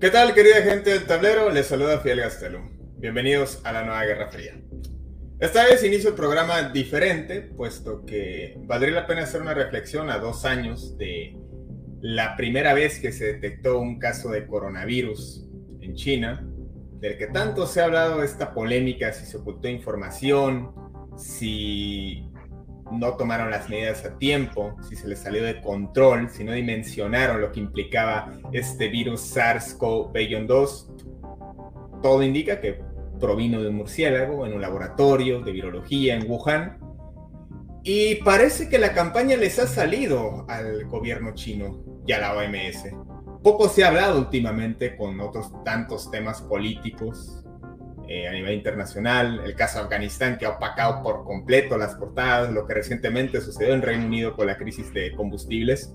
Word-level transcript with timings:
¿Qué 0.00 0.08
tal, 0.08 0.32
querida 0.32 0.62
gente 0.62 0.88
del 0.88 1.04
tablero? 1.04 1.50
Les 1.50 1.66
saluda 1.66 1.98
Fiel 1.98 2.20
Gastelum. 2.20 2.70
Bienvenidos 2.96 3.60
a 3.64 3.72
la 3.72 3.82
nueva 3.84 4.02
Guerra 4.06 4.28
Fría. 4.28 4.58
Esta 5.38 5.64
vez 5.64 5.84
inicio 5.84 6.08
el 6.08 6.16
programa 6.16 6.70
diferente, 6.70 7.42
puesto 7.42 8.06
que 8.06 8.54
valdría 8.60 8.94
la 8.94 9.06
pena 9.06 9.24
hacer 9.24 9.42
una 9.42 9.52
reflexión 9.52 10.08
a 10.08 10.16
dos 10.16 10.46
años 10.46 10.96
de 10.96 11.36
la 12.00 12.34
primera 12.34 12.72
vez 12.72 12.98
que 12.98 13.12
se 13.12 13.26
detectó 13.34 13.78
un 13.78 13.98
caso 13.98 14.30
de 14.30 14.46
coronavirus 14.46 15.46
en 15.82 15.94
China, 15.94 16.48
del 16.98 17.18
que 17.18 17.26
tanto 17.26 17.66
se 17.66 17.82
ha 17.82 17.84
hablado 17.84 18.22
esta 18.22 18.54
polémica, 18.54 19.12
si 19.12 19.26
se 19.26 19.36
ocultó 19.36 19.68
información, 19.68 20.72
si 21.18 22.24
no 22.90 23.16
tomaron 23.16 23.50
las 23.50 23.68
medidas 23.68 24.04
a 24.04 24.16
tiempo, 24.18 24.76
si 24.88 24.96
se 24.96 25.08
les 25.08 25.20
salió 25.20 25.44
de 25.44 25.60
control, 25.60 26.30
si 26.30 26.44
no 26.44 26.52
dimensionaron 26.52 27.40
lo 27.40 27.52
que 27.52 27.60
implicaba 27.60 28.32
este 28.52 28.88
virus 28.88 29.36
SARS-CoV-2. 29.36 32.00
Todo 32.02 32.22
indica 32.22 32.60
que 32.60 32.80
provino 33.20 33.62
de 33.62 33.68
un 33.68 33.76
murciélago 33.76 34.46
en 34.46 34.54
un 34.54 34.60
laboratorio 34.60 35.42
de 35.42 35.52
virología 35.52 36.16
en 36.16 36.28
Wuhan 36.28 36.78
y 37.82 38.16
parece 38.16 38.68
que 38.68 38.78
la 38.78 38.92
campaña 38.92 39.36
les 39.36 39.58
ha 39.58 39.66
salido 39.66 40.44
al 40.48 40.84
gobierno 40.86 41.34
chino 41.34 41.82
y 42.06 42.12
a 42.12 42.18
la 42.18 42.34
OMS. 42.34 42.90
Poco 43.42 43.68
se 43.68 43.84
ha 43.84 43.88
hablado 43.88 44.18
últimamente 44.18 44.96
con 44.96 45.18
otros 45.20 45.50
tantos 45.64 46.10
temas 46.10 46.42
políticos 46.42 47.44
eh, 48.10 48.26
a 48.26 48.32
nivel 48.32 48.54
internacional, 48.54 49.40
el 49.44 49.54
caso 49.54 49.78
de 49.78 49.84
Afganistán 49.84 50.36
que 50.36 50.44
ha 50.44 50.50
opacado 50.50 51.02
por 51.02 51.24
completo 51.24 51.78
las 51.78 51.94
portadas, 51.94 52.52
lo 52.52 52.66
que 52.66 52.74
recientemente 52.74 53.40
sucedió 53.40 53.72
en 53.72 53.82
Reino 53.82 54.04
Unido 54.04 54.34
con 54.34 54.48
la 54.48 54.58
crisis 54.58 54.92
de 54.92 55.14
combustibles. 55.14 55.94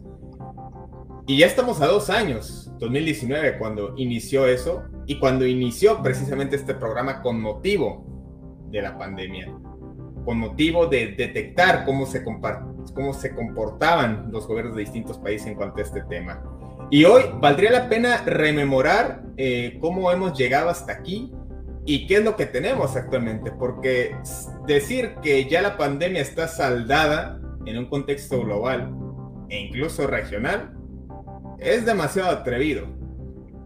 Y 1.27 1.39
ya 1.39 1.45
estamos 1.45 1.81
a 1.81 1.87
dos 1.87 2.09
años, 2.09 2.71
2019, 2.79 3.57
cuando 3.57 3.93
inició 3.97 4.47
eso 4.47 4.85
y 5.05 5.19
cuando 5.19 5.45
inició 5.45 6.01
precisamente 6.01 6.55
este 6.55 6.73
programa 6.73 7.21
con 7.21 7.41
motivo 7.41 8.05
de 8.71 8.81
la 8.81 8.97
pandemia 8.97 9.53
con 10.25 10.39
motivo 10.39 10.87
de 10.87 11.13
detectar 11.15 11.85
cómo 11.85 12.07
se, 12.07 12.23
cómo 12.23 13.13
se 13.13 13.35
comportaban 13.35 14.31
los 14.31 14.47
gobiernos 14.47 14.75
de 14.75 14.81
distintos 14.81 15.19
países 15.19 15.47
en 15.47 15.55
cuanto 15.55 15.79
a 15.79 15.83
este 15.83 16.01
tema. 16.01 16.43
Y 16.89 17.05
hoy 17.05 17.23
valdría 17.39 17.71
la 17.71 17.87
pena 17.87 18.17
rememorar 18.25 19.21
eh, 19.37 19.77
cómo 19.79 20.11
hemos 20.11 20.37
llegado 20.37 20.69
hasta 20.69 20.93
aquí 20.93 21.31
y 21.85 22.07
qué 22.07 22.15
es 22.17 22.23
lo 22.23 22.35
que 22.35 22.45
tenemos 22.45 22.95
actualmente, 22.95 23.51
porque 23.51 24.15
decir 24.67 25.15
que 25.21 25.45
ya 25.45 25.61
la 25.61 25.77
pandemia 25.77 26.21
está 26.21 26.47
saldada 26.47 27.39
en 27.65 27.77
un 27.77 27.85
contexto 27.85 28.41
global 28.41 28.95
e 29.49 29.59
incluso 29.59 30.07
regional 30.07 30.73
es 31.59 31.85
demasiado 31.85 32.29
atrevido. 32.29 32.87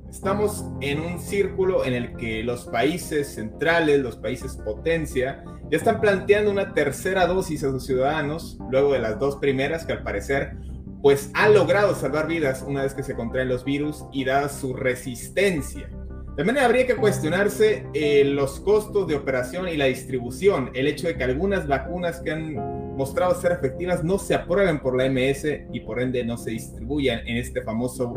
Estamos 0.09 0.65
en 0.81 0.99
un 1.01 1.19
círculo 1.19 1.85
en 1.85 1.93
el 1.93 2.15
que 2.17 2.43
los 2.43 2.65
países 2.65 3.35
centrales, 3.35 3.99
los 3.99 4.17
países 4.17 4.57
potencia, 4.57 5.43
ya 5.69 5.77
están 5.77 6.01
planteando 6.01 6.49
una 6.51 6.73
tercera 6.73 7.27
dosis 7.27 7.63
a 7.63 7.69
sus 7.69 7.85
ciudadanos, 7.85 8.57
luego 8.71 8.93
de 8.93 8.99
las 8.99 9.19
dos 9.19 9.37
primeras 9.37 9.85
que 9.85 9.93
al 9.93 10.03
parecer 10.03 10.57
pues 11.01 11.31
han 11.33 11.53
logrado 11.53 11.95
salvar 11.95 12.27
vidas 12.27 12.63
una 12.67 12.83
vez 12.83 12.93
que 12.93 13.03
se 13.03 13.15
contraen 13.15 13.47
los 13.47 13.63
virus 13.63 14.03
y 14.11 14.25
dada 14.25 14.49
su 14.49 14.73
resistencia. 14.73 15.89
También 16.35 16.57
habría 16.59 16.87
que 16.87 16.95
cuestionarse 16.95 17.85
eh, 17.93 18.23
los 18.23 18.59
costos 18.61 19.07
de 19.07 19.15
operación 19.15 19.67
y 19.67 19.75
la 19.75 19.85
distribución, 19.85 20.71
el 20.73 20.87
hecho 20.87 21.07
de 21.07 21.17
que 21.17 21.23
algunas 21.23 21.67
vacunas 21.67 22.21
que 22.21 22.31
han 22.31 22.55
mostrado 22.95 23.35
ser 23.35 23.51
efectivas 23.51 24.03
no 24.03 24.17
se 24.17 24.35
aprueben 24.35 24.79
por 24.79 24.95
la 24.95 25.09
MS 25.09 25.45
y 25.73 25.79
por 25.81 26.01
ende 26.01 26.23
no 26.23 26.37
se 26.37 26.51
distribuyan 26.51 27.27
en 27.27 27.37
este 27.37 27.61
famoso 27.61 28.13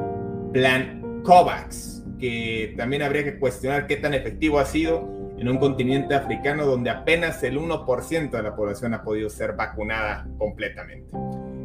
plan 0.52 1.22
COVAX, 1.24 2.04
que 2.18 2.74
también 2.76 3.02
habría 3.02 3.24
que 3.24 3.38
cuestionar 3.38 3.86
qué 3.86 3.96
tan 3.96 4.14
efectivo 4.14 4.58
ha 4.58 4.64
sido 4.64 5.08
en 5.38 5.48
un 5.48 5.58
continente 5.58 6.14
africano 6.14 6.64
donde 6.64 6.90
apenas 6.90 7.42
el 7.42 7.58
1% 7.58 8.30
de 8.30 8.42
la 8.42 8.54
población 8.54 8.94
ha 8.94 9.02
podido 9.02 9.28
ser 9.28 9.54
vacunada 9.54 10.28
completamente. 10.38 11.10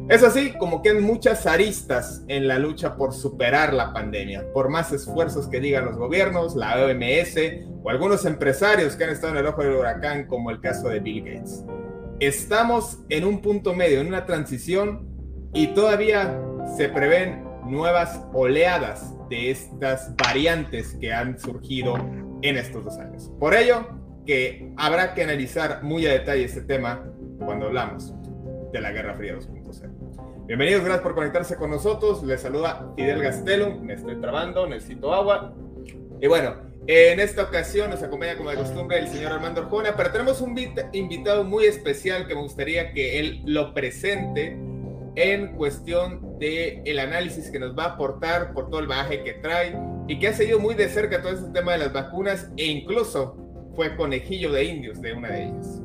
Es 0.08 0.22
así 0.22 0.52
como 0.52 0.80
que 0.80 0.88
hay 0.88 1.00
muchas 1.00 1.46
aristas 1.46 2.24
en 2.28 2.48
la 2.48 2.58
lucha 2.58 2.96
por 2.96 3.12
superar 3.12 3.74
la 3.74 3.92
pandemia, 3.92 4.50
por 4.54 4.70
más 4.70 4.90
esfuerzos 4.90 5.48
que 5.48 5.60
digan 5.60 5.84
los 5.84 5.98
gobiernos, 5.98 6.56
la 6.56 6.82
OMS 6.82 7.36
o 7.82 7.90
algunos 7.90 8.24
empresarios 8.24 8.96
que 8.96 9.04
han 9.04 9.10
estado 9.10 9.34
en 9.34 9.40
el 9.40 9.46
ojo 9.46 9.62
del 9.62 9.74
huracán, 9.74 10.26
como 10.26 10.50
el 10.50 10.62
caso 10.62 10.88
de 10.88 11.00
Bill 11.00 11.24
Gates. 11.24 11.62
Estamos 12.20 13.00
en 13.10 13.26
un 13.26 13.42
punto 13.42 13.74
medio, 13.74 14.00
en 14.00 14.06
una 14.06 14.24
transición 14.24 15.06
y 15.52 15.68
todavía 15.68 16.40
se 16.78 16.88
prevén 16.88 17.44
nuevas 17.66 18.24
oleadas 18.32 19.14
de 19.28 19.50
estas 19.50 20.16
variantes 20.16 20.96
que 20.98 21.12
han 21.12 21.38
surgido 21.38 21.96
en 22.40 22.56
estos 22.56 22.82
dos 22.82 22.96
años. 22.96 23.30
Por 23.38 23.54
ello, 23.54 23.86
que 24.24 24.72
habrá 24.78 25.12
que 25.12 25.22
analizar 25.22 25.82
muy 25.82 26.06
a 26.06 26.12
detalle 26.12 26.44
este 26.44 26.62
tema 26.62 27.04
cuando 27.44 27.66
hablamos 27.66 28.14
de 28.72 28.80
la 28.80 28.90
Guerra 28.90 29.14
Fría 29.14 29.36
2.0. 29.36 29.57
Bienvenidos, 30.48 30.82
gracias 30.82 31.02
por 31.02 31.14
conectarse 31.14 31.56
con 31.56 31.68
nosotros. 31.68 32.22
Les 32.22 32.40
saluda 32.40 32.90
Fidel 32.96 33.20
Gastelo, 33.20 33.74
me 33.82 33.92
estoy 33.92 34.18
trabando, 34.18 34.66
necesito 34.66 35.12
agua. 35.12 35.52
Y 36.22 36.26
bueno, 36.26 36.54
en 36.86 37.20
esta 37.20 37.42
ocasión 37.42 37.90
nos 37.90 38.02
acompaña 38.02 38.38
como 38.38 38.48
de 38.48 38.56
costumbre 38.56 38.98
el 38.98 39.08
señor 39.08 39.32
Armando 39.32 39.60
Arjona, 39.60 39.94
pero 39.94 40.10
tenemos 40.10 40.40
un 40.40 40.58
invitado 40.94 41.44
muy 41.44 41.66
especial 41.66 42.26
que 42.26 42.34
me 42.34 42.40
gustaría 42.40 42.94
que 42.94 43.20
él 43.20 43.42
lo 43.44 43.74
presente 43.74 44.58
en 45.16 45.54
cuestión 45.54 46.38
de 46.38 46.80
el 46.86 46.98
análisis 46.98 47.50
que 47.50 47.58
nos 47.58 47.78
va 47.78 47.84
a 47.84 47.88
aportar 47.88 48.54
por 48.54 48.70
todo 48.70 48.80
el 48.80 48.86
bagaje 48.86 49.22
que 49.24 49.34
trae 49.34 49.78
y 50.06 50.18
que 50.18 50.28
ha 50.28 50.32
seguido 50.32 50.60
muy 50.60 50.74
de 50.74 50.88
cerca 50.88 51.20
todo 51.20 51.32
ese 51.32 51.50
tema 51.50 51.72
de 51.72 51.78
las 51.80 51.92
vacunas 51.92 52.50
e 52.56 52.64
incluso 52.64 53.36
fue 53.76 53.94
conejillo 53.96 54.50
de 54.50 54.64
indios 54.64 54.98
de 55.02 55.12
una 55.12 55.28
de 55.28 55.42
ellas. 55.42 55.82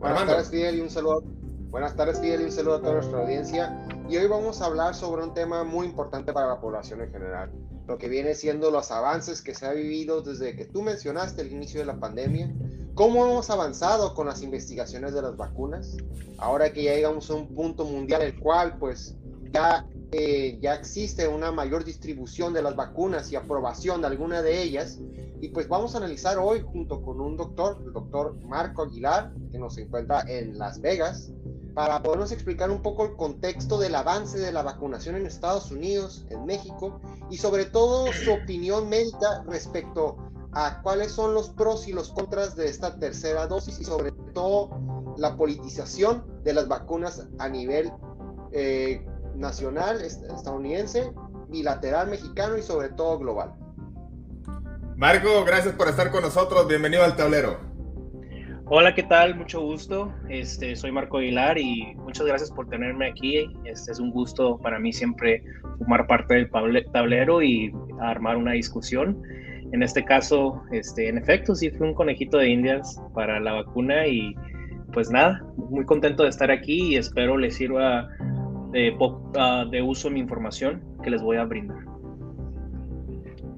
Buenas 0.00 0.26
tardes, 0.26 0.50
Fidel, 0.50 0.78
y 0.78 0.80
un 0.80 0.90
saludo. 0.90 1.41
Buenas 1.72 1.96
tardes, 1.96 2.20
Fidel, 2.20 2.42
y 2.42 2.44
un 2.44 2.52
saludo 2.52 2.74
a 2.74 2.80
toda 2.80 2.92
nuestra 2.92 3.22
audiencia. 3.22 3.82
Y 4.06 4.18
hoy 4.18 4.26
vamos 4.26 4.60
a 4.60 4.66
hablar 4.66 4.94
sobre 4.94 5.24
un 5.24 5.32
tema 5.32 5.64
muy 5.64 5.86
importante 5.86 6.30
para 6.30 6.46
la 6.46 6.60
población 6.60 7.00
en 7.00 7.10
general, 7.10 7.50
lo 7.88 7.96
que 7.96 8.10
viene 8.10 8.34
siendo 8.34 8.70
los 8.70 8.90
avances 8.90 9.40
que 9.40 9.54
se 9.54 9.64
ha 9.64 9.72
vivido 9.72 10.20
desde 10.20 10.54
que 10.54 10.66
tú 10.66 10.82
mencionaste 10.82 11.40
el 11.40 11.50
inicio 11.50 11.80
de 11.80 11.86
la 11.86 11.98
pandemia, 11.98 12.54
cómo 12.92 13.24
hemos 13.24 13.48
avanzado 13.48 14.12
con 14.12 14.26
las 14.26 14.42
investigaciones 14.42 15.14
de 15.14 15.22
las 15.22 15.34
vacunas, 15.34 15.96
ahora 16.36 16.70
que 16.74 16.82
ya 16.82 16.94
llegamos 16.94 17.30
a 17.30 17.36
un 17.36 17.54
punto 17.54 17.86
mundial 17.86 18.20
el 18.20 18.38
cual 18.38 18.76
pues 18.76 19.16
ya 19.50 19.86
ya 20.60 20.74
existe 20.74 21.26
una 21.26 21.52
mayor 21.52 21.84
distribución 21.84 22.52
de 22.52 22.62
las 22.62 22.76
vacunas 22.76 23.32
y 23.32 23.36
aprobación 23.36 24.02
de 24.02 24.08
alguna 24.08 24.42
de 24.42 24.62
ellas. 24.62 24.98
Y 25.40 25.48
pues 25.48 25.68
vamos 25.68 25.94
a 25.94 25.98
analizar 25.98 26.38
hoy 26.38 26.60
junto 26.60 27.02
con 27.02 27.20
un 27.20 27.36
doctor, 27.36 27.82
el 27.84 27.92
doctor 27.92 28.36
Marco 28.44 28.82
Aguilar, 28.82 29.32
que 29.50 29.58
nos 29.58 29.76
encuentra 29.78 30.22
en 30.28 30.58
Las 30.58 30.80
Vegas, 30.80 31.32
para 31.74 32.02
podernos 32.02 32.32
explicar 32.32 32.70
un 32.70 32.82
poco 32.82 33.04
el 33.04 33.16
contexto 33.16 33.78
del 33.78 33.94
avance 33.94 34.38
de 34.38 34.52
la 34.52 34.62
vacunación 34.62 35.16
en 35.16 35.26
Estados 35.26 35.70
Unidos, 35.70 36.26
en 36.30 36.44
México, 36.44 37.00
y 37.30 37.38
sobre 37.38 37.64
todo 37.64 38.12
su 38.12 38.32
opinión 38.32 38.88
médica 38.88 39.42
respecto 39.46 40.16
a 40.52 40.82
cuáles 40.82 41.12
son 41.12 41.32
los 41.32 41.48
pros 41.48 41.88
y 41.88 41.92
los 41.92 42.10
contras 42.10 42.56
de 42.56 42.68
esta 42.68 42.98
tercera 42.98 43.46
dosis 43.46 43.80
y 43.80 43.84
sobre 43.84 44.12
todo 44.34 44.70
la 45.16 45.36
politización 45.36 46.24
de 46.44 46.52
las 46.52 46.68
vacunas 46.68 47.26
a 47.38 47.48
nivel 47.48 47.90
eh, 48.52 49.04
nacional, 49.34 50.02
estadounidense, 50.02 51.12
bilateral 51.48 52.08
mexicano 52.08 52.58
y 52.58 52.62
sobre 52.62 52.90
todo 52.90 53.18
global. 53.18 53.54
Marco, 54.96 55.44
gracias 55.44 55.74
por 55.74 55.88
estar 55.88 56.10
con 56.10 56.22
nosotros. 56.22 56.68
Bienvenido 56.68 57.02
al 57.02 57.16
tablero. 57.16 57.71
Hola, 58.74 58.94
¿qué 58.94 59.02
tal? 59.02 59.36
Mucho 59.36 59.60
gusto. 59.60 60.14
Este, 60.30 60.74
soy 60.76 60.92
Marco 60.92 61.18
Aguilar 61.18 61.58
y 61.58 61.94
muchas 61.96 62.26
gracias 62.26 62.50
por 62.50 62.70
tenerme 62.70 63.06
aquí. 63.06 63.46
Este 63.66 63.92
es 63.92 64.00
un 64.00 64.10
gusto 64.10 64.56
para 64.56 64.78
mí 64.78 64.94
siempre 64.94 65.44
formar 65.76 66.06
parte 66.06 66.36
del 66.36 66.50
tablero 66.90 67.42
y 67.42 67.70
armar 68.00 68.38
una 68.38 68.52
discusión. 68.52 69.22
En 69.72 69.82
este 69.82 70.02
caso, 70.02 70.62
este, 70.72 71.10
en 71.10 71.18
efecto, 71.18 71.54
sí 71.54 71.68
fue 71.68 71.88
un 71.88 71.92
conejito 71.92 72.38
de 72.38 72.48
indias 72.48 72.98
para 73.12 73.40
la 73.40 73.52
vacuna 73.52 74.06
y 74.06 74.34
pues 74.94 75.10
nada, 75.10 75.44
muy 75.68 75.84
contento 75.84 76.22
de 76.22 76.30
estar 76.30 76.50
aquí 76.50 76.94
y 76.94 76.96
espero 76.96 77.36
les 77.36 77.56
sirva 77.56 78.08
de, 78.70 78.96
ah, 79.36 79.66
uso 79.84 80.08
mi 80.08 80.20
información 80.20 80.82
que 81.02 81.10
les 81.10 81.20
voy 81.20 81.36
a 81.36 81.44
brindar. 81.44 81.84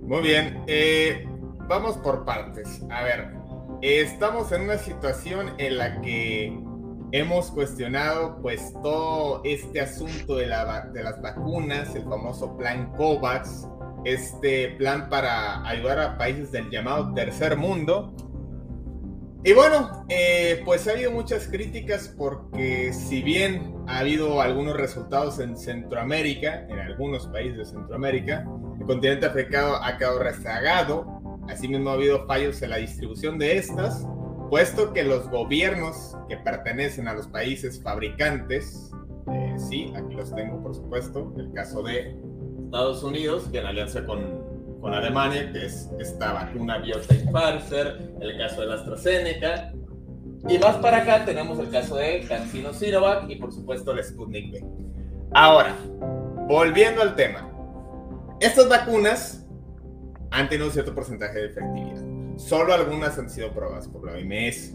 Muy 0.03 0.23
bien, 0.23 0.61
eh, 0.67 1.25
vamos 1.69 1.99
por 1.99 2.25
partes. 2.25 2.85
A 2.91 3.05
ver, 3.05 3.44
estamos 3.83 4.53
en 4.53 4.63
una 4.63 4.79
situación 4.79 5.55
en 5.59 5.79
la 5.79 6.01
que 6.01 6.59
hemos 7.13 7.51
cuestionado 7.51 8.39
pues 8.43 8.73
todo 8.83 9.41
este 9.45 9.81
asunto 9.81 10.37
de, 10.37 10.47
las 10.47 11.23
vacunas, 11.23 11.95
el 11.95 12.03
famoso 12.03 12.57
plan 12.57 12.93
COVAX, 12.97 13.69
este 14.05 14.71
plan 14.71 15.09
para 15.09 15.67
ayudar 15.67 16.01
a 16.01 16.19
países 16.19 16.51
del 16.51 16.71
llamado 16.71 17.15
tercer 17.15 17.57
mundo. 17.57 18.15
Y 19.45 19.53
bueno, 19.53 20.05
eh, 20.09 20.63
pues 20.65 20.89
ha 20.89 20.93
habido 20.93 21.13
muchas 21.13 21.47
críticas 21.47 22.13
porque 22.17 22.93
si 22.93 23.23
bien 23.23 23.75
ha 23.87 23.99
habido 23.99 24.41
algunos 24.41 24.77
resultados 24.77 25.39
en 25.39 25.57
Centroamérica, 25.57 26.67
en 26.69 26.79
algunos 26.81 27.29
países 27.29 27.59
de 27.59 27.65
Centroamérica, 27.67 28.45
el 28.81 28.87
continente 28.87 29.27
africano 29.27 29.77
ha 29.77 29.99
quedado 29.99 30.19
rezagado 30.19 31.14
Asimismo, 31.49 31.91
ha 31.91 31.95
habido 31.95 32.27
fallos 32.27 32.61
en 32.63 32.71
la 32.71 32.77
distribución 32.77 33.39
de 33.39 33.59
estas, 33.59 34.07
puesto 34.51 34.93
que 34.93 35.03
los 35.05 35.29
gobiernos 35.29 36.17
que 36.29 36.37
pertenecen 36.37 37.09
a 37.09 37.15
los 37.15 37.29
países 37.29 37.83
fabricantes, 37.83 38.91
eh, 39.33 39.55
sí, 39.59 39.93
aquí 39.97 40.15
los 40.15 40.35
tengo 40.35 40.63
por 40.63 40.75
supuesto, 40.75 41.33
el 41.37 41.53
caso 41.53 41.83
de 41.83 42.17
Estados 42.65 43.03
Unidos, 43.03 43.49
que 43.51 43.59
en 43.59 43.67
alianza 43.67 44.05
con, 44.05 44.81
con 44.81 44.95
Alemania, 44.95 45.51
que 45.53 45.67
es 45.67 45.91
esta 45.99 46.33
vacuna 46.33 46.79
BioNTech 46.79 47.31
Pfizer, 47.31 48.15
el 48.21 48.39
caso 48.39 48.61
de 48.63 48.67
la 48.67 48.75
AstraZeneca, 48.75 49.73
y 50.49 50.59
más 50.59 50.77
para 50.77 50.99
acá 50.99 51.25
tenemos 51.25 51.59
el 51.59 51.71
caso 51.71 51.97
de 51.97 52.21
CanSino 52.29 52.75
Sinovac 52.75 53.29
y 53.31 53.37
por 53.37 53.53
supuesto 53.53 53.93
el 53.93 54.05
Sputnik 54.05 54.53
V. 54.53 54.65
Ahora, 55.33 55.75
volviendo 56.47 57.01
al 57.01 57.17
tema, 57.17 57.51
estas 58.41 58.69
vacunas 58.69 59.44
han 60.35 60.49
tenido 60.49 60.69
cierto 60.71 60.95
porcentaje 60.95 61.39
de 61.39 61.47
efectividad. 61.47 62.03
Solo 62.37 62.75
algunas 62.75 63.17
han 63.19 63.31
sido 63.31 63.55
probadas 63.55 63.87
por 63.87 64.05
la 64.05 64.15
OMS. 64.15 64.75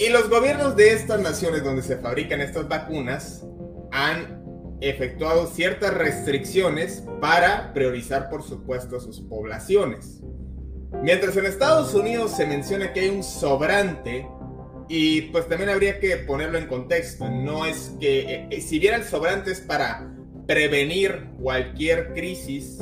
Y 0.00 0.08
los 0.08 0.28
gobiernos 0.28 0.74
de 0.74 0.92
estas 0.92 1.20
naciones 1.20 1.62
donde 1.62 1.82
se 1.82 1.96
fabrican 1.96 2.40
estas 2.40 2.68
vacunas 2.68 3.46
han 3.92 4.42
efectuado 4.80 5.46
ciertas 5.46 5.94
restricciones 5.94 7.04
para 7.20 7.72
priorizar, 7.72 8.28
por 8.28 8.42
supuesto, 8.42 8.98
sus 8.98 9.20
poblaciones. 9.20 10.20
Mientras 11.00 11.36
en 11.36 11.46
Estados 11.46 11.94
Unidos 11.94 12.32
se 12.32 12.46
menciona 12.46 12.92
que 12.92 13.00
hay 13.00 13.10
un 13.10 13.22
sobrante, 13.22 14.26
y 14.88 15.22
pues 15.30 15.48
también 15.48 15.70
habría 15.70 16.00
que 16.00 16.16
ponerlo 16.16 16.58
en 16.58 16.66
contexto, 16.66 17.30
no 17.30 17.64
es 17.64 17.92
que, 18.00 18.48
eh, 18.50 18.60
si 18.60 18.80
bien 18.80 18.94
el 18.94 19.04
sobrante 19.04 19.52
es 19.52 19.60
para 19.60 20.12
prevenir 20.48 21.28
cualquier 21.40 22.12
crisis 22.12 22.80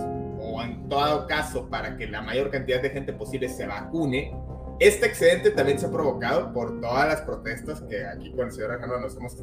en 0.63 0.89
todo 0.89 1.27
caso 1.27 1.69
para 1.69 1.97
que 1.97 2.07
la 2.07 2.23
mayor 2.23 2.51
cantidad 2.51 2.81
de 2.83 2.91
gente 2.91 3.13
posible 3.13 3.49
se 3.49 3.67
vacune. 3.67 4.33
Este 4.79 5.07
excedente 5.07 5.51
también 5.51 5.79
se 5.79 5.87
ha 5.87 5.91
provocado 5.91 6.55
por 6.55 6.81
todas 6.81 7.07
las 7.07 7.21
protestas 7.21 7.83
que 7.83 8.03
aquí 8.07 8.33
con 8.33 8.47
el 8.47 8.53
señor 8.53 8.71
Alejandro 8.71 9.01
nos 9.01 9.15
hemos 9.15 9.37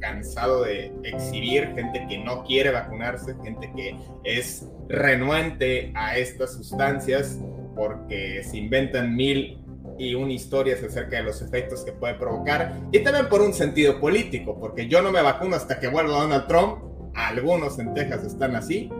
cansado 0.00 0.64
de 0.64 0.90
exhibir, 1.04 1.74
gente 1.74 2.06
que 2.08 2.16
no 2.18 2.44
quiere 2.44 2.70
vacunarse, 2.70 3.34
gente 3.44 3.70
que 3.76 3.94
es 4.24 4.66
renuente 4.88 5.92
a 5.94 6.16
estas 6.16 6.54
sustancias 6.54 7.38
porque 7.76 8.42
se 8.42 8.56
inventan 8.56 9.14
mil 9.14 9.62
y 9.98 10.14
una 10.14 10.32
historias 10.32 10.82
acerca 10.82 11.18
de 11.18 11.24
los 11.24 11.42
efectos 11.42 11.84
que 11.84 11.92
puede 11.92 12.14
provocar 12.14 12.72
y 12.90 13.00
también 13.00 13.28
por 13.28 13.42
un 13.42 13.52
sentido 13.52 14.00
político, 14.00 14.58
porque 14.58 14.88
yo 14.88 15.02
no 15.02 15.12
me 15.12 15.20
vacuno 15.20 15.56
hasta 15.56 15.78
que 15.78 15.88
vuelva 15.88 16.12
Donald 16.20 16.46
Trump, 16.46 16.78
algunos 17.14 17.78
en 17.78 17.92
Texas 17.92 18.24
están 18.24 18.56
así, 18.56 18.90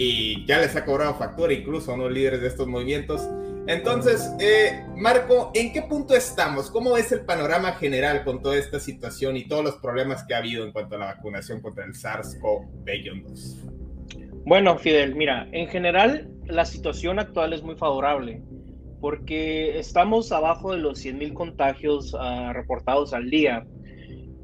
y 0.00 0.46
ya 0.46 0.60
les 0.60 0.76
ha 0.76 0.84
cobrado 0.84 1.16
factura 1.16 1.52
incluso 1.52 1.90
a 1.90 1.94
unos 1.96 2.12
líderes 2.12 2.40
de 2.40 2.46
estos 2.46 2.68
movimientos. 2.68 3.28
Entonces, 3.66 4.32
eh, 4.38 4.84
Marco, 4.96 5.50
¿en 5.54 5.72
qué 5.72 5.82
punto 5.82 6.14
estamos? 6.14 6.70
¿Cómo 6.70 6.96
es 6.96 7.10
el 7.10 7.22
panorama 7.22 7.72
general 7.72 8.22
con 8.22 8.40
toda 8.40 8.56
esta 8.56 8.78
situación 8.78 9.36
y 9.36 9.48
todos 9.48 9.64
los 9.64 9.74
problemas 9.78 10.24
que 10.24 10.34
ha 10.34 10.38
habido 10.38 10.64
en 10.64 10.70
cuanto 10.70 10.94
a 10.94 10.98
la 10.98 11.06
vacunación 11.06 11.60
contra 11.60 11.84
el 11.84 11.94
SARS-CoV-2? 11.94 13.56
Bueno, 14.46 14.78
Fidel, 14.78 15.16
mira, 15.16 15.48
en 15.50 15.66
general 15.66 16.30
la 16.46 16.64
situación 16.64 17.18
actual 17.18 17.52
es 17.52 17.64
muy 17.64 17.74
favorable 17.74 18.40
porque 19.00 19.80
estamos 19.80 20.30
abajo 20.30 20.70
de 20.74 20.78
los 20.78 21.04
100.000 21.04 21.32
contagios 21.32 22.14
uh, 22.14 22.52
reportados 22.52 23.14
al 23.14 23.30
día, 23.30 23.66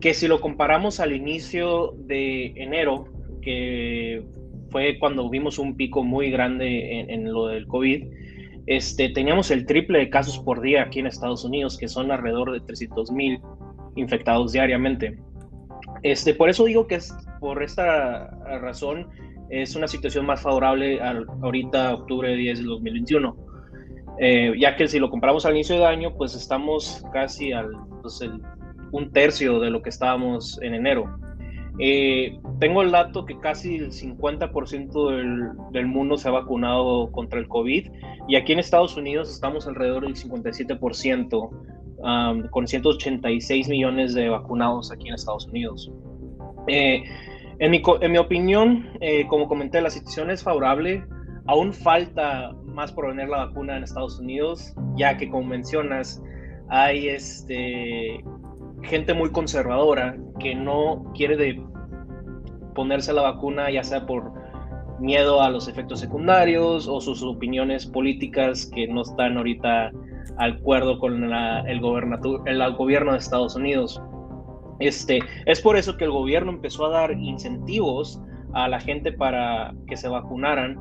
que 0.01 0.15
si 0.15 0.27
lo 0.27 0.41
comparamos 0.41 0.99
al 0.99 1.13
inicio 1.13 1.95
de 1.97 2.47
enero, 2.57 3.05
que 3.41 4.25
fue 4.75 4.99
cuando 4.99 5.31
vimos 5.31 5.61
un 5.61 5.77
pico 5.77 6.03
muy 6.03 6.33
grande 6.33 7.07
en, 7.09 7.33
lo 7.33 7.47
del 7.47 7.65
COVID. 7.69 8.09
Este, 8.67 9.09
teníamos 9.09 9.53
el 9.53 9.67
triple 9.67 10.01
de 10.01 10.11
casos 10.11 10.41
por 10.41 10.61
día 10.61 10.83
aquí 10.83 10.99
en 10.99 11.07
Estados 11.07 11.45
Unidos, 11.45 11.79
que 11.79 11.87
son 11.87 12.11
alrededor 12.11 12.51
de 12.51 12.59
300 12.59 13.13
mil 13.13 13.39
infectados 13.95 14.51
diariamente. 14.51 15.17
Este, 16.03 16.35
por 16.35 16.51
eso 16.51 16.65
digo 16.65 16.89
que 16.89 16.97
es 16.97 17.15
por 17.39 17.63
esta 17.63 18.31
razón 18.61 19.07
es 19.49 19.77
una 19.77 19.87
situación 19.87 20.27
más 20.27 20.43
favorable 20.43 21.01
al, 21.01 21.25
ahorita, 21.41 21.95
octubre 21.95 22.35
10 22.35 22.59
de 22.59 22.65
2021. 22.65 23.37
Eh, 24.19 24.55
ya 24.59 24.75
que 24.75 24.89
si 24.89 24.99
lo 24.99 25.09
compramos 25.09 25.47
al 25.47 25.53
inicio 25.53 25.77
de 25.77 25.87
año, 25.87 26.17
pues 26.17 26.35
estamos 26.35 27.05
casi 27.13 27.53
al 27.53 27.71
pues 28.03 28.21
un 28.91 29.13
tercio 29.13 29.61
de 29.61 29.71
lo 29.71 29.83
que 29.83 29.91
estábamos 29.91 30.61
en 30.63 30.75
enero. 30.75 31.17
Eh, 31.79 32.39
tengo 32.61 32.83
el 32.83 32.93
dato 32.93 33.25
que 33.25 33.39
casi 33.41 33.77
el 33.77 33.91
50% 33.91 35.11
del, 35.11 35.51
del, 35.73 35.87
mundo 35.87 36.17
se 36.17 36.29
ha 36.29 36.31
vacunado 36.31 37.11
contra 37.11 37.41
el 37.41 37.49
COVID 37.49 37.91
y 38.29 38.37
aquí 38.37 38.53
en 38.53 38.61
Estados 38.61 38.97
Unidos 38.97 39.29
estamos 39.29 39.67
alrededor 39.67 40.05
del 40.05 40.15
57%, 40.15 41.51
con 42.51 42.67
186 42.67 43.69
millones 43.69 44.15
de 44.15 44.29
vacunados 44.29 44.93
aquí 44.93 45.09
en 45.09 45.15
Estados 45.15 45.47
Unidos. 45.47 45.91
Eh, 46.67 47.03
en, 47.59 47.71
mi, 47.71 47.83
en, 48.01 48.13
mi, 48.13 48.19
opinión, 48.19 48.91
eh, 49.01 49.27
como 49.29 49.49
comenté, 49.49 49.81
la 49.81 49.91
situación 49.91 50.31
es 50.31 50.43
favorable. 50.43 51.05
Aún 51.47 51.73
falta 51.73 52.53
más 52.65 52.93
por 52.93 53.09
venir 53.09 53.29
la 53.29 53.47
vacuna 53.47 53.77
en 53.77 53.85
Estados 53.85 54.19
Unidos, 54.19 54.75
ya 54.97 55.17
que 55.17 55.29
como 55.29 55.45
mencionas, 55.45 56.23
hay 56.69 57.09
este, 57.09 58.25
gente 58.85 59.15
muy 59.15 59.31
conservadora 59.31 60.17
que 60.39 60.55
no 60.55 61.13
quiere 61.15 61.37
de 61.37 61.63
ponerse 62.75 63.13
la 63.13 63.23
vacuna 63.23 63.71
ya 63.71 63.83
sea 63.83 64.07
por 64.07 64.33
miedo 65.01 65.43
a 65.43 65.51
los 65.51 65.69
efectos 65.69 66.01
secundarios 66.01 66.89
o 66.89 67.01
sus 67.01 67.23
opiniones 67.23 67.87
políticas 67.87 68.71
que 68.75 68.87
no 68.87 69.03
están 69.03 69.37
ahorita 69.37 69.93
al 70.39 70.53
acuerdo 70.53 70.99
con 70.99 71.25
el, 71.25 71.67
el 71.67 71.81
gobierno 71.81 73.13
de 73.13 73.19
Estados 73.19 73.55
Unidos. 73.57 74.01
Este, 74.81 75.21
es 75.47 75.61
por 75.61 75.77
eso 75.77 75.97
que 75.97 76.05
el 76.05 76.11
gobierno 76.11 76.53
empezó 76.53 76.87
a 76.87 76.91
dar 76.91 77.13
incentivos 77.13 78.21
a 78.53 78.69
la 78.69 78.81
gente 78.81 79.13
para 79.13 79.75
que 79.87 79.97
se 79.97 80.09
vacunaran 80.09 80.79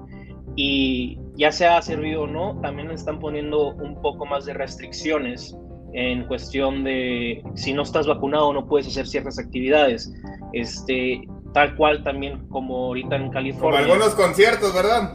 y 0.55 1.19
ya 1.36 1.51
sea 1.51 1.81
servido 1.81 2.24
o 2.24 2.27
no, 2.27 2.60
también 2.62 2.91
están 2.91 3.19
poniendo 3.19 3.74
un 3.75 4.00
poco 4.01 4.25
más 4.25 4.45
de 4.45 4.53
restricciones 4.53 5.57
en 5.93 6.25
cuestión 6.27 6.83
de 6.83 7.43
si 7.55 7.73
no 7.73 7.83
estás 7.83 8.07
vacunado 8.07 8.51
no 8.53 8.65
puedes 8.65 8.88
hacer 8.88 9.07
ciertas 9.07 9.39
actividades. 9.39 10.13
Este, 10.53 11.21
tal 11.53 11.75
cual 11.75 12.03
también 12.03 12.47
como 12.50 12.88
ahorita 12.88 13.15
en 13.15 13.29
California. 13.29 13.81
Como 13.81 13.93
algunos 13.93 14.15
conciertos, 14.15 14.73
¿verdad? 14.73 15.13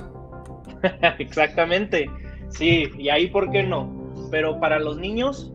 Exactamente, 1.18 2.10
sí, 2.50 2.88
y 2.96 3.08
ahí 3.08 3.28
por 3.28 3.50
qué 3.50 3.62
no. 3.62 3.96
Pero 4.30 4.58
para 4.60 4.78
los 4.78 4.98
niños, 4.98 5.52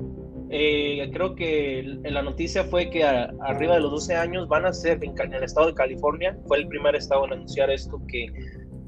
eh, 0.50 1.10
creo 1.14 1.36
que 1.36 2.00
la 2.04 2.22
noticia 2.22 2.64
fue 2.64 2.90
que 2.90 3.04
arriba 3.04 3.76
de 3.76 3.82
los 3.82 3.92
12 3.92 4.16
años 4.16 4.48
van 4.48 4.66
a 4.66 4.74
ser, 4.74 5.00
en, 5.02 5.34
el 5.34 5.44
estado 5.44 5.68
de 5.68 5.74
California, 5.74 6.38
fue 6.48 6.58
el 6.58 6.68
primer 6.68 6.96
estado 6.96 7.26
en 7.26 7.34
anunciar 7.34 7.70
esto, 7.72 8.02
que 8.08 8.28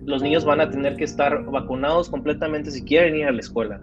los 0.03 0.21
niños 0.21 0.45
van 0.45 0.61
a 0.61 0.69
tener 0.69 0.95
que 0.95 1.03
estar 1.03 1.43
vacunados 1.45 2.09
completamente 2.09 2.71
si 2.71 2.83
quieren 2.83 3.15
ir 3.15 3.25
a 3.25 3.31
la 3.31 3.39
escuela. 3.39 3.81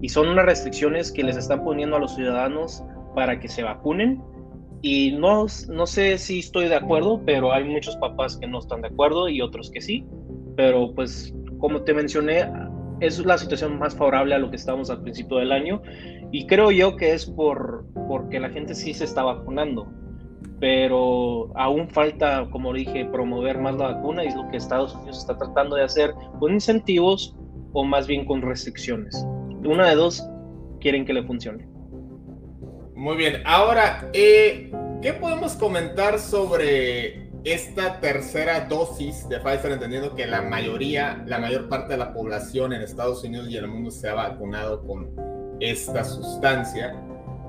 Y 0.00 0.08
son 0.08 0.28
unas 0.28 0.46
restricciones 0.46 1.12
que 1.12 1.22
les 1.22 1.36
están 1.36 1.64
poniendo 1.64 1.96
a 1.96 2.00
los 2.00 2.14
ciudadanos 2.14 2.82
para 3.14 3.38
que 3.38 3.48
se 3.48 3.62
vacunen. 3.62 4.22
Y 4.82 5.12
no, 5.12 5.46
no 5.68 5.86
sé 5.86 6.16
si 6.16 6.38
estoy 6.38 6.68
de 6.68 6.76
acuerdo, 6.76 7.20
pero 7.26 7.52
hay 7.52 7.64
muchos 7.64 7.96
papás 7.96 8.38
que 8.38 8.46
no 8.46 8.58
están 8.60 8.80
de 8.80 8.88
acuerdo 8.88 9.28
y 9.28 9.42
otros 9.42 9.70
que 9.70 9.80
sí. 9.80 10.06
Pero 10.56 10.94
pues 10.94 11.34
como 11.58 11.82
te 11.82 11.92
mencioné, 11.92 12.50
es 13.00 13.24
la 13.24 13.38
situación 13.38 13.78
más 13.78 13.96
favorable 13.96 14.34
a 14.34 14.38
lo 14.38 14.50
que 14.50 14.56
estábamos 14.56 14.90
al 14.90 15.02
principio 15.02 15.38
del 15.38 15.52
año 15.52 15.82
y 16.30 16.46
creo 16.46 16.70
yo 16.70 16.96
que 16.96 17.12
es 17.12 17.26
por 17.26 17.86
porque 18.08 18.38
la 18.38 18.50
gente 18.50 18.74
sí 18.74 18.92
se 18.92 19.04
está 19.04 19.22
vacunando 19.22 19.88
pero 20.60 21.50
aún 21.56 21.88
falta 21.88 22.46
como 22.50 22.72
dije 22.74 23.06
promover 23.06 23.58
más 23.58 23.76
la 23.76 23.94
vacuna 23.94 24.24
y 24.24 24.28
es 24.28 24.36
lo 24.36 24.48
que 24.50 24.58
Estados 24.58 24.94
Unidos 24.94 25.18
está 25.18 25.36
tratando 25.36 25.76
de 25.76 25.84
hacer 25.84 26.12
con 26.38 26.52
incentivos 26.52 27.34
o 27.72 27.84
más 27.84 28.06
bien 28.06 28.26
con 28.26 28.42
restricciones 28.42 29.26
una 29.64 29.88
de 29.88 29.94
dos 29.94 30.26
quieren 30.80 31.04
que 31.04 31.12
le 31.12 31.22
funcione 31.22 31.66
muy 32.94 33.16
bien 33.16 33.42
ahora 33.44 34.08
eh, 34.12 34.72
qué 35.02 35.12
podemos 35.14 35.54
comentar 35.54 36.18
sobre 36.18 37.30
esta 37.44 38.00
tercera 38.00 38.66
dosis 38.66 39.28
de 39.28 39.38
Pfizer, 39.38 39.72
entendiendo 39.72 40.14
que 40.14 40.26
la 40.26 40.42
mayoría, 40.42 41.22
la 41.26 41.38
mayor 41.38 41.68
parte 41.68 41.94
de 41.94 41.98
la 41.98 42.12
población 42.12 42.72
en 42.72 42.82
Estados 42.82 43.24
Unidos 43.24 43.48
y 43.48 43.56
el 43.56 43.66
mundo 43.66 43.90
se 43.90 44.08
ha 44.08 44.14
vacunado 44.14 44.84
con 44.86 45.10
esta 45.60 46.04
sustancia. 46.04 46.94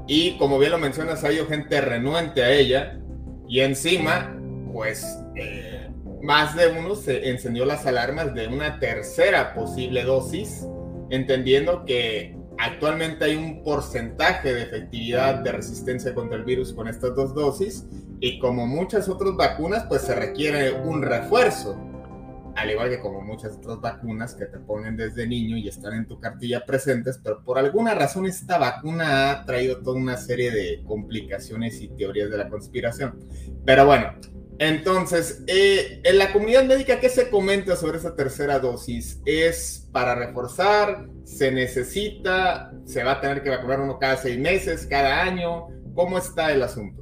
Y 0.07 0.37
como 0.37 0.59
bien 0.59 0.71
lo 0.71 0.77
mencionas, 0.77 1.23
hay 1.23 1.37
gente 1.45 1.81
renuente 1.81 2.43
a 2.43 2.51
ella. 2.51 2.99
Y 3.47 3.59
encima, 3.59 4.37
pues, 4.71 5.19
eh, 5.35 5.89
más 6.21 6.55
de 6.55 6.67
uno 6.67 6.95
se 6.95 7.29
encendió 7.29 7.65
las 7.65 7.85
alarmas 7.85 8.33
de 8.33 8.47
una 8.47 8.79
tercera 8.79 9.53
posible 9.53 10.03
dosis, 10.03 10.65
entendiendo 11.11 11.85
que 11.85 12.35
actualmente 12.57 13.25
hay 13.25 13.35
un 13.35 13.63
porcentaje 13.63 14.53
de 14.53 14.63
efectividad 14.63 15.35
de 15.43 15.51
resistencia 15.51 16.15
contra 16.15 16.37
el 16.37 16.43
virus 16.43 16.73
con 16.73 16.87
estas 16.87 17.15
dos 17.15 17.35
dosis 17.35 17.85
y 18.19 18.39
como 18.39 18.65
muchas 18.65 19.09
otras 19.09 19.35
vacunas, 19.35 19.85
pues 19.89 20.03
se 20.03 20.15
requiere 20.15 20.71
un 20.71 21.01
refuerzo. 21.01 21.77
Al 22.55 22.69
igual 22.69 22.89
que 22.89 22.99
como 22.99 23.21
muchas 23.21 23.57
otras 23.57 23.79
vacunas 23.79 24.35
que 24.35 24.45
te 24.45 24.59
ponen 24.59 24.95
desde 24.97 25.27
niño 25.27 25.57
y 25.57 25.67
están 25.67 25.93
en 25.93 26.05
tu 26.05 26.19
cartilla 26.19 26.65
presentes, 26.65 27.19
pero 27.23 27.43
por 27.43 27.57
alguna 27.57 27.93
razón 27.95 28.25
esta 28.25 28.57
vacuna 28.57 29.31
ha 29.31 29.45
traído 29.45 29.81
toda 29.81 29.97
una 29.97 30.17
serie 30.17 30.51
de 30.51 30.83
complicaciones 30.85 31.81
y 31.81 31.89
teorías 31.89 32.29
de 32.29 32.37
la 32.37 32.49
conspiración. 32.49 33.19
Pero 33.65 33.85
bueno, 33.85 34.13
entonces, 34.61 35.43
eh, 35.47 36.01
en 36.03 36.19
la 36.19 36.31
comunidad 36.31 36.63
médica, 36.65 36.99
¿qué 36.99 37.09
se 37.09 37.31
comenta 37.31 37.75
sobre 37.75 37.97
esa 37.97 38.15
tercera 38.15 38.59
dosis? 38.59 39.19
¿Es 39.25 39.89
para 39.91 40.13
reforzar? 40.13 41.07
¿Se 41.23 41.51
necesita? 41.51 42.71
¿Se 42.85 43.03
va 43.03 43.13
a 43.13 43.21
tener 43.21 43.41
que 43.41 43.49
vacunar 43.49 43.79
uno 43.79 43.97
cada 43.97 44.17
seis 44.17 44.37
meses, 44.37 44.85
cada 44.85 45.23
año? 45.23 45.69
¿Cómo 45.95 46.19
está 46.19 46.51
el 46.51 46.61
asunto? 46.61 47.01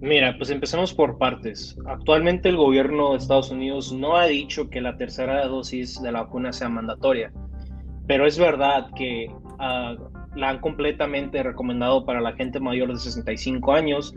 Mira, 0.00 0.34
pues 0.36 0.50
empecemos 0.50 0.92
por 0.92 1.18
partes. 1.18 1.76
Actualmente 1.86 2.48
el 2.48 2.56
gobierno 2.56 3.12
de 3.12 3.18
Estados 3.18 3.52
Unidos 3.52 3.92
no 3.92 4.16
ha 4.16 4.26
dicho 4.26 4.68
que 4.68 4.80
la 4.80 4.96
tercera 4.96 5.46
dosis 5.46 6.02
de 6.02 6.10
la 6.10 6.22
vacuna 6.22 6.52
sea 6.52 6.68
mandatoria, 6.68 7.32
pero 8.08 8.26
es 8.26 8.36
verdad 8.40 8.88
que 8.96 9.28
uh, 9.30 10.13
la 10.36 10.50
han 10.50 10.60
completamente 10.60 11.42
recomendado 11.42 12.04
para 12.04 12.20
la 12.20 12.32
gente 12.32 12.60
mayor 12.60 12.92
de 12.92 12.98
65 12.98 13.72
años, 13.72 14.14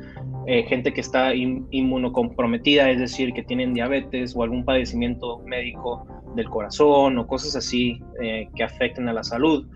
eh, 0.47 0.63
gente 0.63 0.93
que 0.93 1.01
está 1.01 1.33
inmunocomprometida, 1.35 2.89
es 2.89 2.99
decir, 2.99 3.33
que 3.33 3.43
tienen 3.43 3.73
diabetes 3.73 4.35
o 4.35 4.43
algún 4.43 4.65
padecimiento 4.65 5.39
médico 5.45 6.07
del 6.35 6.49
corazón 6.49 7.17
o 7.17 7.27
cosas 7.27 7.55
así 7.55 8.01
eh, 8.21 8.47
que 8.55 8.63
afecten 8.63 9.07
a 9.09 9.13
la 9.13 9.23
salud, 9.23 9.67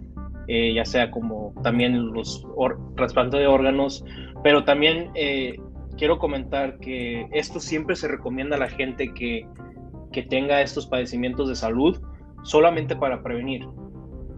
eh, 0.48 0.74
ya 0.74 0.86
sea 0.86 1.12
como 1.12 1.54
también 1.64 2.12
los 2.14 2.46
trasplantes 2.96 3.40
de 3.40 3.48
órganos, 3.48 4.04
pero 4.44 4.64
también 4.64 5.12
quiero 5.98 6.18
comentar 6.18 6.80
que 6.80 7.28
esto 7.32 7.60
siempre 7.60 7.96
se 7.96 8.08
recomienda 8.08 8.56
a 8.56 8.60
la 8.60 8.70
gente 8.70 9.14
que, 9.14 9.46
que 10.12 10.24
tenga 10.24 10.62
estos 10.62 10.88
padecimientos 10.88 11.48
de 11.48 11.56
salud 11.56 12.02
solamente 12.44 12.96
para 12.96 13.22
prevenir 13.22 13.68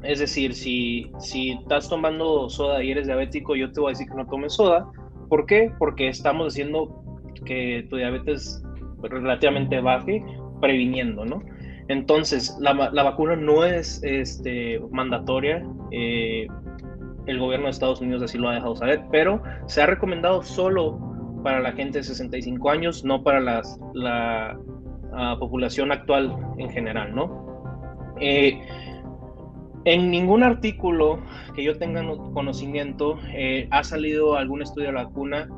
es 0.03 0.19
decir, 0.19 0.53
si, 0.53 1.11
si 1.19 1.51
estás 1.51 1.89
tomando 1.89 2.49
soda 2.49 2.83
y 2.83 2.91
eres 2.91 3.07
diabético, 3.07 3.55
yo 3.55 3.71
te 3.71 3.79
voy 3.79 3.89
a 3.89 3.93
decir 3.93 4.07
que 4.07 4.15
no 4.15 4.27
tomes 4.27 4.53
soda. 4.53 4.85
¿Por 5.29 5.45
qué? 5.45 5.71
Porque 5.79 6.09
estamos 6.09 6.53
haciendo 6.53 7.03
que 7.45 7.87
tu 7.89 7.97
diabetes 7.97 8.63
relativamente 9.01 9.79
baje, 9.81 10.23
previniendo, 10.61 11.25
¿no? 11.25 11.41
Entonces, 11.87 12.57
la, 12.59 12.73
la 12.73 13.03
vacuna 13.03 13.35
no 13.35 13.65
es 13.65 14.01
este, 14.03 14.79
mandatoria. 14.91 15.65
Eh, 15.91 16.47
el 17.25 17.39
gobierno 17.39 17.65
de 17.65 17.71
Estados 17.71 18.01
Unidos 18.01 18.23
así 18.23 18.37
lo 18.37 18.49
ha 18.49 18.55
dejado 18.55 18.75
saber, 18.75 19.01
pero 19.11 19.41
se 19.67 19.81
ha 19.81 19.85
recomendado 19.85 20.41
solo 20.41 20.99
para 21.43 21.59
la 21.59 21.71
gente 21.73 21.99
de 21.99 22.03
65 22.03 22.69
años, 22.69 23.03
no 23.03 23.23
para 23.23 23.39
las, 23.39 23.79
la 23.93 24.57
ah, 25.13 25.35
población 25.39 25.91
actual 25.91 26.35
en 26.57 26.69
general, 26.69 27.13
¿no? 27.13 28.13
Eh, 28.19 28.61
en 29.85 30.11
ningún 30.11 30.43
artículo 30.43 31.19
que 31.55 31.63
yo 31.63 31.77
tenga 31.77 32.03
conocimiento 32.33 33.19
eh, 33.33 33.67
ha 33.71 33.83
salido 33.83 34.37
algún 34.37 34.61
estudio 34.61 34.87
de 34.87 34.93
la 34.93 35.03
vacuna, 35.05 35.49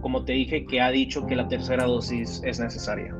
como 0.00 0.24
te 0.24 0.32
dije, 0.32 0.66
que 0.66 0.80
ha 0.80 0.90
dicho 0.90 1.26
que 1.26 1.36
la 1.36 1.46
tercera 1.48 1.84
dosis 1.84 2.42
es 2.44 2.58
necesaria. 2.58 3.14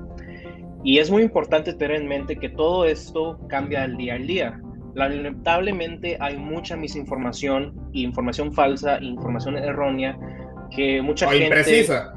Y 0.85 0.99
es 0.99 1.11
muy 1.11 1.23
importante 1.23 1.75
tener 1.75 2.01
en 2.01 2.09
mente 2.09 2.37
que 2.37 2.49
todo 2.49 2.85
esto 2.85 3.39
cambia 3.49 3.85
al 3.85 3.97
día 3.97 4.15
al 4.15 4.27
día. 4.27 4.61
Lamentablemente 4.95 6.17
hay 6.21 6.37
mucha 6.37 6.77
misinformación, 6.77 7.89
información 7.93 8.53
falsa, 8.53 9.01
información 9.01 9.57
errónea, 9.57 10.19
que 10.75 11.01
mucha 11.01 11.29
gente... 11.29 11.47
Imprecisa. 11.47 12.15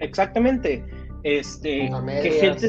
Exactamente. 0.00 0.84
Este, 1.22 1.90
que 2.22 2.30
gente 2.30 2.68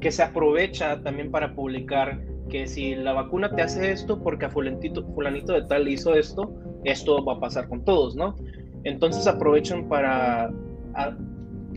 que 0.00 0.10
se 0.10 0.22
aprovecha 0.22 1.02
también 1.02 1.30
para 1.30 1.54
publicar 1.54 2.20
que 2.50 2.66
si 2.66 2.94
la 2.94 3.14
vacuna 3.14 3.50
te 3.54 3.62
hace 3.62 3.90
esto 3.90 4.22
porque 4.22 4.44
a 4.44 4.50
fulanito, 4.50 5.06
fulanito 5.14 5.54
de 5.54 5.62
tal 5.62 5.88
hizo 5.88 6.14
esto, 6.14 6.54
esto 6.84 7.24
va 7.24 7.34
a 7.34 7.40
pasar 7.40 7.68
con 7.68 7.84
todos, 7.84 8.14
¿no? 8.14 8.36
Entonces 8.84 9.26
aprovechan 9.26 9.88
para, 9.88 10.50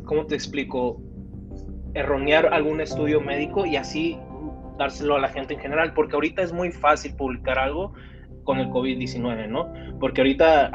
¿cómo 0.03 0.25
te 0.25 0.35
explico? 0.35 1.01
Erronear 1.93 2.53
algún 2.53 2.81
estudio 2.81 3.21
médico 3.21 3.65
y 3.65 3.77
así 3.77 4.17
dárselo 4.77 5.15
a 5.15 5.19
la 5.19 5.29
gente 5.29 5.53
en 5.53 5.59
general, 5.59 5.93
porque 5.93 6.15
ahorita 6.15 6.41
es 6.41 6.51
muy 6.51 6.71
fácil 6.71 7.15
publicar 7.15 7.59
algo 7.59 7.93
con 8.43 8.59
el 8.59 8.67
COVID-19, 8.69 9.47
¿no? 9.47 9.71
Porque 9.99 10.21
ahorita 10.21 10.71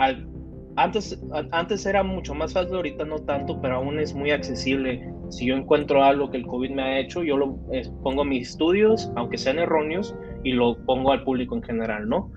antes, 0.76 1.20
antes 1.50 1.84
era 1.86 2.02
mucho 2.02 2.34
más 2.34 2.52
fácil, 2.52 2.76
ahorita 2.76 3.04
no 3.04 3.18
tanto, 3.18 3.60
pero 3.60 3.76
aún 3.76 3.98
es 3.98 4.14
muy 4.14 4.30
accesible. 4.30 5.12
Si 5.30 5.46
yo 5.46 5.56
encuentro 5.56 6.02
algo 6.02 6.30
que 6.30 6.38
el 6.38 6.46
COVID 6.46 6.70
me 6.70 6.82
ha 6.82 6.98
hecho, 6.98 7.22
yo 7.22 7.36
lo 7.36 7.58
pongo 8.02 8.24
mis 8.24 8.50
estudios, 8.50 9.12
aunque 9.16 9.38
sean 9.38 9.58
erróneos, 9.58 10.14
y 10.44 10.52
lo 10.52 10.76
pongo 10.84 11.12
al 11.12 11.24
público 11.24 11.56
en 11.56 11.62
general, 11.62 12.08
¿no? 12.08 12.30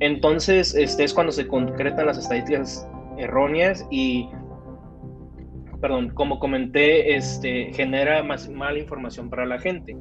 Entonces, 0.00 0.74
este 0.74 1.04
es 1.04 1.14
cuando 1.14 1.32
se 1.32 1.46
concretan 1.46 2.06
las 2.06 2.18
estadísticas 2.18 2.88
erróneas 3.16 3.86
y, 3.90 4.28
perdón, 5.80 6.10
como 6.10 6.38
comenté, 6.38 7.14
este, 7.14 7.72
genera 7.72 8.22
más 8.22 8.48
mala 8.48 8.78
información 8.78 9.30
para 9.30 9.46
la 9.46 9.58
gente. 9.58 9.96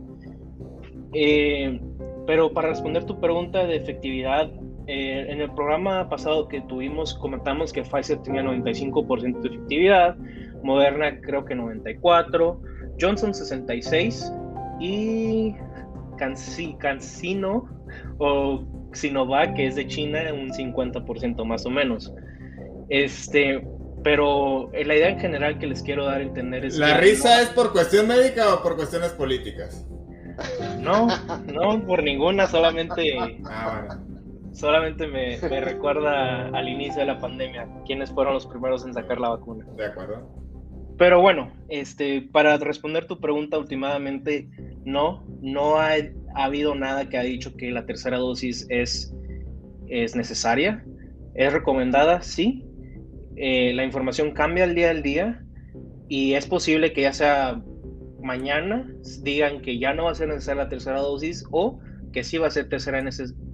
Eh, 1.14 1.80
pero 2.26 2.54
para 2.54 2.70
responder 2.70 3.04
tu 3.04 3.20
pregunta 3.20 3.66
de 3.68 3.76
efectividad, 3.76 4.52
eh, 4.88 5.28
en 5.30 5.40
el 5.40 5.52
programa 5.52 6.10
pasado 6.10 6.48
que 6.48 6.60
tuvimos 6.62 7.14
comentamos 7.14 7.72
que 7.72 7.84
Pfizer 7.84 8.18
tenía 8.22 8.44
95% 8.44 9.42
de 9.42 9.48
efectividad, 9.48 10.18
Moderna 10.64 11.20
creo 11.22 11.46
que 11.46 11.56
94%, 11.56 12.60
Johnson 13.00 13.32
66% 13.32 14.80
y 14.80 15.56
CanSino 16.80 17.70
o 18.18 18.64
Sinovac, 18.94 19.56
que 19.56 19.68
es 19.68 19.76
de 19.76 19.88
China, 19.88 20.22
un 20.34 20.52
50% 20.52 21.46
más 21.46 21.66
o 21.66 21.70
menos. 21.70 22.14
Este, 22.90 23.66
pero 24.04 24.70
la 24.72 24.96
idea 24.96 25.10
en 25.10 25.20
general 25.20 25.58
que 25.60 25.68
les 25.68 25.82
quiero 25.82 26.06
dar 26.06 26.20
a 26.20 26.24
entender 26.24 26.66
es... 26.66 26.78
¿La 26.78 26.98
risa 26.98 27.42
es 27.42 27.50
por 27.50 27.72
cuestión 27.72 28.08
médica 28.08 28.54
o 28.54 28.62
por 28.62 28.76
cuestiones 28.76 29.12
políticas? 29.12 29.88
No, 30.80 31.08
no, 31.54 31.86
por 31.86 32.04
ninguna, 32.04 32.48
solamente... 32.48 33.18
Ah, 33.46 33.86
bueno 33.88 34.14
solamente 34.54 35.08
me, 35.08 35.38
recuerda 35.38 36.48
al 36.48 36.70
inicio 36.70 37.02
de 37.02 37.08
la 37.08 37.20
pandemia, 37.20 37.68
quiénes 37.86 38.12
fueron 38.12 38.36
los 38.36 38.46
primeros 38.46 38.86
en 38.86 38.94
sacar 38.94 39.20
la 39.20 39.30
vacuna. 39.30 39.66
De 39.76 39.86
acuerdo. 39.86 40.30
Pero 40.98 41.22
bueno, 41.22 41.52
este, 41.70 42.22
para 42.22 42.58
responder 42.58 43.06
tu 43.06 43.20
pregunta 43.20 43.58
últimamente, 43.58 44.48
no, 44.86 45.26
no 45.42 45.78
ha, 45.78 45.96
habido 46.36 46.76
nada 46.76 47.10
que 47.10 47.18
ha 47.18 47.24
dicho 47.24 47.56
que 47.56 47.72
la 47.72 47.86
tercera 47.86 48.18
dosis 48.18 48.66
es, 48.70 49.14
es 49.88 50.16
necesaria. 50.16 50.84
¿Es 51.36 51.52
recomendada? 51.52 52.22
Sí. 52.22 52.66
Eh, 53.36 53.74
la 53.74 53.84
información 53.84 54.32
cambia 54.32 54.64
al 54.64 54.76
día 54.76 54.92
al 54.92 55.02
día 55.02 55.44
y 56.08 56.34
es 56.34 56.46
posible 56.46 56.94
que 56.94 57.02
ya 57.02 57.14
sea 57.14 57.64
mañana 58.22 58.88
digan 59.22 59.62
que 59.62 59.80
ya 59.80 59.94
no 59.94 60.06
va 60.06 60.12
a 60.12 60.16
ser 60.16 60.28
necesaria 60.28 60.64
la 60.64 60.70
tercera 60.70 61.00
dosis 61.00 61.44
o 61.52 61.80
que 62.12 62.24
sí 62.24 62.38
va 62.38 62.48
a 62.48 62.52
ser 62.52 62.70
tercera 62.70 63.04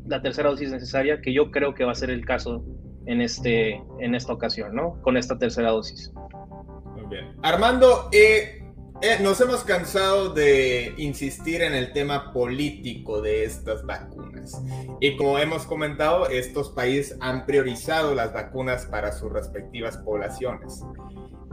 la 0.06 0.22
tercera 0.22 0.50
dosis 0.50 0.72
necesaria, 0.72 1.22
que 1.22 1.34
yo 1.34 1.52
creo 1.52 1.74
que 1.74 1.86
va 1.86 1.94
a 1.94 1.96
ser 1.96 2.10
el 2.10 2.26
caso 2.26 2.66
en, 3.06 3.22
este, 3.22 3.82
en 4.00 4.16
esta 4.16 4.34
ocasión, 4.34 4.76
¿no? 4.76 5.02
Con 5.02 5.18
esta 5.18 5.38
tercera 5.38 5.70
dosis. 5.70 6.12
Bien. 7.10 7.36
Armando, 7.42 8.10
eh, 8.12 8.60
eh, 9.02 9.18
nos 9.22 9.40
hemos 9.40 9.64
cansado 9.64 10.34
de 10.34 10.94
insistir 10.98 11.62
en 11.62 11.74
el 11.74 11.94
tema 11.94 12.34
político 12.34 13.22
de 13.22 13.46
estas 13.46 13.86
vacunas. 13.86 14.62
Y 15.00 15.16
como 15.16 15.40
hemos 15.40 15.66
comentado, 15.66 16.28
estos 16.28 16.70
países 16.70 17.18
han 17.22 17.46
priorizado 17.46 18.14
las 18.14 18.34
vacunas 18.34 18.86
para 18.86 19.12
sus 19.12 19.32
respectivas 19.32 19.98
poblaciones. 19.98 20.84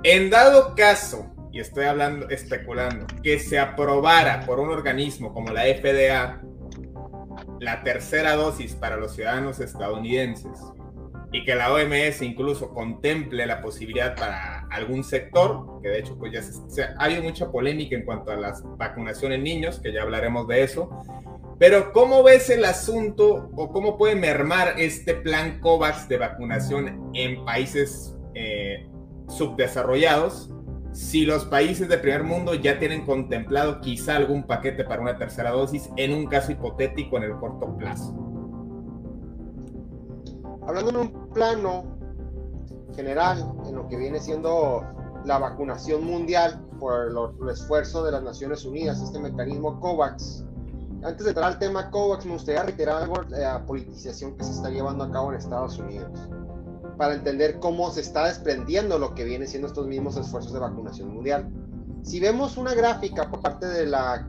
En 0.03 0.29
dado 0.29 0.75
caso, 0.75 1.33
y 1.53 1.61
estoy 1.61 1.85
hablando, 1.85 2.29
especulando, 2.29 3.07
que 3.23 3.39
se 3.39 3.59
aprobara 3.59 4.45
por 4.45 4.59
un 4.59 4.71
organismo 4.71 5.33
como 5.33 5.53
la 5.53 5.63
FDA 5.63 6.43
la 7.61 7.83
tercera 7.83 8.35
dosis 8.35 8.75
para 8.75 8.97
los 8.97 9.15
ciudadanos 9.15 9.61
estadounidenses 9.61 10.59
y 11.37 11.45
que 11.45 11.55
la 11.55 11.71
OMS 11.71 12.23
incluso 12.23 12.73
contemple 12.73 13.45
la 13.45 13.61
posibilidad 13.61 14.17
para 14.17 14.67
algún 14.71 15.05
sector, 15.05 15.83
que 15.83 15.91
de 15.91 15.99
hecho 15.99 16.17
pues 16.17 16.33
ya 16.33 16.41
se, 16.41 16.83
ha 16.83 16.95
habido 16.99 17.23
mucha 17.23 17.53
polémica 17.53 17.95
en 17.95 18.07
cuanto 18.07 18.31
a 18.31 18.37
la 18.37 18.55
vacunación 18.79 19.33
en 19.33 19.45
niños, 19.45 19.79
que 19.79 19.93
ya 19.93 20.01
hablaremos 20.01 20.49
de 20.49 20.63
eso, 20.63 20.89
pero 21.59 21.93
¿cómo 21.93 22.23
ves 22.23 22.49
el 22.49 22.65
asunto 22.65 23.51
o 23.55 23.71
cómo 23.71 23.99
puede 23.99 24.15
mermar 24.15 24.77
este 24.79 25.13
plan 25.13 25.61
COVAX 25.61 26.09
de 26.09 26.17
vacunación 26.17 27.11
en 27.13 27.45
países 27.45 28.17
eh, 28.35 28.89
subdesarrollados 29.29 30.51
si 30.93 31.27
los 31.27 31.45
países 31.45 31.91
de 31.91 31.99
primer 31.99 32.25
mundo 32.25 32.55
ya 32.55 32.79
tienen 32.79 33.05
contemplado 33.05 33.83
quizá 33.83 34.17
algún 34.17 34.47
paquete 34.47 34.85
para 34.85 35.03
una 35.03 35.19
tercera 35.19 35.51
dosis 35.51 35.91
en 35.99 36.15
un 36.15 36.29
caso 36.29 36.53
hipotético 36.53 37.19
en 37.19 37.25
el 37.25 37.33
corto 37.33 37.77
plazo? 37.77 38.36
Hablando 40.67 40.91
en 40.91 40.97
un 40.97 41.31
plano 41.31 41.85
general, 42.95 43.53
en 43.67 43.77
lo 43.77 43.89
que 43.89 43.97
viene 43.97 44.19
siendo 44.21 44.83
la 45.25 45.39
vacunación 45.39 46.05
mundial 46.05 46.61
por 46.79 47.09
el 47.43 47.49
esfuerzo 47.49 48.05
de 48.05 48.13
las 48.13 48.23
Naciones 48.23 48.65
Unidas, 48.65 49.01
este 49.01 49.19
mecanismo 49.19 49.81
COVAX. 49.81 50.45
Antes 51.03 51.25
de 51.25 51.31
entrar 51.31 51.53
al 51.53 51.59
tema 51.59 51.91
COVAX, 51.91 52.27
me 52.27 52.33
gustaría 52.33 52.63
reiterar 52.63 53.03
algo 53.03 53.23
de 53.25 53.41
la 53.41 53.65
politización 53.65 54.37
que 54.37 54.45
se 54.45 54.53
está 54.53 54.71
llevando 54.71 55.05
a 55.05 55.11
cabo 55.11 55.31
en 55.31 55.39
Estados 55.39 55.79
Unidos 55.79 56.11
para 56.97 57.15
entender 57.15 57.59
cómo 57.61 57.91
se 57.91 58.01
está 58.01 58.27
desprendiendo 58.27 58.99
lo 58.99 59.15
que 59.15 59.25
viene 59.25 59.47
siendo 59.47 59.69
estos 59.69 59.87
mismos 59.87 60.17
esfuerzos 60.17 60.53
de 60.53 60.61
vacunación 60.61 61.15
mundial. 61.15 61.49
Si 62.03 62.21
vemos 62.21 62.57
una 62.57 62.75
gráfica 62.75 63.31
por 63.31 63.41
parte 63.41 63.67
de 63.67 63.87
la, 63.87 64.27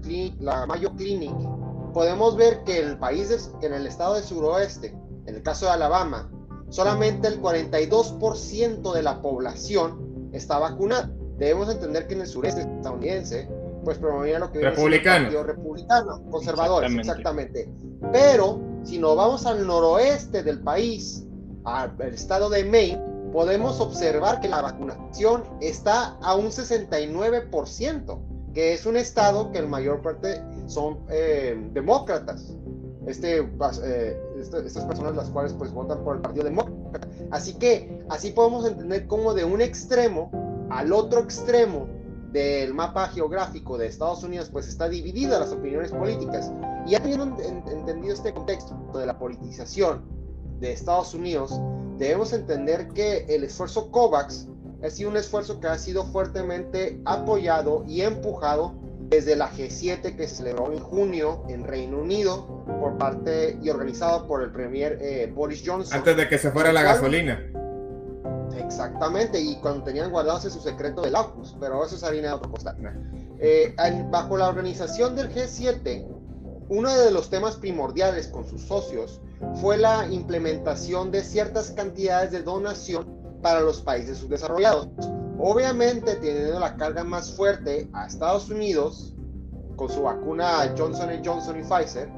Mayo 0.67 0.91
Clinic, 0.95 1.35
podemos 1.93 2.35
ver 2.35 2.63
que 2.63 2.79
el 2.79 2.97
país, 2.97 3.51
en 3.61 3.73
el 3.73 3.87
estado 3.87 4.15
de 4.15 4.23
suroeste, 4.23 4.95
en 5.27 5.35
el 5.35 5.43
caso 5.43 5.65
de 5.65 5.71
Alabama, 5.73 6.31
solamente 6.69 7.27
el 7.27 7.41
42% 7.41 8.93
de 8.93 9.03
la 9.03 9.21
población 9.21 10.29
está 10.31 10.57
vacunada. 10.57 11.11
Debemos 11.37 11.69
entender 11.69 12.07
que 12.07 12.15
en 12.15 12.21
el 12.21 12.27
sureste 12.27 12.61
estadounidense, 12.61 13.47
pues 13.83 13.97
promovía 13.99 14.39
lo 14.39 14.51
que 14.51 14.59
republicano. 14.59 15.29
el 15.29 15.45
republicano, 15.45 16.23
conservadores, 16.31 16.91
exactamente. 16.95 17.69
Pero 18.11 18.59
si 18.83 18.97
nos 18.97 19.15
vamos 19.15 19.45
al 19.45 19.67
noroeste 19.67 20.43
del 20.43 20.61
país, 20.61 21.25
al 21.63 21.99
estado 22.01 22.49
de 22.49 22.63
Maine, 22.63 23.01
podemos 23.31 23.79
observar 23.81 24.39
que 24.39 24.47
la 24.47 24.61
vacunación 24.61 25.43
está 25.61 26.17
a 26.21 26.35
un 26.35 26.47
69%, 26.47 28.19
que 28.53 28.73
es 28.73 28.85
un 28.85 28.97
estado 28.97 29.51
que 29.51 29.59
en 29.59 29.69
mayor 29.69 30.01
parte 30.01 30.41
son 30.67 30.99
eh, 31.09 31.55
demócratas. 31.73 32.55
Este, 33.05 33.39
eh, 33.83 34.21
este, 34.39 34.65
estas 34.65 34.85
personas 34.85 35.15
las 35.15 35.29
cuales 35.29 35.53
pues 35.53 35.71
votan 35.71 36.03
por 36.03 36.15
el 36.15 36.21
Partido 36.21 36.45
Demócrata. 36.45 37.07
Así 37.31 37.53
que 37.53 38.05
así 38.09 38.31
podemos 38.31 38.65
entender 38.65 39.07
cómo 39.07 39.33
de 39.33 39.45
un 39.45 39.61
extremo 39.61 40.31
al 40.69 40.93
otro 40.93 41.21
extremo 41.21 41.87
del 42.31 42.73
mapa 42.73 43.07
geográfico 43.07 43.77
de 43.77 43.87
Estados 43.87 44.23
Unidos 44.23 44.49
pues 44.51 44.67
está 44.67 44.89
dividida 44.89 45.39
las 45.39 45.51
opiniones 45.51 45.91
políticas. 45.91 46.51
Y 46.85 46.91
ya 46.91 47.01
teniendo 47.01 47.41
entendido 47.43 48.13
este 48.13 48.33
contexto 48.33 48.75
de 48.95 49.05
la 49.05 49.17
politización 49.17 50.03
de 50.59 50.71
Estados 50.71 51.13
Unidos, 51.13 51.59
debemos 51.97 52.33
entender 52.33 52.89
que 52.89 53.25
el 53.29 53.43
esfuerzo 53.43 53.91
COVAX 53.91 54.47
ha 54.83 54.89
sido 54.89 55.09
un 55.09 55.17
esfuerzo 55.17 55.59
que 55.59 55.67
ha 55.67 55.77
sido 55.77 56.05
fuertemente 56.05 57.01
apoyado 57.05 57.83
y 57.87 58.01
empujado 58.01 58.75
desde 59.09 59.35
la 59.35 59.49
G7 59.51 60.15
que 60.15 60.27
se 60.27 60.35
celebró 60.35 60.71
en 60.71 60.79
junio 60.79 61.43
en 61.47 61.63
Reino 61.63 61.99
Unido 61.99 62.65
por 62.79 62.97
parte 62.97 63.57
y 63.61 63.69
organizado 63.69 64.27
por 64.27 64.43
el 64.43 64.51
premier 64.51 64.97
eh, 65.01 65.31
Boris 65.33 65.63
Johnson. 65.65 65.97
Antes 65.97 66.17
de 66.17 66.27
que 66.27 66.37
se 66.37 66.51
fuera 66.51 66.73
la 66.73 66.83
gasolina. 66.83 67.41
Exactamente, 68.57 69.39
y 69.39 69.55
cuando 69.57 69.83
tenían 69.83 70.11
guardados 70.11 70.43
su 70.43 70.59
secreto 70.59 71.01
del 71.01 71.15
AUKUS, 71.15 71.55
pero 71.59 71.85
eso 71.85 71.95
es 71.95 72.03
harina 72.03 72.29
de 72.29 72.33
otro 72.33 72.51
costal. 72.51 72.75
Eh, 73.39 73.73
bajo 74.09 74.37
la 74.37 74.49
organización 74.49 75.15
del 75.15 75.33
G7, 75.33 76.05
uno 76.69 76.93
de 76.93 77.11
los 77.11 77.29
temas 77.29 77.55
primordiales 77.55 78.27
con 78.27 78.45
sus 78.45 78.61
socios 78.63 79.21
fue 79.61 79.77
la 79.77 80.07
implementación 80.11 81.11
de 81.11 81.23
ciertas 81.23 81.71
cantidades 81.71 82.31
de 82.31 82.41
donación 82.41 83.07
para 83.41 83.61
los 83.61 83.81
países 83.81 84.17
subdesarrollados. 84.17 84.89
Obviamente 85.39 86.15
teniendo 86.15 86.59
la 86.59 86.75
carga 86.75 87.03
más 87.03 87.33
fuerte 87.33 87.89
a 87.93 88.07
Estados 88.07 88.49
Unidos 88.49 89.13
con 89.75 89.89
su 89.89 90.01
vacuna 90.01 90.73
Johnson 90.77 91.09
Johnson 91.23 91.59
y 91.59 91.63
Pfizer 91.63 92.09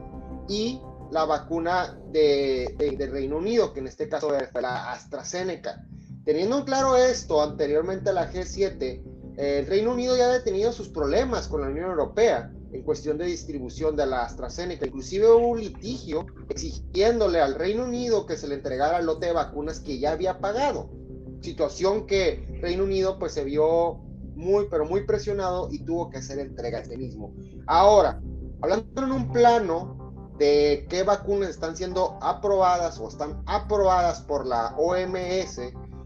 y 0.47 0.81
la 1.11 1.25
vacuna 1.25 1.99
de, 2.11 2.75
Reino 3.11 3.37
Unido, 3.37 3.73
que 3.73 3.79
en 3.79 3.87
este 3.87 4.07
caso 4.07 4.29
fue 4.51 4.61
la 4.61 4.91
AstraZeneca. 4.91 5.83
Teniendo 6.23 6.63
claro 6.63 6.95
esto, 6.95 7.41
anteriormente 7.41 8.09
a 8.09 8.13
la 8.13 8.31
G7, 8.31 9.01
el 9.37 9.65
Reino 9.65 9.93
Unido 9.93 10.15
ya 10.15 10.33
ha 10.33 10.43
tenido 10.43 10.71
sus 10.71 10.89
problemas 10.89 11.47
con 11.47 11.61
la 11.61 11.67
Unión 11.67 11.89
Europea 11.89 12.51
en 12.71 12.83
cuestión 12.83 13.17
de 13.17 13.25
distribución 13.25 13.95
de 13.95 14.05
la 14.05 14.23
AstraZeneca. 14.23 14.85
Inclusive 14.85 15.31
hubo 15.31 15.47
un 15.47 15.59
litigio 15.59 16.25
exigiéndole 16.49 17.39
al 17.39 17.55
Reino 17.55 17.85
Unido 17.85 18.25
que 18.25 18.37
se 18.37 18.47
le 18.47 18.55
entregara 18.55 18.99
el 18.99 19.07
lote 19.07 19.27
de 19.27 19.33
vacunas 19.33 19.79
que 19.79 19.97
ya 19.97 20.11
había 20.11 20.39
pagado. 20.39 20.89
Situación 21.41 22.05
que 22.05 22.59
Reino 22.61 22.83
Unido 22.83 23.17
pues 23.19 23.33
se 23.33 23.43
vio 23.43 23.99
muy, 24.35 24.67
pero 24.69 24.85
muy 24.85 25.05
presionado 25.05 25.69
y 25.71 25.79
tuvo 25.79 26.09
que 26.09 26.17
hacer 26.17 26.39
entrega 26.39 26.79
ese 26.79 26.97
mismo. 26.97 27.33
Ahora, 27.67 28.21
hablando 28.61 29.03
en 29.03 29.11
un 29.11 29.31
plano 29.31 30.13
de 30.37 30.87
qué 30.89 31.03
vacunas 31.03 31.49
están 31.49 31.75
siendo 31.75 32.17
aprobadas 32.21 32.97
o 32.99 33.07
están 33.07 33.43
aprobadas 33.45 34.21
por 34.21 34.45
la 34.45 34.75
OMS, 34.77 35.59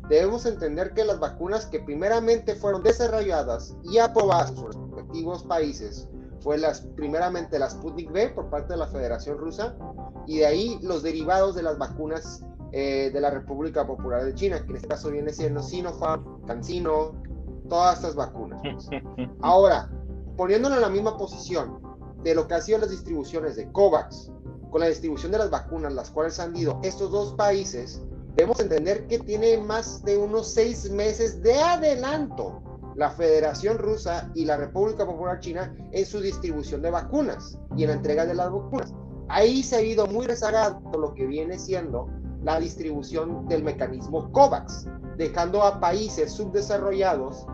debemos 0.10 0.46
entender 0.46 0.94
que 0.94 1.06
las 1.06 1.20
vacunas 1.20 1.68
que 1.68 1.80
primeramente 1.80 2.56
fueron 2.56 2.84
desarrolladas 2.84 3.76
y 3.84 4.00
aprobadas 4.00 4.52
por 4.52 4.76
los 4.76 4.90
respectivos 4.90 5.44
países 5.44 6.10
fue 6.42 6.58
las, 6.58 6.82
primeramente 6.82 7.58
la 7.58 7.70
Sputnik 7.70 8.12
V 8.12 8.30
por 8.30 8.50
parte 8.50 8.74
de 8.74 8.80
la 8.80 8.88
Federación 8.88 9.38
Rusa 9.38 9.76
y 10.28 10.40
de 10.40 10.46
ahí 10.46 10.80
los 10.82 11.04
derivados 11.04 11.56
de 11.56 11.64
las 11.64 11.78
vacunas 11.78 12.44
eh, 12.76 13.12
de 13.14 13.22
la 13.22 13.30
República 13.30 13.86
Popular 13.86 14.26
de 14.26 14.34
China, 14.34 14.60
que 14.66 14.72
en 14.72 14.78
este 14.78 14.88
caso 14.88 15.12
viene 15.12 15.32
siendo 15.32 15.62
Sinopharm, 15.62 16.44
CanSino, 16.48 17.14
todas 17.70 17.98
estas 17.98 18.16
vacunas. 18.16 18.62
Ahora, 19.42 19.92
poniéndolo 20.36 20.76
en 20.76 20.82
la 20.82 20.90
misma 20.90 21.16
posición 21.16 21.80
de 22.24 22.34
lo 22.34 22.48
que 22.48 22.56
han 22.56 22.64
sido 22.64 22.80
las 22.80 22.90
distribuciones 22.90 23.56
de 23.58 23.72
COVAX, 23.72 24.32
con 24.72 24.82
la 24.82 24.88
distribución 24.88 25.32
de 25.32 25.38
las 25.38 25.52
vacunas, 25.52 25.94
las 25.94 26.10
cuales 26.10 26.40
han 26.40 26.56
ido 26.56 26.80
estos 26.82 27.12
dos 27.12 27.34
países, 27.36 28.02
debemos 28.36 28.60
entender 28.60 29.06
que 29.06 29.20
tiene 29.20 29.56
más 29.60 30.04
de 30.04 30.18
unos 30.18 30.52
seis 30.52 30.90
meses 30.90 31.44
de 31.44 31.54
adelanto 31.54 32.64
la 32.96 33.12
Federación 33.12 33.78
Rusa 33.78 34.32
y 34.34 34.46
la 34.46 34.58
República 34.58 35.06
Popular 35.06 35.40
China 35.40 35.76
en 35.92 36.06
su 36.08 36.20
distribución 36.20 36.82
de 36.82 36.90
vacunas 36.90 37.60
y 37.78 37.84
en 37.84 37.90
la 37.90 37.96
entrega 37.98 38.26
de 38.26 38.34
las 38.34 38.52
vacunas. 38.52 38.94
Ahí 39.30 39.62
se 39.62 39.76
ha 39.76 39.82
ido 39.82 40.08
muy 40.08 40.26
rezagado 40.26 40.82
lo 40.98 41.14
que 41.14 41.28
viene 41.28 41.60
siendo 41.60 42.10
la 42.44 42.60
distribución 42.60 43.48
del 43.48 43.64
mecanismo 43.64 44.32
COVAX, 44.32 44.88
dejando 45.18 45.64
a 45.64 45.80
países 45.80 46.32
subdesarrollados, 46.34 47.46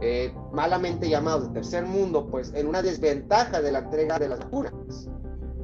eh, 0.00 0.34
malamente 0.52 1.08
llamados 1.08 1.48
de 1.48 1.54
tercer 1.54 1.86
mundo, 1.86 2.26
pues 2.26 2.52
en 2.54 2.66
una 2.66 2.82
desventaja 2.82 3.62
de 3.62 3.72
la 3.72 3.80
entrega 3.80 4.18
de 4.18 4.28
las 4.28 4.40
vacunas. 4.40 5.08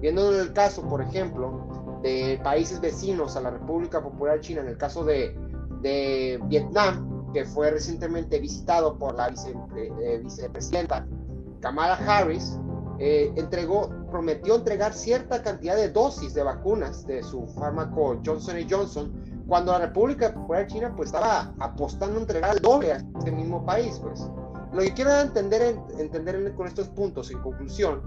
Viendo 0.01 0.33
en 0.33 0.41
el 0.41 0.53
caso, 0.53 0.83
por 0.89 1.03
ejemplo, 1.03 2.01
de 2.03 2.41
países 2.43 2.81
vecinos 2.81 3.37
a 3.37 3.43
la 3.43 3.51
República 3.51 4.03
Popular 4.03 4.41
China, 4.41 4.63
en 4.63 4.69
el 4.69 4.79
caso 4.79 5.05
de, 5.05 5.37
de 5.83 6.41
Vietnam, 6.45 7.33
que 7.33 7.45
fue 7.45 7.71
recientemente 7.71 8.39
visitado 8.41 8.97
por 8.99 9.15
la 9.15 9.29
eh, 9.29 10.21
vicepresidenta 10.23 11.07
Kamala 11.61 11.95
Harris, 11.95 12.59
eh, 13.03 13.33
entregó, 13.37 13.89
prometió 14.11 14.57
entregar 14.57 14.93
cierta 14.93 15.43
cantidad 15.43 15.75
de 15.75 15.89
dosis 15.89 16.35
de 16.35 16.43
vacunas 16.43 17.07
de 17.07 17.23
su 17.23 17.47
fármaco 17.47 18.21
Johnson 18.25 18.57
Johnson 18.69 19.11
cuando 19.49 19.73
la 19.73 19.87
República 19.87 20.35
Popular 20.35 20.67
China 20.67 20.93
pues 20.95 21.09
estaba 21.09 21.55
apostando 21.61 22.19
a 22.19 22.21
entregar 22.21 22.55
el 22.55 22.61
doble 22.61 22.93
a 22.93 22.97
este 22.97 23.33
mismo 23.33 23.65
país, 23.65 23.99
pues. 24.03 24.21
Lo 24.75 24.83
que 24.83 24.93
quiero 24.93 25.19
entender, 25.19 25.77
entender 25.99 26.55
con 26.55 26.69
estos 26.69 26.89
puntos, 26.89 27.31
en 27.31 27.39
conclusión, 27.39 28.03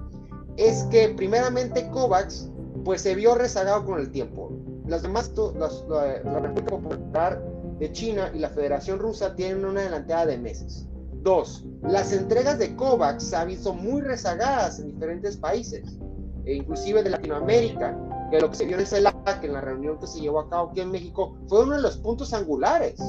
es 0.57 0.83
que 0.83 1.09
primeramente 1.09 1.89
COVAX 1.89 2.51
pues 2.85 3.01
se 3.01 3.15
vio 3.15 3.33
rezagado 3.33 3.83
con 3.85 3.99
el 3.99 4.11
tiempo. 4.11 4.51
Las 4.85 5.01
demás, 5.01 5.31
la, 5.35 6.21
la, 6.23 6.39
República 6.39 6.77
Popular 6.77 7.43
de 7.79 7.91
China 7.91 8.29
y 8.31 8.37
la 8.37 8.49
Federación 8.49 8.99
Rusa 8.99 9.35
tienen 9.35 9.65
una 9.65 9.81
adelantada 9.81 10.27
de 10.27 10.37
meses. 10.37 10.87
Dos, 11.23 11.65
las 11.83 12.13
entregas 12.13 12.57
de 12.59 12.75
COVAX 12.75 13.23
se 13.23 13.35
han 13.35 13.49
visto 13.49 13.73
muy 13.73 14.01
rezagadas 14.01 14.79
en 14.79 14.93
diferentes 14.93 15.37
países, 15.37 15.97
e 16.45 16.55
inclusive 16.55 17.03
de 17.03 17.09
Latinoamérica, 17.09 17.97
que 18.31 18.39
lo 18.39 18.49
que 18.49 18.55
se 18.55 18.65
vio 18.65 18.79
en 18.79 18.85
CELAC, 18.85 19.43
en 19.43 19.53
la 19.53 19.61
reunión 19.61 19.99
que 19.99 20.07
se 20.07 20.21
llevó 20.21 20.39
a 20.39 20.49
cabo 20.49 20.69
aquí 20.69 20.81
en 20.81 20.91
México, 20.91 21.37
fue 21.47 21.63
uno 21.63 21.75
de 21.75 21.81
los 21.81 21.97
puntos 21.97 22.33
angulares 22.33 22.99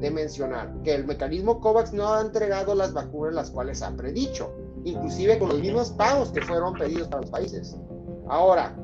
de 0.00 0.10
mencionar, 0.10 0.72
que 0.84 0.94
el 0.94 1.06
mecanismo 1.06 1.60
COVAX 1.60 1.92
no 1.92 2.12
ha 2.12 2.20
entregado 2.20 2.74
las 2.74 2.92
vacunas 2.92 3.34
las 3.34 3.50
cuales 3.50 3.82
ha 3.82 3.90
predicho, 3.96 4.52
inclusive 4.84 5.38
con 5.38 5.48
los 5.48 5.60
mismos 5.60 5.90
pagos 5.90 6.30
que 6.30 6.42
fueron 6.42 6.74
pedidos 6.74 7.08
para 7.08 7.22
los 7.22 7.30
países. 7.30 7.76
Ahora, 8.28 8.76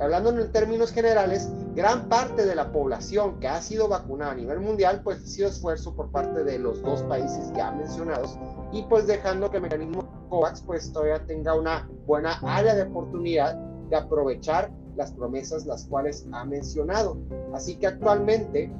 hablando 0.00 0.30
en 0.30 0.50
términos 0.52 0.92
generales, 0.92 1.48
gran 1.74 2.08
parte 2.08 2.46
de 2.46 2.54
la 2.54 2.72
población 2.72 3.38
que 3.40 3.48
ha 3.48 3.60
sido 3.60 3.88
vacunada 3.88 4.32
a 4.32 4.36
nivel 4.36 4.60
mundial, 4.60 5.02
pues 5.02 5.22
ha 5.22 5.26
sido 5.26 5.48
esfuerzo 5.48 5.94
por 5.94 6.10
parte 6.10 6.44
de 6.44 6.58
los 6.58 6.80
dos 6.82 7.02
países 7.02 7.52
ya 7.56 7.70
mencionados 7.72 8.38
y 8.74 8.82
pues 8.82 9.06
dejando 9.06 9.50
que 9.50 9.58
el 9.58 9.62
mecanismo 9.62 10.04
COVAX 10.28 10.62
pues 10.62 10.92
todavía 10.92 11.24
tenga 11.26 11.54
una 11.54 11.88
buena 12.06 12.40
área 12.42 12.74
de 12.74 12.82
oportunidad 12.82 13.54
de 13.88 13.96
aprovechar 13.96 14.70
las 14.96 15.12
promesas 15.12 15.64
las 15.64 15.86
cuales 15.86 16.26
ha 16.32 16.44
mencionado. 16.44 17.16
Así 17.52 17.76
que 17.76 17.86
actualmente, 17.86 18.72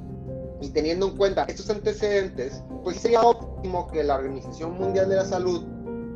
y 0.61 0.69
teniendo 0.69 1.07
en 1.07 1.17
cuenta 1.17 1.45
estos 1.47 1.69
antecedentes, 1.69 2.61
pues 2.83 2.97
sería 2.97 3.21
óptimo 3.21 3.87
que 3.87 4.03
la 4.03 4.15
Organización 4.15 4.77
Mundial 4.77 5.09
de 5.09 5.15
la 5.15 5.25
Salud 5.25 5.63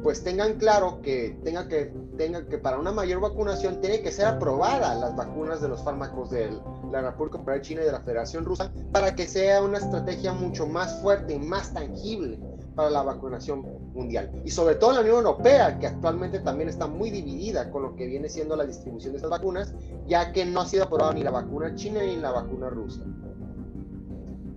pues 0.03 0.23
tengan 0.23 0.53
claro 0.53 1.01
que 1.01 1.37
tenga 1.43 1.67
que 1.67 1.93
tenga 2.17 2.45
que 2.47 2.57
para 2.57 2.79
una 2.79 2.91
mayor 2.91 3.19
vacunación 3.19 3.81
tiene 3.81 4.01
que 4.01 4.11
ser 4.11 4.27
aprobada 4.27 4.95
las 4.95 5.13
vacunas 5.15 5.61
de 5.61 5.67
los 5.67 5.83
fármacos 5.83 6.29
de 6.29 6.51
la 6.89 7.01
República 7.01 7.37
Popular 7.37 7.61
China 7.61 7.81
y 7.81 7.85
de 7.85 7.91
la 7.91 7.99
Federación 7.99 8.45
Rusa 8.45 8.71
para 8.93 9.13
que 9.13 9.27
sea 9.27 9.61
una 9.61 9.77
estrategia 9.77 10.33
mucho 10.33 10.67
más 10.67 11.01
fuerte 11.01 11.33
y 11.33 11.39
más 11.39 11.73
tangible 11.73 12.39
para 12.79 12.89
la 12.89 13.03
vacunación 13.03 13.65
mundial. 13.93 14.31
Y 14.45 14.51
sobre 14.51 14.75
todo 14.75 14.93
la 14.93 15.01
Unión 15.01 15.17
Europea, 15.17 15.77
que 15.79 15.87
actualmente 15.87 16.39
también 16.39 16.69
está 16.69 16.87
muy 16.87 17.11
dividida 17.11 17.69
con 17.71 17.83
lo 17.83 17.93
que 17.97 18.07
viene 18.07 18.29
siendo 18.29 18.55
la 18.55 18.65
distribución 18.65 19.11
de 19.11 19.17
estas 19.17 19.29
vacunas, 19.29 19.73
ya 20.07 20.31
que 20.31 20.45
no 20.45 20.61
ha 20.61 20.65
sido 20.65 20.85
aprobada 20.85 21.13
ni 21.13 21.21
la 21.21 21.31
vacuna 21.31 21.75
china 21.75 22.01
ni 22.01 22.15
la 22.15 22.31
vacuna 22.31 22.69
rusa. 22.69 23.01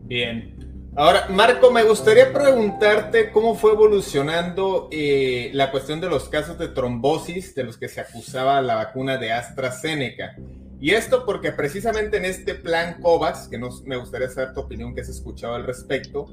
Bien. 0.04 0.56
Ahora, 0.94 1.26
Marco, 1.30 1.72
me 1.72 1.82
gustaría 1.82 2.32
preguntarte 2.32 3.32
cómo 3.32 3.56
fue 3.56 3.72
evolucionando 3.72 4.88
eh, 4.92 5.50
la 5.52 5.72
cuestión 5.72 6.00
de 6.00 6.08
los 6.08 6.28
casos 6.28 6.56
de 6.58 6.68
trombosis 6.68 7.56
de 7.56 7.64
los 7.64 7.76
que 7.76 7.88
se 7.88 8.02
acusaba 8.02 8.62
la 8.62 8.76
vacuna 8.76 9.16
de 9.16 9.32
AstraZeneca. 9.32 10.36
Y 10.80 10.92
esto 10.92 11.26
porque 11.26 11.50
precisamente 11.50 12.18
en 12.18 12.26
este 12.26 12.54
plan 12.54 13.00
COVAX, 13.00 13.48
que 13.48 13.58
nos, 13.58 13.82
me 13.82 13.96
gustaría 13.96 14.28
saber 14.28 14.54
tu 14.54 14.60
opinión 14.60 14.94
que 14.94 15.00
has 15.00 15.08
escuchado 15.08 15.56
al 15.56 15.64
respecto, 15.64 16.28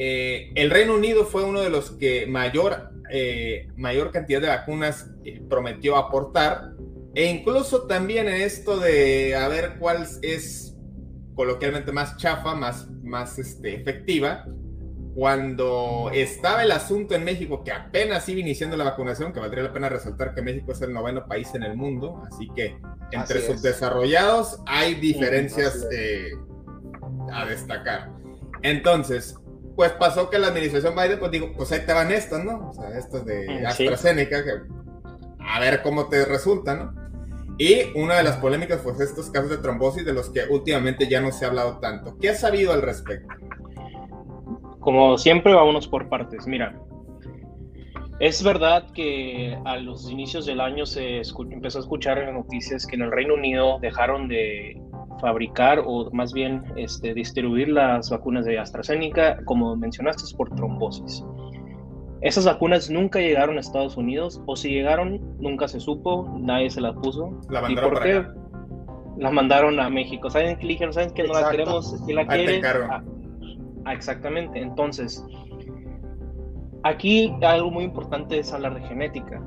eh, 0.00 0.52
el 0.54 0.70
Reino 0.70 0.94
Unido 0.94 1.24
fue 1.24 1.42
uno 1.42 1.60
de 1.60 1.70
los 1.70 1.90
que 1.90 2.24
mayor, 2.28 2.92
eh, 3.10 3.66
mayor 3.76 4.12
cantidad 4.12 4.40
de 4.40 4.46
vacunas 4.46 5.10
eh, 5.24 5.42
prometió 5.50 5.96
aportar, 5.96 6.70
e 7.14 7.24
incluso 7.26 7.88
también 7.88 8.28
en 8.28 8.40
esto 8.42 8.78
de 8.78 9.34
a 9.34 9.48
ver 9.48 9.74
cuál 9.80 10.06
es 10.22 10.76
coloquialmente 11.34 11.90
más 11.90 12.16
chafa, 12.16 12.54
más, 12.54 12.88
más 13.02 13.40
este, 13.40 13.74
efectiva, 13.74 14.46
cuando 15.16 16.12
estaba 16.14 16.62
el 16.62 16.70
asunto 16.70 17.16
en 17.16 17.24
México, 17.24 17.64
que 17.64 17.72
apenas 17.72 18.28
iba 18.28 18.38
iniciando 18.38 18.76
la 18.76 18.84
vacunación, 18.84 19.32
que 19.32 19.40
valdría 19.40 19.64
la 19.64 19.72
pena 19.72 19.88
resaltar 19.88 20.32
que 20.32 20.42
México 20.42 20.70
es 20.70 20.80
el 20.80 20.92
noveno 20.92 21.26
país 21.26 21.52
en 21.56 21.64
el 21.64 21.76
mundo, 21.76 22.22
así 22.30 22.48
que 22.54 22.76
entre 23.10 23.40
subdesarrollados 23.44 24.60
hay 24.64 24.94
diferencias 24.94 25.84
a 27.32 27.46
destacar. 27.46 28.12
Entonces, 28.62 29.34
pues 29.78 29.92
pasó 29.92 30.28
que 30.28 30.40
la 30.40 30.48
administración 30.48 30.96
Biden, 30.96 31.20
pues 31.20 31.30
digo, 31.30 31.52
pues 31.56 31.70
ahí 31.70 31.86
te 31.86 31.92
van 31.92 32.10
estas, 32.10 32.44
¿no? 32.44 32.70
O 32.70 32.72
sea, 32.72 32.98
estas 32.98 33.24
de 33.24 33.64
AstraZeneca, 33.64 34.42
que 34.42 34.50
a 35.38 35.60
ver 35.60 35.82
cómo 35.82 36.08
te 36.08 36.24
resulta, 36.24 36.74
¿no? 36.74 36.94
Y 37.58 37.96
una 37.96 38.16
de 38.16 38.24
las 38.24 38.38
polémicas 38.38 38.80
fue 38.80 38.92
estos 38.94 39.30
casos 39.30 39.50
de 39.50 39.58
trombosis 39.58 40.04
de 40.04 40.12
los 40.12 40.30
que 40.30 40.46
últimamente 40.50 41.06
ya 41.06 41.20
no 41.20 41.30
se 41.30 41.44
ha 41.44 41.48
hablado 41.48 41.78
tanto. 41.78 42.16
¿Qué 42.20 42.30
has 42.30 42.40
sabido 42.40 42.72
al 42.72 42.82
respecto? 42.82 43.32
Como 44.80 45.16
siempre, 45.16 45.54
vámonos 45.54 45.86
por 45.86 46.08
partes. 46.08 46.48
Mira, 46.48 46.76
es 48.18 48.42
verdad 48.42 48.84
que 48.92 49.56
a 49.64 49.76
los 49.76 50.10
inicios 50.10 50.44
del 50.44 50.60
año 50.60 50.86
se 50.86 51.22
empezó 51.52 51.78
a 51.78 51.82
escuchar 51.82 52.18
en 52.18 52.34
noticias 52.34 52.84
que 52.84 52.96
en 52.96 53.02
el 53.02 53.12
Reino 53.12 53.34
Unido 53.34 53.78
dejaron 53.80 54.26
de 54.26 54.76
fabricar 55.20 55.82
o 55.84 56.10
más 56.12 56.32
bien 56.32 56.62
este, 56.76 57.14
distribuir 57.14 57.68
las 57.68 58.10
vacunas 58.10 58.44
de 58.44 58.58
AstraZeneca, 58.58 59.38
como 59.44 59.76
mencionaste, 59.76 60.24
es 60.24 60.34
por 60.34 60.50
trombosis. 60.54 61.24
Esas 62.20 62.46
vacunas 62.46 62.90
nunca 62.90 63.20
llegaron 63.20 63.58
a 63.58 63.60
Estados 63.60 63.96
Unidos, 63.96 64.42
o 64.46 64.56
si 64.56 64.70
llegaron, 64.70 65.20
nunca 65.38 65.68
se 65.68 65.78
supo, 65.78 66.28
nadie 66.40 66.68
se 66.70 66.80
las 66.80 66.94
puso. 66.96 67.38
¿Y 67.68 67.76
por 67.76 68.02
qué? 68.02 68.24
Las 69.18 69.32
mandaron 69.32 69.78
a 69.78 69.88
México. 69.88 70.28
¿Saben 70.30 70.58
qué 70.58 70.66
dijeron? 70.66 70.92
¿Saben 70.92 71.12
que 71.12 71.24
no 71.24 71.34
la 71.34 71.50
queremos? 71.50 71.94
¿Quién 72.04 72.16
la 72.16 72.26
quiere? 72.26 72.60
Ah, 72.64 73.02
ah, 73.84 73.92
exactamente. 73.92 74.60
Entonces, 74.60 75.24
aquí 76.82 77.32
algo 77.42 77.70
muy 77.70 77.84
importante 77.84 78.38
es 78.38 78.52
hablar 78.52 78.74
de 78.74 78.88
genética 78.88 79.40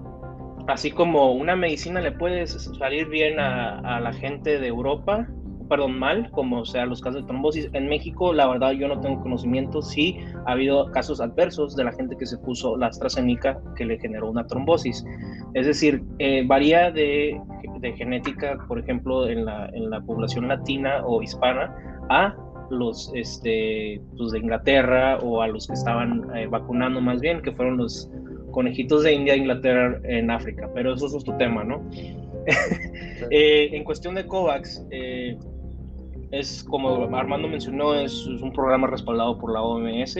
así 0.67 0.91
como 0.91 1.33
una 1.33 1.55
medicina 1.55 2.01
le 2.01 2.11
puede 2.11 2.45
salir 2.47 3.07
bien 3.07 3.39
a, 3.39 3.79
a, 3.79 3.99
la 3.99 4.13
gente 4.13 4.59
de 4.59 4.67
Europa, 4.67 5.27
perdón, 5.71 5.97
mal, 5.97 6.29
como 6.31 6.65
sea 6.65 6.85
los 6.85 6.99
casos 6.99 7.21
de 7.21 7.27
trombosis. 7.27 7.69
En 7.71 7.87
México, 7.87 8.33
la 8.33 8.45
verdad, 8.45 8.71
yo 8.71 8.89
no 8.89 8.99
tengo 8.99 9.21
conocimiento 9.21 9.81
si 9.81 10.17
ha 10.45 10.51
habido 10.51 10.91
casos 10.91 11.21
adversos 11.21 11.77
de 11.77 11.85
la 11.85 11.93
gente 11.93 12.17
que 12.17 12.25
se 12.25 12.37
puso 12.39 12.75
la 12.75 12.87
AstraZeneca 12.87 13.57
que 13.77 13.85
le 13.85 13.97
generó 13.97 14.29
una 14.29 14.45
trombosis. 14.45 15.05
Es 15.53 15.65
decir, 15.65 16.03
eh, 16.19 16.43
varía 16.45 16.91
de, 16.91 17.39
de, 17.79 17.93
genética, 17.93 18.57
por 18.67 18.79
ejemplo, 18.79 19.29
en 19.29 19.45
la, 19.45 19.67
en 19.67 19.89
la 19.89 20.01
población 20.01 20.49
latina 20.49 21.05
o 21.05 21.23
hispana, 21.23 21.73
a 22.09 22.35
los 22.69 23.09
este, 23.15 24.01
pues 24.17 24.33
de 24.33 24.39
Inglaterra 24.39 25.19
o 25.19 25.41
a 25.41 25.47
los 25.47 25.67
que 25.67 25.73
estaban 25.73 26.35
eh, 26.35 26.47
vacunando 26.47 26.99
más 26.99 27.21
bien, 27.21 27.41
que 27.41 27.53
fueron 27.53 27.77
los 27.77 28.11
conejitos 28.51 29.03
de 29.03 29.13
India, 29.13 29.37
Inglaterra 29.37 30.01
en 30.03 30.31
África, 30.31 30.69
pero 30.73 30.95
eso 30.95 31.07
es 31.07 31.15
otro 31.15 31.37
tema, 31.37 31.63
¿no? 31.63 31.81
eh, 33.29 33.69
en 33.71 33.83
cuestión 33.83 34.15
de 34.15 34.25
COVAX, 34.25 34.85
eh, 34.91 35.37
es 36.31 36.63
como 36.63 37.15
Armando 37.15 37.47
mencionó, 37.47 37.93
es, 37.95 38.25
un 38.25 38.51
programa 38.53 38.87
respaldado 38.87 39.37
por 39.37 39.53
la 39.53 39.61
OMS 39.61 40.17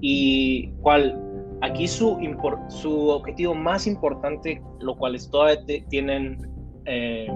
y 0.00 0.68
cual 0.82 1.20
aquí 1.62 1.88
su, 1.88 2.18
su 2.68 3.08
objetivo 3.08 3.54
más 3.54 3.86
importante, 3.86 4.60
lo 4.80 4.96
cual 4.96 5.14
es 5.14 5.30
todavía 5.30 5.64
tienen 5.88 6.38
eh, 6.84 7.28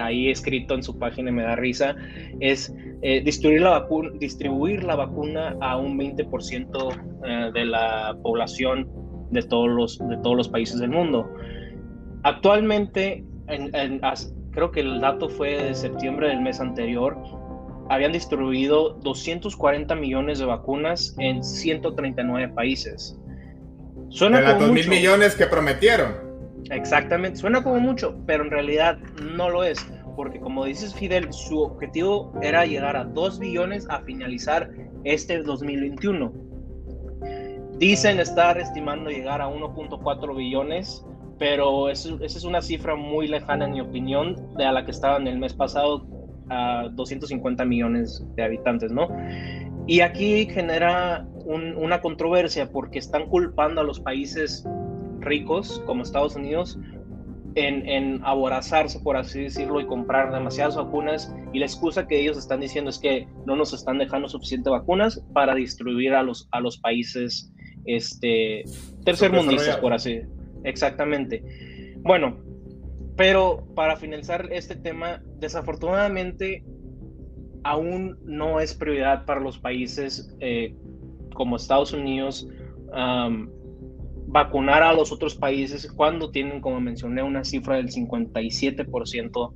ahí 0.00 0.28
escrito 0.30 0.74
en 0.74 0.82
su 0.82 0.98
página 0.98 1.32
me 1.32 1.42
da 1.42 1.56
risa, 1.56 1.96
es 2.40 2.74
eh, 3.02 3.20
distribuir, 3.22 3.62
la 3.62 3.70
vacuna, 3.70 4.10
distribuir 4.18 4.84
la 4.84 4.96
vacuna 4.96 5.56
a 5.60 5.76
un 5.76 5.98
20% 5.98 7.02
eh, 7.24 7.50
de 7.52 7.64
la 7.64 8.16
población 8.22 8.88
de 9.30 9.42
todos, 9.42 9.68
los, 9.68 9.98
de 9.98 10.16
todos 10.18 10.36
los 10.36 10.48
países 10.48 10.78
del 10.78 10.90
mundo. 10.90 11.28
Actualmente, 12.22 13.24
en, 13.48 14.00
creo 14.54 14.70
que 14.70 14.80
el 14.80 15.00
dato 15.00 15.28
fue 15.28 15.62
de 15.62 15.74
septiembre 15.74 16.28
del 16.28 16.40
mes 16.40 16.60
anterior, 16.60 17.16
habían 17.90 18.12
distribuido 18.12 18.90
240 19.02 19.94
millones 19.94 20.38
de 20.38 20.46
vacunas 20.46 21.14
en 21.18 21.42
139 21.42 22.48
países. 22.54 23.18
Suena 24.08 24.40
de 24.40 24.54
como 24.54 24.72
mil 24.72 24.88
millones 24.88 25.34
que 25.34 25.46
prometieron. 25.46 26.14
Exactamente, 26.70 27.38
suena 27.38 27.62
como 27.62 27.78
mucho, 27.80 28.16
pero 28.26 28.44
en 28.44 28.50
realidad 28.50 28.98
no 29.20 29.50
lo 29.50 29.64
es, 29.64 29.84
porque 30.16 30.40
como 30.40 30.64
dices 30.64 30.94
Fidel, 30.94 31.30
su 31.32 31.60
objetivo 31.60 32.32
era 32.40 32.64
llegar 32.64 32.96
a 32.96 33.04
2 33.04 33.38
billones 33.38 33.86
a 33.90 34.00
finalizar 34.00 34.70
este 35.04 35.42
2021. 35.42 36.32
Dicen 37.78 38.20
estar 38.20 38.56
estimando 38.56 39.10
llegar 39.10 39.42
a 39.42 39.48
1.4 39.48 40.36
billones 40.36 41.04
pero 41.44 41.90
esa 41.90 42.16
es 42.24 42.44
una 42.44 42.62
cifra 42.62 42.96
muy 42.96 43.28
lejana 43.28 43.66
en 43.66 43.72
mi 43.72 43.80
opinión 43.82 44.34
de 44.56 44.64
a 44.64 44.72
la 44.72 44.86
que 44.86 44.92
estaban 44.92 45.26
el 45.26 45.38
mes 45.38 45.52
pasado 45.52 46.06
a 46.48 46.88
250 46.90 47.66
millones 47.66 48.24
de 48.34 48.44
habitantes, 48.44 48.90
¿no? 48.90 49.08
Y 49.86 50.00
aquí 50.00 50.46
genera 50.46 51.28
una 51.44 52.00
controversia 52.00 52.72
porque 52.72 52.98
están 52.98 53.28
culpando 53.28 53.82
a 53.82 53.84
los 53.84 54.00
países 54.00 54.66
ricos 55.20 55.82
como 55.84 56.02
Estados 56.02 56.34
Unidos 56.34 56.78
en, 57.56 57.86
en, 57.90 58.24
aborazarse, 58.24 58.98
por 59.00 59.18
así 59.18 59.42
decirlo, 59.42 59.82
y 59.82 59.86
comprar 59.86 60.32
demasiadas 60.32 60.76
vacunas. 60.76 61.30
Y 61.52 61.58
la 61.58 61.66
excusa 61.66 62.06
que 62.06 62.22
ellos 62.22 62.38
están 62.38 62.60
diciendo 62.60 62.88
es 62.88 62.98
que 62.98 63.28
no 63.44 63.54
nos 63.54 63.74
están 63.74 63.98
dejando 63.98 64.28
suficientes 64.28 64.70
vacunas 64.70 65.22
para 65.34 65.54
distribuir 65.54 66.14
a 66.14 66.22
los, 66.22 66.48
a 66.52 66.60
los 66.60 66.78
países 66.78 67.52
este, 67.84 68.64
tercermundistas, 69.04 69.76
por 69.76 69.92
así 69.92 70.22
Exactamente. 70.64 71.42
Bueno, 71.98 72.38
pero 73.16 73.64
para 73.74 73.96
finalizar 73.96 74.48
este 74.52 74.76
tema, 74.76 75.22
desafortunadamente 75.38 76.64
aún 77.62 78.18
no 78.24 78.60
es 78.60 78.74
prioridad 78.74 79.24
para 79.24 79.40
los 79.40 79.58
países 79.58 80.36
eh, 80.40 80.74
como 81.34 81.56
Estados 81.56 81.92
Unidos 81.92 82.46
vacunar 84.26 84.82
a 84.82 84.92
los 84.92 85.12
otros 85.12 85.34
países 85.34 85.90
cuando 85.92 86.30
tienen, 86.30 86.60
como 86.60 86.80
mencioné, 86.80 87.22
una 87.22 87.44
cifra 87.44 87.76
del 87.76 87.88
57% 87.88 89.52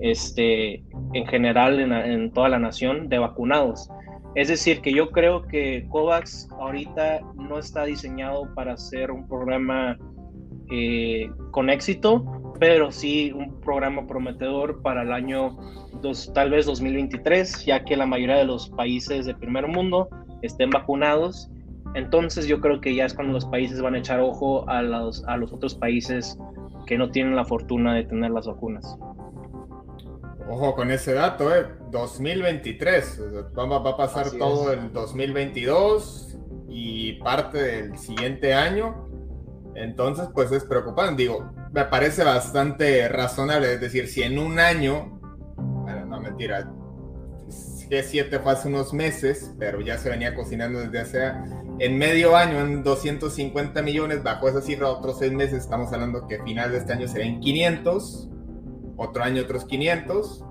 este, 0.00 0.84
en 1.14 1.26
general 1.26 1.80
en, 1.80 2.32
toda 2.32 2.48
la 2.48 2.58
nación 2.58 3.08
de 3.08 3.18
vacunados. 3.18 3.88
Es 4.36 4.48
decir, 4.48 4.80
que 4.80 4.92
yo 4.92 5.10
creo 5.10 5.42
que 5.42 5.86
COVAX 5.88 6.48
ahorita 6.52 7.20
no 7.34 7.58
está 7.58 7.84
diseñado 7.84 8.54
para 8.54 8.76
ser 8.76 9.10
un 9.10 9.26
programa 9.26 9.98
eh, 10.70 11.30
con 11.50 11.70
éxito, 11.70 12.24
pero 12.58 12.92
sí 12.92 13.32
un 13.32 13.60
programa 13.60 14.06
prometedor 14.06 14.82
para 14.82 15.02
el 15.02 15.12
año 15.12 15.56
dos, 16.02 16.32
tal 16.34 16.50
vez 16.50 16.66
2023, 16.66 17.64
ya 17.64 17.84
que 17.84 17.96
la 17.96 18.06
mayoría 18.06 18.36
de 18.36 18.44
los 18.44 18.68
países 18.70 19.26
de 19.26 19.34
primer 19.34 19.66
mundo 19.66 20.08
estén 20.42 20.70
vacunados 20.70 21.50
entonces 21.94 22.46
yo 22.46 22.60
creo 22.60 22.80
que 22.80 22.94
ya 22.94 23.04
es 23.04 23.14
cuando 23.14 23.32
los 23.32 23.44
países 23.46 23.80
van 23.80 23.94
a 23.94 23.98
echar 23.98 24.20
ojo 24.20 24.68
a 24.68 24.82
los, 24.82 25.24
a 25.24 25.36
los 25.36 25.52
otros 25.52 25.74
países 25.74 26.38
que 26.86 26.96
no 26.96 27.10
tienen 27.10 27.34
la 27.34 27.44
fortuna 27.44 27.94
de 27.94 28.04
tener 28.04 28.30
las 28.30 28.46
vacunas. 28.46 28.96
Ojo 30.48 30.74
con 30.74 30.90
ese 30.90 31.14
dato, 31.14 31.54
¿eh? 31.54 31.66
2023. 31.90 33.22
Va, 33.58 33.78
va 33.78 33.90
a 33.90 33.96
pasar 33.96 34.30
todo 34.32 34.72
el 34.72 34.92
2022 34.92 36.38
y 36.68 37.14
parte 37.14 37.58
del 37.58 37.98
siguiente 37.98 38.54
año. 38.54 39.09
Entonces, 39.74 40.28
pues 40.34 40.50
es 40.52 40.64
preocupante. 40.64 41.22
Digo, 41.22 41.52
me 41.72 41.84
parece 41.84 42.24
bastante 42.24 43.08
razonable. 43.08 43.74
Es 43.74 43.80
decir, 43.80 44.08
si 44.08 44.22
en 44.22 44.38
un 44.38 44.58
año, 44.58 45.20
bueno, 45.56 46.06
no 46.06 46.20
mentira, 46.20 46.70
G7 47.90 48.40
fue 48.40 48.52
hace 48.52 48.68
unos 48.68 48.92
meses, 48.92 49.54
pero 49.58 49.80
ya 49.80 49.98
se 49.98 50.10
venía 50.10 50.34
cocinando 50.34 50.80
desde 50.80 51.00
hace 51.00 51.32
en 51.80 51.98
medio 51.98 52.36
año 52.36 52.60
en 52.60 52.82
250 52.82 53.82
millones, 53.82 54.22
bajo 54.22 54.48
esa 54.48 54.60
cifra 54.60 54.88
otros 54.88 55.18
seis 55.18 55.32
meses, 55.32 55.64
estamos 55.64 55.92
hablando 55.92 56.26
que 56.28 56.40
final 56.42 56.70
de 56.70 56.78
este 56.78 56.92
año 56.92 57.08
serán 57.08 57.40
500, 57.40 58.28
otro 58.96 59.24
año 59.24 59.42
otros 59.42 59.64
500, 59.64 60.44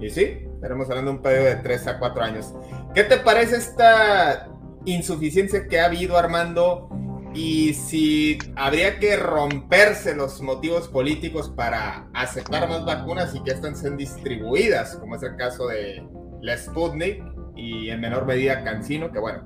y 0.00 0.08
sí, 0.08 0.48
estaremos 0.54 0.88
hablando 0.88 1.10
de 1.10 1.16
un 1.18 1.22
periodo 1.22 1.44
de 1.44 1.56
3 1.56 1.86
a 1.86 1.98
4 1.98 2.22
años. 2.22 2.54
¿Qué 2.94 3.04
te 3.04 3.18
parece 3.18 3.56
esta 3.56 4.48
insuficiencia 4.86 5.68
que 5.68 5.78
ha 5.78 5.84
habido, 5.84 6.16
Armando? 6.16 6.88
Y 7.32 7.74
si 7.74 8.38
habría 8.56 8.98
que 8.98 9.16
romperse 9.16 10.16
los 10.16 10.40
motivos 10.40 10.88
políticos 10.88 11.48
para 11.48 12.08
aceptar 12.12 12.68
más 12.68 12.84
vacunas 12.84 13.34
y 13.34 13.42
que 13.42 13.52
estén 13.52 13.76
sean 13.76 13.96
distribuidas, 13.96 14.96
como 14.96 15.14
es 15.14 15.22
el 15.22 15.36
caso 15.36 15.68
de 15.68 16.02
la 16.42 16.56
Sputnik 16.56 17.22
y 17.54 17.90
en 17.90 18.00
menor 18.00 18.26
medida 18.26 18.64
Cancino, 18.64 19.12
que 19.12 19.20
bueno, 19.20 19.44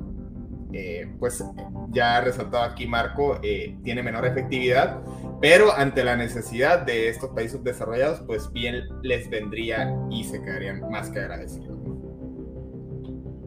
eh, 0.73 1.07
pues 1.18 1.44
ya 1.90 2.16
ha 2.16 2.20
resaltado 2.23 2.64
aquí 2.64 2.87
Marco, 2.87 3.38
eh, 3.42 3.77
tiene 3.85 4.03
menor 4.03 4.27
efectividad, 4.27 5.01
pero 5.40 5.73
ante 5.73 6.03
la 6.03 6.16
necesidad 6.16 6.81
de 6.81 7.09
estos 7.11 7.31
países 7.31 7.62
desarrollados, 7.62 8.23
pues 8.27 8.51
bien 8.51 8.83
les 9.03 9.29
vendría 9.29 9.94
y 10.11 10.25
se 10.25 10.42
quedarían 10.42 10.81
más 10.90 11.11
que 11.11 11.20
agradecidos. 11.20 11.84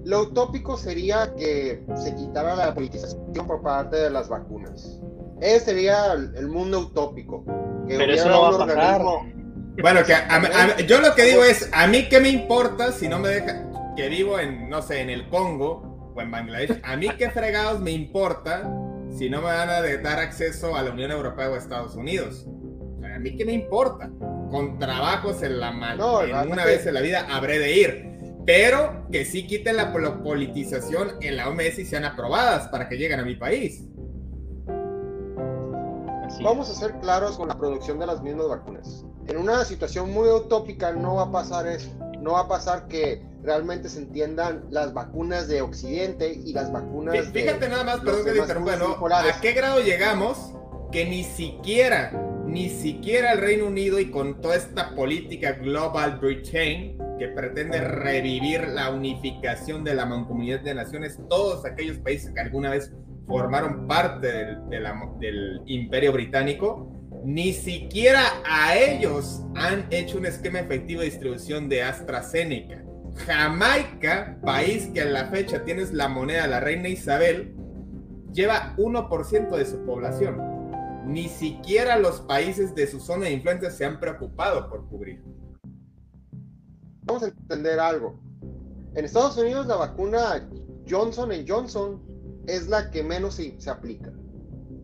Lo 0.08 0.22
utópico 0.22 0.78
sería 0.78 1.36
que 1.36 1.84
se 1.98 2.16
quitara 2.16 2.56
la 2.56 2.74
politización 2.74 3.46
por 3.46 3.62
parte 3.62 3.98
de 3.98 4.10
las 4.10 4.30
vacunas. 4.30 5.02
Ese 5.42 5.66
sería 5.66 6.14
el, 6.14 6.48
mundo 6.48 6.80
utópico. 6.80 7.44
pero 7.86 8.14
eso 8.14 8.30
no 8.30 8.42
va 8.42 8.56
a 8.56 8.68
pasar. 8.68 9.02
Bueno, 9.82 10.00
que 10.06 10.86
yo 10.86 11.02
lo 11.02 11.14
que 11.14 11.24
digo 11.24 11.44
es, 11.44 11.70
a 11.74 11.88
mí 11.88 12.08
qué 12.08 12.22
me 12.22 12.30
importa 12.30 12.94
si 12.94 13.10
no 13.10 13.20
me 13.20 13.28
deja, 13.28 13.70
que 13.98 14.08
vivo 14.08 14.40
en, 14.40 14.70
no 14.70 14.82
sé, 14.82 15.02
en 15.02 15.10
el 15.10 15.28
Congo, 15.28 16.16
en 16.18 16.32
Bangladesh, 16.32 16.80
a 16.84 16.96
mí 16.96 17.10
qué 17.18 17.30
fregados 17.30 17.82
me 17.82 17.92
importa 17.92 18.64
si 19.12 19.30
no 19.30 19.40
me 19.40 19.48
van 19.48 19.70
a 19.70 19.82
dar 19.82 20.20
acceso 20.20 20.78
a 20.78 20.84
la 20.84 20.92
Unión 20.92 21.12
Europea 21.12 21.50
o 21.50 21.56
a 21.56 21.58
Estados 21.58 21.98
Unidos. 21.98 22.48
a 23.04 23.20
mí 23.20 23.36
qué 23.36 23.44
me 23.44 23.52
importa. 23.52 24.10
Con 24.52 24.80
trabajos 24.80 25.44
en 25.44 25.60
la 25.60 25.72
mano, 25.72 26.22
en 26.22 26.50
una 26.50 26.64
vez 26.64 26.88
en 26.88 26.94
la 26.94 27.02
vida 27.02 27.28
habré 27.30 27.60
de 27.60 27.76
ir. 27.76 28.17
Pero 28.48 29.06
que 29.12 29.26
sí 29.26 29.46
quiten 29.46 29.76
la 29.76 29.92
politización 29.92 31.18
en 31.20 31.36
la 31.36 31.50
OMS 31.50 31.80
y 31.80 31.86
sean 31.86 32.06
aprobadas 32.06 32.70
para 32.70 32.88
que 32.88 32.96
lleguen 32.96 33.20
a 33.20 33.26
mi 33.26 33.36
país. 33.36 33.84
Vamos 36.42 36.70
a 36.70 36.74
ser 36.74 36.98
claros 37.02 37.36
con 37.36 37.50
la 37.50 37.58
producción 37.58 38.00
de 38.00 38.06
las 38.06 38.24
mismas 38.24 38.48
vacunas. 38.48 39.04
En 39.28 39.36
una 39.36 39.66
situación 39.66 40.14
muy 40.14 40.30
utópica 40.30 40.94
no 40.94 41.16
va 41.16 41.24
a 41.24 41.32
pasar 41.32 41.68
eso. 41.68 41.90
No 42.22 42.34
va 42.34 42.42
a 42.42 42.48
pasar 42.48 42.88
que 42.88 43.22
realmente 43.44 43.90
se 43.90 44.00
entiendan 44.00 44.64
las 44.70 44.94
vacunas 44.94 45.50
de 45.50 45.62
Occidente 45.62 46.32
y 46.34 46.54
las 46.54 46.72
vacunas 46.72 47.28
Fíjate 47.34 47.68
nada 47.68 47.84
más, 47.84 48.00
perdón 48.00 48.24
que 48.24 48.32
te 48.32 48.38
interrumpa, 48.40 49.20
¿A 49.30 49.42
qué 49.42 49.52
grado 49.52 49.82
llegamos 49.82 50.54
que 50.94 51.06
ni 51.06 51.26
siquiera, 51.26 52.14
ni 52.46 52.70
siquiera 52.70 53.34
el 53.34 53.40
Reino 53.40 53.68
Unido 53.68 54.00
y 54.00 54.10
con 54.10 54.40
toda 54.40 54.56
esta 54.56 54.96
política 54.96 55.52
Global 55.52 56.18
Britain 56.20 57.07
que 57.18 57.28
pretende 57.30 57.82
revivir 57.82 58.68
la 58.68 58.92
unificación 58.92 59.84
de 59.84 59.96
la 59.96 60.06
mancomunidad 60.06 60.62
de 60.62 60.74
naciones, 60.74 61.20
todos 61.30 61.66
aquellos 61.66 61.98
países 61.98 62.32
que 62.34 62.40
alguna 62.40 62.70
vez 62.72 62.94
formaron 63.28 63.88
parte 63.88 64.28
del, 64.28 65.62
imperio 65.66 66.14
británico, 66.14 66.92
ni 67.24 67.52
siquiera 67.52 68.22
a 68.46 68.78
ellos 68.78 69.44
han 69.56 69.88
hecho 69.92 70.18
un 70.18 70.26
esquema 70.26 70.60
efectivo 70.60 71.02
de 71.02 71.08
distribución 71.08 71.68
de 71.68 71.84
AstraZeneca. 71.84 72.84
Jamaica, 73.26 74.38
país 74.46 74.90
que 74.94 75.02
a 75.02 75.06
la 75.06 75.26
fecha 75.26 75.66
tienes 75.66 75.92
la 75.92 76.08
moneda 76.08 76.44
de 76.44 76.48
la 76.50 76.60
reina 76.60 76.88
Isabel, 76.88 77.56
lleva 78.32 78.76
1% 78.78 79.58
de 79.58 79.66
su 79.66 79.84
población. 79.84 80.58
Ni 81.06 81.28
siquiera 81.28 81.98
los 81.98 82.22
países 82.22 82.76
de 82.76 82.86
su 82.86 83.00
zona 83.00 83.26
de 83.26 83.32
influencia 83.32 83.72
se 83.72 83.86
han 83.86 84.00
preocupado 84.00 84.70
por 84.70 84.88
cubrir. 84.88 85.24
Vamos 87.08 87.24
a 87.24 87.28
entender 87.28 87.80
algo. 87.80 88.20
En 88.94 89.06
Estados 89.06 89.38
Unidos 89.38 89.66
la 89.68 89.78
vacuna 89.78 90.48
Johnson 90.90 91.32
Johnson 91.48 92.04
es 92.48 92.68
la 92.68 92.92
que 92.92 93.04
menos 93.04 93.36
se, 93.36 93.58
aplica 93.70 94.12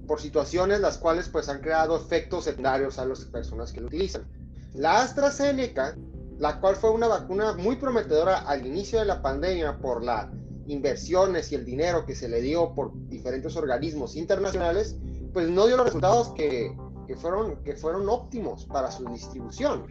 por 0.08 0.20
situaciones 0.20 0.82
las 0.82 0.98
cuales 0.98 1.30
pues 1.30 1.48
han 1.50 1.62
creado 1.62 1.96
efectos 1.96 2.46
secundarios 2.46 3.00
a 3.00 3.06
las 3.06 3.26
personas 3.26 3.72
que 3.72 3.82
lo 3.82 3.88
utilizan. 3.88 4.26
La 4.74 5.02
AstraZeneca 5.02 5.96
la 6.40 6.60
cual 6.60 6.76
fue 6.76 6.92
una 6.92 7.08
vacuna 7.08 7.54
muy 7.54 7.76
prometedora 7.76 8.40
al 8.40 8.66
inicio 8.66 9.00
de 9.00 9.06
la 9.06 9.22
pandemia 9.22 9.78
por 9.80 10.04
las 10.04 10.28
inversiones 10.66 11.52
y 11.52 11.56
el 11.56 11.66
dinero 11.66 12.06
que 12.06 12.16
se 12.16 12.28
le 12.28 12.42
dio 12.42 12.74
por 12.74 12.92
diferentes 13.08 13.56
organismos 13.56 14.16
internacionales, 14.16 14.98
pues 15.34 15.50
no 15.50 15.68
dio 15.68 15.78
los 15.78 15.88
resultados 15.88 16.30
que, 16.30 16.76
fueron, 17.18 17.64
que 17.64 17.76
fueron 17.76 18.10
óptimos 18.10 18.66
para 18.66 18.92
su 18.92 19.06
distribución. 19.06 19.86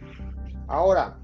Ahora, 0.67 1.19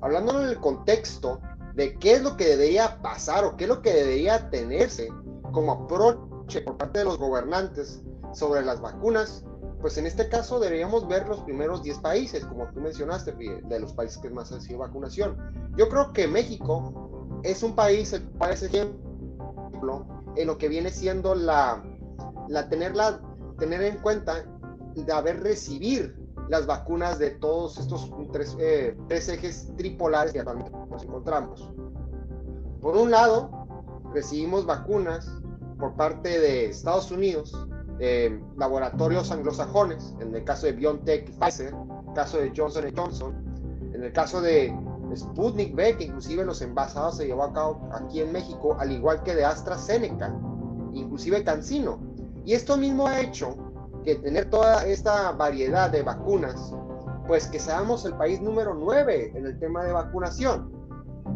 hablando 0.00 0.40
en 0.42 0.48
el 0.48 0.58
contexto 0.58 1.40
de 1.74 1.98
qué 1.98 2.14
es 2.14 2.22
lo 2.22 2.36
que 2.36 2.46
debería 2.46 3.00
pasar 3.02 3.44
o 3.44 3.56
qué 3.56 3.64
es 3.64 3.68
lo 3.68 3.82
que 3.82 3.92
debería 3.92 4.50
tenerse 4.50 5.08
como 5.52 5.72
approach 5.72 6.62
por 6.64 6.76
parte 6.76 7.00
de 7.00 7.04
los 7.04 7.18
gobernantes 7.18 8.02
sobre 8.32 8.62
las 8.62 8.80
vacunas, 8.80 9.44
pues 9.80 9.96
en 9.98 10.06
este 10.06 10.28
caso 10.28 10.60
deberíamos 10.60 11.08
ver 11.08 11.28
los 11.28 11.40
primeros 11.40 11.82
10 11.82 11.98
países, 11.98 12.44
como 12.44 12.66
tú 12.72 12.80
mencionaste, 12.80 13.32
de 13.32 13.80
los 13.80 13.92
países 13.92 14.18
que 14.18 14.30
más 14.30 14.52
han 14.52 14.60
sido 14.60 14.80
vacunación. 14.80 15.36
Yo 15.76 15.88
creo 15.88 16.12
que 16.12 16.26
México 16.26 17.40
es 17.42 17.62
un 17.62 17.74
país, 17.74 18.12
el 18.12 18.28
ejemplo 18.50 20.06
en 20.36 20.46
lo 20.46 20.58
que 20.58 20.68
viene 20.68 20.90
siendo 20.90 21.34
la, 21.34 21.82
la, 22.48 22.68
tener, 22.68 22.92
tener 23.58 23.82
en 23.82 23.98
cuenta 23.98 24.44
de 24.94 25.12
haber 25.12 25.42
recibir 25.42 26.19
las 26.50 26.66
vacunas 26.66 27.20
de 27.20 27.30
todos 27.30 27.78
estos 27.78 28.10
tres, 28.32 28.56
eh, 28.58 28.96
ejes 29.08 29.72
tripolares 29.76 30.32
que 30.32 30.40
actualmente 30.40 30.72
nos 30.90 31.04
encontramos. 31.04 31.70
Por 32.80 32.96
un 32.96 33.12
lado, 33.12 33.68
recibimos 34.12 34.66
vacunas 34.66 35.30
por 35.78 35.94
parte 35.94 36.40
de 36.40 36.66
Estados 36.66 37.12
Unidos, 37.12 37.56
eh, 38.00 38.42
laboratorios 38.56 39.30
anglosajones, 39.30 40.16
en 40.20 40.34
el 40.34 40.42
caso 40.42 40.66
de 40.66 40.72
BioNTech 40.72 41.28
y 41.28 41.32
Pfizer, 41.32 41.72
en 41.72 42.08
el 42.08 42.14
caso 42.14 42.38
de 42.38 42.52
Johnson 42.54 42.84
Johnson, 42.96 43.32
en 43.94 44.02
el 44.02 44.12
caso 44.12 44.40
de 44.40 44.76
Sputnik 45.14 45.72
V, 45.72 45.98
que 45.98 46.04
inclusive 46.04 46.44
los 46.44 46.62
envasados 46.62 47.18
se 47.18 47.26
llevó 47.26 47.44
a 47.44 47.52
cabo 47.52 47.88
aquí 47.92 48.22
en 48.22 48.32
México, 48.32 48.76
al 48.80 48.90
igual 48.90 49.22
que 49.22 49.36
de 49.36 49.44
AstraZeneca, 49.44 50.36
inclusive 50.94 51.44
Cancino. 51.44 52.00
Y 52.44 52.54
esto 52.54 52.76
mismo 52.76 53.06
ha 53.06 53.20
hecho 53.20 53.69
que 54.02 54.16
tener 54.16 54.50
toda 54.50 54.84
esta 54.86 55.32
variedad 55.32 55.90
de 55.90 56.02
vacunas 56.02 56.74
pues 57.30 57.46
que 57.46 57.60
seamos 57.60 58.04
el 58.04 58.14
país 58.14 58.40
número 58.40 58.74
9 58.74 59.34
en 59.36 59.46
el 59.46 59.56
tema 59.60 59.84
de 59.84 59.92
vacunación. 59.92 60.68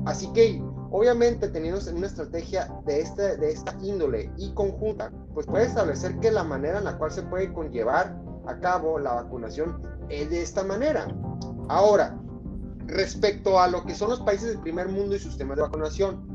Así 0.07 0.27
que 0.33 0.61
obviamente 0.91 1.47
teniendo 1.47 1.81
una 1.93 2.09
estrategia 2.09 2.69
de, 2.85 3.01
este, 3.01 3.37
de 3.37 3.53
esta 3.53 3.77
índole 3.81 4.29
y 4.37 4.53
conjunta, 4.55 5.13
pues 5.35 5.47
puede 5.47 5.67
establecer 5.67 6.19
que 6.19 6.33
la 6.33 6.43
manera 6.43 6.79
en 6.79 6.85
la 6.85 6.99
cual 6.99 7.13
se 7.13 7.23
puede 7.23 7.53
conllevar 7.53 8.13
a 8.49 8.59
cabo 8.59 8.99
la 8.99 9.15
vacunación 9.15 9.83
es 10.09 10.31
de 10.31 10.43
esta 10.43 10.65
manera. 10.65 11.07
Ahora, 11.69 12.19
respecto 12.87 13.61
a 13.61 13.69
lo 13.69 13.85
que 13.85 13.95
son 13.95 14.11
los 14.11 14.21
países 14.21 14.49
del 14.49 14.61
primer 14.63 14.89
mundo 14.89 15.15
y 15.15 15.21
sus 15.21 15.39
temas 15.39 15.57
de 15.59 15.63
vacunación, 15.63 16.27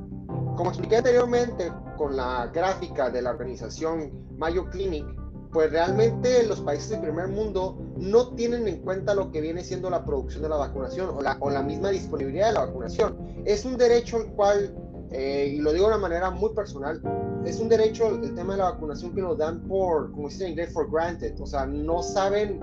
como 0.55 0.69
expliqué 0.69 0.97
anteriormente 0.97 1.69
con 1.97 2.15
la 2.15 2.47
gráfica 2.47 3.09
de 3.09 3.21
la 3.21 3.31
organización 3.31 4.25
Mayo 4.37 4.69
Clinic, 4.69 5.05
pues 5.51 5.71
realmente 5.71 6.45
los 6.45 6.61
países 6.61 6.89
del 6.89 7.01
primer 7.01 7.27
mundo 7.27 7.77
no 7.97 8.29
tienen 8.35 8.67
en 8.67 8.81
cuenta 8.81 9.15
lo 9.15 9.31
que 9.31 9.41
viene 9.41 9.63
siendo 9.63 9.89
la 9.89 10.05
producción 10.05 10.43
de 10.43 10.49
la 10.49 10.57
vacunación 10.57 11.09
o 11.09 11.21
la, 11.49 11.63
misma 11.63 11.89
disponibilidad 11.89 12.47
de 12.47 12.53
la 12.53 12.65
vacunación. 12.65 13.17
Es 13.45 13.65
un 13.65 13.77
derecho 13.77 14.17
al 14.17 14.27
cual, 14.33 14.75
eh, 15.11 15.53
y 15.55 15.57
lo 15.57 15.73
digo 15.73 15.87
de 15.87 15.93
una 15.93 16.01
manera 16.01 16.29
muy 16.29 16.53
personal, 16.53 17.01
es 17.45 17.59
un 17.59 17.67
derecho 17.67 18.09
el 18.09 18.35
tema 18.35 18.53
de 18.53 18.59
la 18.59 18.71
vacunación 18.71 19.15
que 19.15 19.21
nos 19.21 19.37
dan 19.37 19.61
por, 19.67 20.11
como 20.11 20.29
se 20.29 20.35
dice 20.35 20.45
en 20.45 20.51
inglés, 20.51 20.73
for 20.73 20.89
granted. 20.91 21.39
O 21.41 21.47
sea, 21.47 21.65
no 21.65 22.03
saben, 22.03 22.59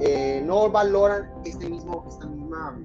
eh, 0.00 0.42
no 0.44 0.70
valoran 0.70 1.30
este 1.44 1.68
mismo, 1.68 2.06
esta 2.08 2.26
misma 2.26 2.80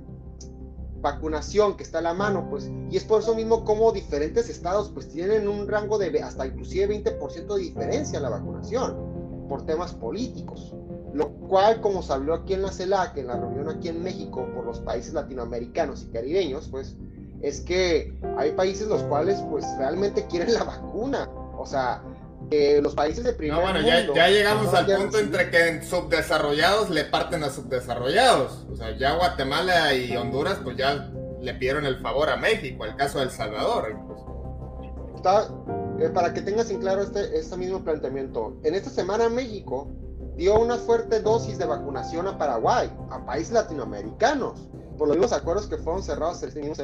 vacunación 0.99 1.77
que 1.77 1.83
está 1.83 1.99
a 1.99 2.01
la 2.01 2.13
mano, 2.13 2.49
pues, 2.49 2.69
y 2.89 2.97
es 2.97 3.05
por 3.05 3.21
eso 3.21 3.33
mismo 3.33 3.63
como 3.63 3.93
diferentes 3.93 4.49
estados, 4.49 4.91
pues, 4.93 5.07
tienen 5.07 5.47
un 5.47 5.67
rango 5.67 5.97
de 5.97 6.21
hasta 6.21 6.47
inclusive 6.47 6.87
20% 6.87 7.55
de 7.55 7.61
diferencia 7.61 8.17
en 8.17 8.23
la 8.23 8.29
vacunación 8.29 9.06
por 9.47 9.65
temas 9.65 9.93
políticos, 9.93 10.73
lo 11.13 11.29
cual, 11.29 11.81
como 11.81 12.01
se 12.01 12.13
habló 12.13 12.33
aquí 12.33 12.53
en 12.53 12.61
la 12.61 12.71
CELAC, 12.71 13.17
en 13.17 13.27
la 13.27 13.37
reunión 13.37 13.69
aquí 13.69 13.87
en 13.89 14.03
México, 14.03 14.47
por 14.53 14.65
los 14.65 14.79
países 14.79 15.13
latinoamericanos 15.13 16.03
y 16.03 16.07
caribeños, 16.07 16.67
pues, 16.69 16.95
es 17.41 17.61
que 17.61 18.17
hay 18.37 18.51
países 18.51 18.87
los 18.87 19.03
cuales, 19.03 19.41
pues, 19.49 19.65
realmente 19.77 20.25
quieren 20.27 20.53
la 20.53 20.63
vacuna, 20.63 21.29
o 21.57 21.65
sea, 21.65 22.03
los 22.81 22.95
países 22.95 23.23
de 23.23 23.33
primer 23.33 23.57
no, 23.57 23.61
bueno, 23.61 23.81
ya, 23.81 24.29
llegamos 24.29 24.73
al 24.73 24.85
punto 24.85 25.19
entre 25.19 25.49
que 25.49 25.67
en 25.67 25.83
subdesarrollados 25.83 26.89
le 26.89 27.03
parten 27.03 27.43
a 27.43 27.49
subdesarrollados. 27.49 28.65
O 28.71 28.75
sea, 28.75 28.95
ya 28.97 29.15
Guatemala 29.15 29.93
y 29.93 30.15
Honduras, 30.15 30.59
pues 30.63 30.77
ya 30.77 31.11
le 31.41 31.53
pidieron 31.55 31.85
el 31.85 31.97
favor 31.97 32.29
a 32.29 32.37
México, 32.37 32.85
el 32.85 32.95
caso 32.95 33.19
de 33.19 33.25
El 33.25 33.31
Salvador. 33.31 33.91
Incluso. 33.91 35.13
Está, 35.15 35.49
eh, 35.99 36.09
para 36.09 36.33
que 36.33 36.41
tengas 36.41 36.69
en 36.69 36.79
claro 36.79 37.01
este, 37.01 37.37
este 37.37 37.57
mismo 37.57 37.83
planteamiento, 37.83 38.57
en 38.63 38.75
esta 38.75 38.89
semana 38.89 39.29
México 39.29 39.87
dio 40.35 40.59
una 40.59 40.77
fuerte 40.77 41.19
dosis 41.19 41.57
de 41.57 41.65
vacunación 41.65 42.27
a 42.27 42.37
Paraguay, 42.37 42.91
a 43.09 43.25
países 43.25 43.53
latinoamericanos, 43.53 44.69
por 44.97 45.07
los 45.07 45.17
mismos 45.17 45.33
acuerdos 45.33 45.67
que 45.67 45.77
fueron 45.77 46.03
cerrados 46.03 46.43
el 46.43 46.53
mismo 46.55 46.75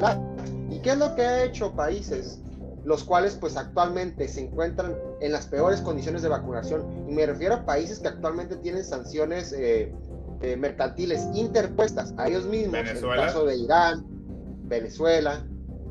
¿Y 0.69 0.79
qué 0.79 0.91
es 0.91 0.97
lo 0.97 1.15
que 1.15 1.21
ha 1.21 1.43
hecho 1.43 1.73
países 1.73 2.39
los 2.83 3.03
cuales 3.03 3.35
pues 3.35 3.55
actualmente 3.55 4.27
se 4.27 4.41
encuentran 4.41 4.95
en 5.21 5.31
las 5.31 5.47
peores 5.47 5.81
condiciones 5.81 6.21
de 6.21 6.29
vacunación? 6.29 6.83
Y 7.07 7.13
me 7.13 7.25
refiero 7.25 7.55
a 7.55 7.65
países 7.65 7.99
que 7.99 8.07
actualmente 8.07 8.55
tienen 8.57 8.83
sanciones 8.83 9.53
eh, 9.53 9.93
eh, 10.41 10.57
mercantiles 10.57 11.27
interpuestas 11.33 12.13
a 12.17 12.27
ellos 12.27 12.45
mismos, 12.45 12.79
en 12.79 12.87
el 12.87 13.01
caso 13.01 13.45
de 13.45 13.57
Irán, 13.57 14.03
Venezuela, 14.63 15.45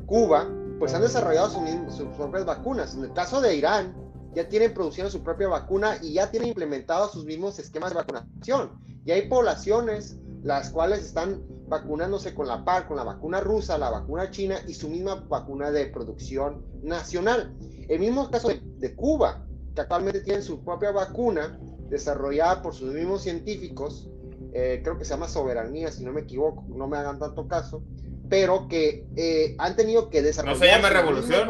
Cuba, 0.05 0.47
pues 0.83 0.93
han 0.93 1.01
desarrollado 1.01 1.49
sus 1.89 2.09
propias 2.17 2.43
vacunas. 2.43 2.93
En 2.93 3.05
el 3.05 3.13
caso 3.13 3.39
de 3.39 3.55
Irán, 3.55 3.95
ya 4.35 4.49
tienen 4.49 4.73
produciendo 4.73 5.09
su 5.09 5.23
propia 5.23 5.47
vacuna 5.47 5.97
y 6.01 6.15
ya 6.15 6.29
tienen 6.29 6.49
implementados 6.49 7.13
sus 7.13 7.23
mismos 7.23 7.57
esquemas 7.57 7.91
de 7.91 7.95
vacunación. 7.95 8.71
Y 9.05 9.11
hay 9.11 9.29
poblaciones 9.29 10.17
las 10.41 10.71
cuales 10.71 11.05
están 11.05 11.41
vacunándose 11.69 12.35
con 12.35 12.49
la 12.49 12.65
par, 12.65 12.85
con 12.85 12.97
la 12.97 13.05
vacuna 13.05 13.39
rusa, 13.39 13.77
la 13.77 13.91
vacuna 13.91 14.29
china 14.29 14.57
y 14.67 14.73
su 14.73 14.89
misma 14.89 15.23
vacuna 15.29 15.71
de 15.71 15.85
producción 15.85 16.65
nacional. 16.81 17.55
El 17.87 18.01
mismo 18.01 18.29
caso 18.29 18.49
de, 18.49 18.93
Cuba, 18.93 19.47
que 19.73 19.79
actualmente 19.79 20.19
tiene 20.19 20.41
su 20.41 20.65
propia 20.65 20.91
vacuna 20.91 21.57
desarrollada 21.87 22.61
por 22.61 22.73
sus 22.73 22.93
mismos 22.93 23.21
científicos, 23.21 24.09
eh, 24.51 24.81
creo 24.83 24.97
que 24.97 25.05
se 25.05 25.11
llama 25.11 25.29
Soberanía, 25.29 25.93
si 25.93 26.03
no 26.03 26.11
me 26.11 26.19
equivoco, 26.19 26.65
no 26.67 26.89
me 26.89 26.97
hagan 26.97 27.19
tanto 27.19 27.47
caso, 27.47 27.81
pero 28.29 28.67
que 28.67 29.07
eh, 29.15 29.55
han 29.59 29.75
tenido 29.75 30.09
que 30.09 30.21
desarrollar. 30.21 30.55
¿No 30.55 30.59
se 30.59 30.71
llama 30.71 30.89
revolución? 30.89 31.47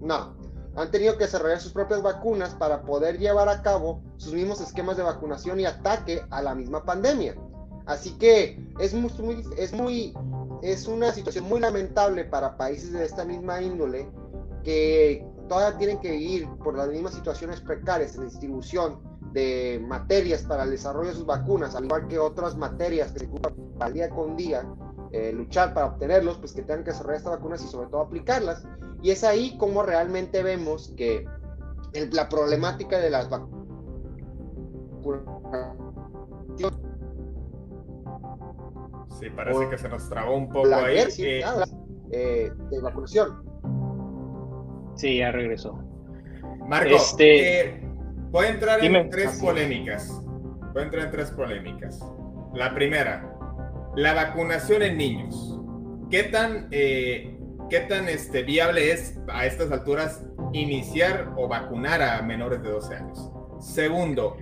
No, 0.00 0.36
han 0.76 0.90
tenido 0.90 1.16
que 1.16 1.24
desarrollar 1.24 1.60
sus 1.60 1.72
propias 1.72 2.02
vacunas 2.02 2.54
para 2.54 2.82
poder 2.82 3.18
llevar 3.18 3.48
a 3.48 3.62
cabo 3.62 4.02
sus 4.16 4.34
mismos 4.34 4.60
esquemas 4.60 4.96
de 4.96 5.02
vacunación 5.02 5.58
y 5.58 5.66
ataque 5.66 6.22
a 6.30 6.42
la 6.42 6.54
misma 6.54 6.84
pandemia. 6.84 7.34
Así 7.86 8.18
que 8.18 8.60
es 8.78 8.92
muy, 8.92 9.44
es 9.56 9.72
muy, 9.72 10.12
es 10.62 10.86
una 10.86 11.12
situación 11.12 11.44
muy 11.48 11.60
lamentable 11.60 12.24
para 12.24 12.56
países 12.56 12.92
de 12.92 13.04
esta 13.04 13.24
misma 13.24 13.62
índole 13.62 14.08
que 14.64 15.24
todavía 15.48 15.78
tienen 15.78 16.00
que 16.00 16.10
vivir 16.10 16.48
por 16.62 16.76
las 16.76 16.88
mismas 16.88 17.14
situaciones 17.14 17.60
precarias 17.60 18.14
en 18.14 18.24
la 18.24 18.30
distribución 18.30 19.00
de 19.32 19.82
materias 19.86 20.42
para 20.42 20.64
el 20.64 20.70
desarrollo 20.70 21.10
de 21.10 21.14
sus 21.14 21.26
vacunas, 21.26 21.74
al 21.74 21.84
igual 21.84 22.08
que 22.08 22.18
otras 22.18 22.56
materias 22.56 23.12
que 23.12 23.20
se 23.20 23.26
ocupan 23.26 23.92
día 23.92 24.10
con 24.10 24.36
día 24.36 24.66
eh, 25.16 25.32
luchar 25.32 25.72
para 25.72 25.86
obtenerlos, 25.86 26.38
pues 26.38 26.52
que 26.52 26.62
tengan 26.62 26.84
que 26.84 26.90
desarrollar 26.90 27.16
estas 27.16 27.32
vacunas 27.32 27.64
y 27.64 27.68
sobre 27.68 27.88
todo 27.88 28.02
aplicarlas. 28.02 28.66
Y 29.02 29.10
es 29.10 29.24
ahí 29.24 29.56
como 29.56 29.82
realmente 29.82 30.42
vemos 30.42 30.92
que 30.96 31.24
la 32.12 32.28
problemática 32.28 32.98
de 32.98 33.10
las 33.10 33.30
vacunas 33.30 33.56
Sí, 39.18 39.30
parece 39.34 39.70
que 39.70 39.78
se 39.78 39.88
nos 39.88 40.08
trabó 40.10 40.36
un 40.36 40.48
poco 40.48 40.74
ahí. 40.74 40.98
Eh, 41.18 41.42
eh, 42.10 42.52
de 42.70 42.80
vacunación. 42.80 43.42
Sí, 44.96 45.18
ya 45.18 45.32
regresó. 45.32 45.78
Marco, 46.66 46.96
este... 46.96 47.80
voy 48.30 48.46
a 48.46 48.50
entrar 48.50 48.84
en 48.84 49.10
tres 49.10 49.40
polémicas. 49.40 50.10
Voy 50.74 50.82
a 50.82 50.84
entrar 50.84 51.04
en 51.06 51.10
tres 51.10 51.30
polémicas. 51.30 52.00
La 52.52 52.74
primera, 52.74 53.35
la 53.96 54.12
vacunación 54.12 54.82
en 54.82 54.98
niños. 54.98 55.58
¿Qué 56.10 56.24
tan, 56.24 56.68
eh, 56.70 57.36
qué 57.70 57.80
tan 57.80 58.08
este, 58.08 58.42
viable 58.42 58.92
es 58.92 59.18
a 59.28 59.46
estas 59.46 59.72
alturas 59.72 60.22
iniciar 60.52 61.32
o 61.36 61.48
vacunar 61.48 62.02
a 62.02 62.20
menores 62.22 62.62
de 62.62 62.70
12 62.70 62.94
años? 62.94 63.30
Segundo, 63.58 64.36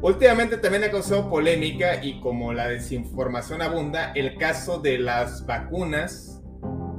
últimamente 0.00 0.56
también 0.56 0.84
ha 0.84 0.90
causado 0.90 1.28
polémica 1.28 2.02
y 2.02 2.18
como 2.20 2.54
la 2.54 2.66
desinformación 2.66 3.60
abunda, 3.60 4.12
el 4.14 4.38
caso 4.38 4.78
de 4.78 4.98
las 4.98 5.44
vacunas, 5.44 6.42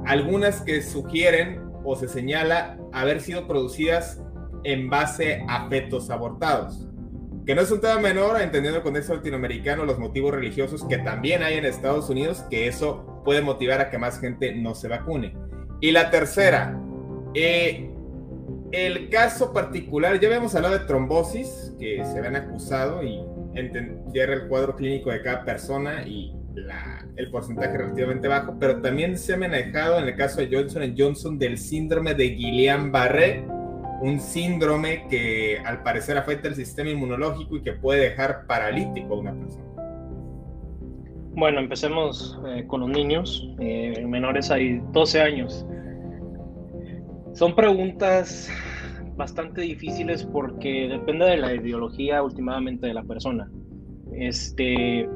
algunas 0.06 0.60
que 0.60 0.82
sugieren 0.82 1.60
o 1.84 1.96
se 1.96 2.06
señala 2.06 2.78
haber 2.92 3.20
sido 3.20 3.48
producidas 3.48 4.22
en 4.62 4.88
base 4.88 5.44
a 5.48 5.68
fetos 5.68 6.08
abortados 6.10 6.85
que 7.46 7.54
no 7.54 7.62
es 7.62 7.70
un 7.70 7.80
tema 7.80 8.00
menor, 8.00 8.40
entendiendo 8.40 8.78
el 8.78 8.82
contexto 8.82 9.14
latinoamericano, 9.14 9.84
los 9.84 10.00
motivos 10.00 10.34
religiosos 10.34 10.84
que 10.84 10.98
también 10.98 11.44
hay 11.44 11.54
en 11.54 11.64
Estados 11.64 12.10
Unidos, 12.10 12.44
que 12.50 12.66
eso 12.66 13.22
puede 13.24 13.40
motivar 13.40 13.80
a 13.80 13.88
que 13.88 13.98
más 13.98 14.18
gente 14.18 14.52
no 14.52 14.74
se 14.74 14.88
vacune. 14.88 15.36
Y 15.80 15.92
la 15.92 16.10
tercera, 16.10 16.76
eh, 17.34 17.88
el 18.72 19.08
caso 19.10 19.52
particular, 19.52 20.18
ya 20.18 20.26
habíamos 20.26 20.56
hablado 20.56 20.76
de 20.76 20.84
trombosis, 20.86 21.72
que 21.78 22.04
se 22.04 22.18
habían 22.18 22.34
acusado 22.34 23.04
y 23.04 23.20
entender 23.54 24.30
el 24.30 24.48
cuadro 24.48 24.74
clínico 24.74 25.10
de 25.10 25.22
cada 25.22 25.44
persona 25.44 26.02
y 26.02 26.34
el 27.16 27.30
porcentaje 27.30 27.76
relativamente 27.76 28.26
bajo, 28.26 28.56
pero 28.58 28.80
también 28.80 29.16
se 29.16 29.34
ha 29.34 29.36
manejado 29.36 29.98
en 29.98 30.08
el 30.08 30.16
caso 30.16 30.40
de 30.40 30.48
Johnson 30.50 30.94
Johnson 30.96 31.38
del 31.38 31.58
síndrome 31.58 32.14
de 32.14 32.34
Guillain-Barré, 32.36 33.46
un 34.06 34.20
síndrome 34.20 35.06
que 35.08 35.58
al 35.64 35.82
parecer 35.82 36.16
afecta 36.16 36.48
el 36.48 36.54
sistema 36.54 36.90
inmunológico 36.90 37.56
y 37.56 37.62
que 37.62 37.72
puede 37.72 38.10
dejar 38.10 38.46
paralítico 38.46 39.14
a 39.14 39.18
una 39.18 39.34
persona. 39.34 39.64
Bueno, 41.34 41.60
empecemos 41.60 42.40
eh, 42.46 42.64
con 42.66 42.80
los 42.80 42.88
niños, 42.88 43.46
eh, 43.58 44.04
menores 44.06 44.50
hay 44.50 44.80
12 44.92 45.20
años. 45.20 45.66
Son 47.34 47.54
preguntas 47.54 48.48
bastante 49.16 49.62
difíciles 49.62 50.24
porque 50.24 50.88
depende 50.88 51.26
de 51.26 51.36
la 51.36 51.54
ideología 51.54 52.22
últimamente 52.22 52.86
de 52.86 52.94
la 52.94 53.02
persona. 53.02 53.50
Este, 54.12 55.06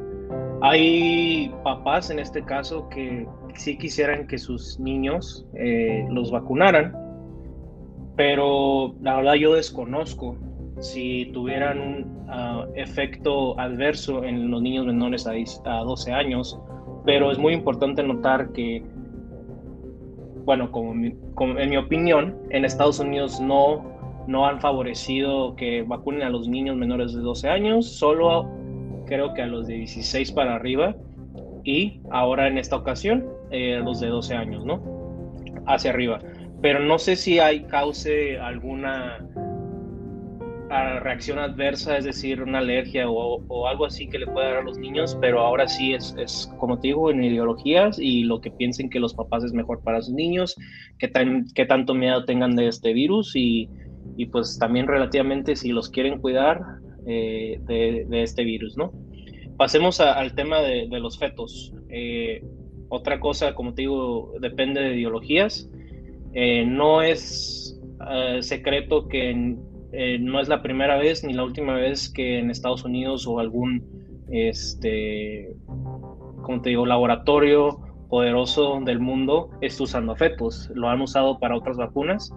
hay 0.60 1.54
papás 1.64 2.10
en 2.10 2.18
este 2.18 2.44
caso 2.44 2.88
que 2.90 3.26
sí 3.54 3.78
quisieran 3.78 4.26
que 4.26 4.36
sus 4.36 4.78
niños 4.78 5.46
eh, 5.54 6.06
los 6.10 6.30
vacunaran, 6.30 6.94
pero 8.20 8.94
la 9.00 9.16
verdad 9.16 9.32
yo 9.32 9.54
desconozco 9.54 10.36
si 10.78 11.30
tuvieran 11.32 11.80
un 11.80 12.26
ah, 12.28 12.66
efecto 12.74 13.58
adverso 13.58 14.24
en 14.24 14.50
los 14.50 14.60
niños 14.60 14.84
menores 14.84 15.26
a, 15.26 15.78
12 15.78 16.12
años, 16.12 16.60
pero 17.06 17.32
es 17.32 17.38
muy 17.38 17.54
importante 17.54 18.02
notar 18.02 18.52
que, 18.52 18.82
bueno, 20.44 20.70
como, 20.70 20.92
en 20.92 21.70
mi 21.70 21.76
opinión, 21.78 22.36
en 22.50 22.66
Estados 22.66 23.00
Unidos 23.00 23.40
no, 23.40 23.90
no 24.26 24.46
han 24.46 24.60
favorecido 24.60 25.56
que 25.56 25.80
vacunen 25.80 26.20
a 26.20 26.28
los 26.28 26.46
niños 26.46 26.76
menores 26.76 27.14
de 27.14 27.22
12 27.22 27.48
años, 27.48 27.86
solo 27.86 28.46
creo 29.06 29.32
que 29.32 29.40
a 29.40 29.46
los 29.46 29.66
de 29.66 29.76
16 29.76 30.32
para 30.32 30.56
arriba, 30.56 30.94
y 31.64 32.02
ahora 32.10 32.48
en 32.48 32.58
esta 32.58 32.76
ocasión 32.76 33.24
eh, 33.50 33.80
los 33.82 33.98
de 33.98 34.08
12 34.08 34.34
años, 34.34 34.66
¿no? 34.66 34.82
Hacia 35.64 35.90
arriba. 35.90 36.18
Pero 36.62 36.80
no 36.80 36.98
sé 36.98 37.16
si 37.16 37.38
hay 37.38 37.64
cause 37.64 38.38
alguna 38.38 39.18
reacción 41.00 41.38
adversa, 41.38 41.98
es 41.98 42.04
decir, 42.04 42.42
una 42.42 42.58
alergia 42.58 43.08
o, 43.08 43.66
algo 43.66 43.86
así 43.86 44.08
que 44.08 44.18
le 44.18 44.26
pueda 44.26 44.50
dar 44.50 44.56
a 44.58 44.62
los 44.62 44.78
niños, 44.78 45.18
pero 45.20 45.40
ahora 45.40 45.66
sí 45.66 45.94
es, 45.94 46.14
es, 46.16 46.50
como 46.58 46.78
te 46.78 46.88
digo, 46.88 47.10
en 47.10 47.24
ideologías 47.24 47.98
y 47.98 48.22
lo 48.22 48.40
que 48.40 48.50
piensen 48.50 48.88
que 48.88 49.00
los 49.00 49.14
papás 49.14 49.42
es 49.42 49.52
mejor 49.52 49.82
para 49.82 50.00
sus 50.00 50.14
niños, 50.14 50.54
que, 50.98 51.08
tan, 51.08 51.46
que 51.54 51.66
tanto 51.66 51.94
miedo 51.94 52.24
tengan 52.24 52.54
de 52.54 52.68
este 52.68 52.92
virus 52.92 53.34
y, 53.34 53.68
y 54.16 54.26
pues 54.26 54.58
también 54.58 54.86
relativamente 54.86 55.56
si 55.56 55.70
los 55.70 55.88
quieren 55.88 56.20
cuidar 56.20 56.60
eh, 57.06 57.58
de, 57.62 58.06
de, 58.08 58.22
este 58.22 58.44
virus, 58.44 58.76
¿no? 58.76 58.92
Pasemos 59.56 60.00
al 60.00 60.34
tema 60.34 60.60
de, 60.60 60.86
de 60.88 61.00
los 61.00 61.18
fetos. 61.18 61.74
Eh, 61.90 62.42
otra 62.88 63.20
cosa, 63.20 63.54
como 63.54 63.74
te 63.74 63.82
digo, 63.82 64.32
depende 64.40 64.80
de 64.80 64.94
ideologías. 64.94 65.68
Eh, 66.34 66.64
no 66.64 67.02
es 67.02 67.76
secreto 68.40 69.08
que 69.08 69.58
eh, 69.92 70.18
no 70.20 70.40
es 70.40 70.48
la 70.48 70.62
primera 70.62 70.96
vez 70.98 71.24
ni 71.24 71.32
la 71.32 71.42
última 71.42 71.74
vez 71.74 72.08
que 72.10 72.38
en 72.38 72.50
Estados 72.50 72.84
Unidos 72.84 73.26
o 73.26 73.40
algún, 73.40 73.84
este, 74.30 75.52
como 76.42 76.62
te 76.62 76.70
digo, 76.70 76.86
laboratorio 76.86 77.80
poderoso 78.08 78.80
del 78.84 79.00
mundo 79.00 79.50
está 79.60 79.82
usando 79.84 80.14
fetos. 80.14 80.70
Lo 80.74 80.88
han 80.88 81.00
usado 81.00 81.38
para 81.38 81.56
otras 81.56 81.76
vacunas 81.76 82.32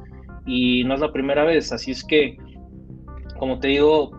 y 0.46 0.84
no 0.84 0.96
es 0.96 1.00
la 1.00 1.12
primera 1.12 1.44
vez. 1.44 1.72
Así 1.72 1.91
es 1.91 2.04
que, 2.04 2.38
como 3.38 3.60
te 3.60 3.68
digo, 3.68 4.12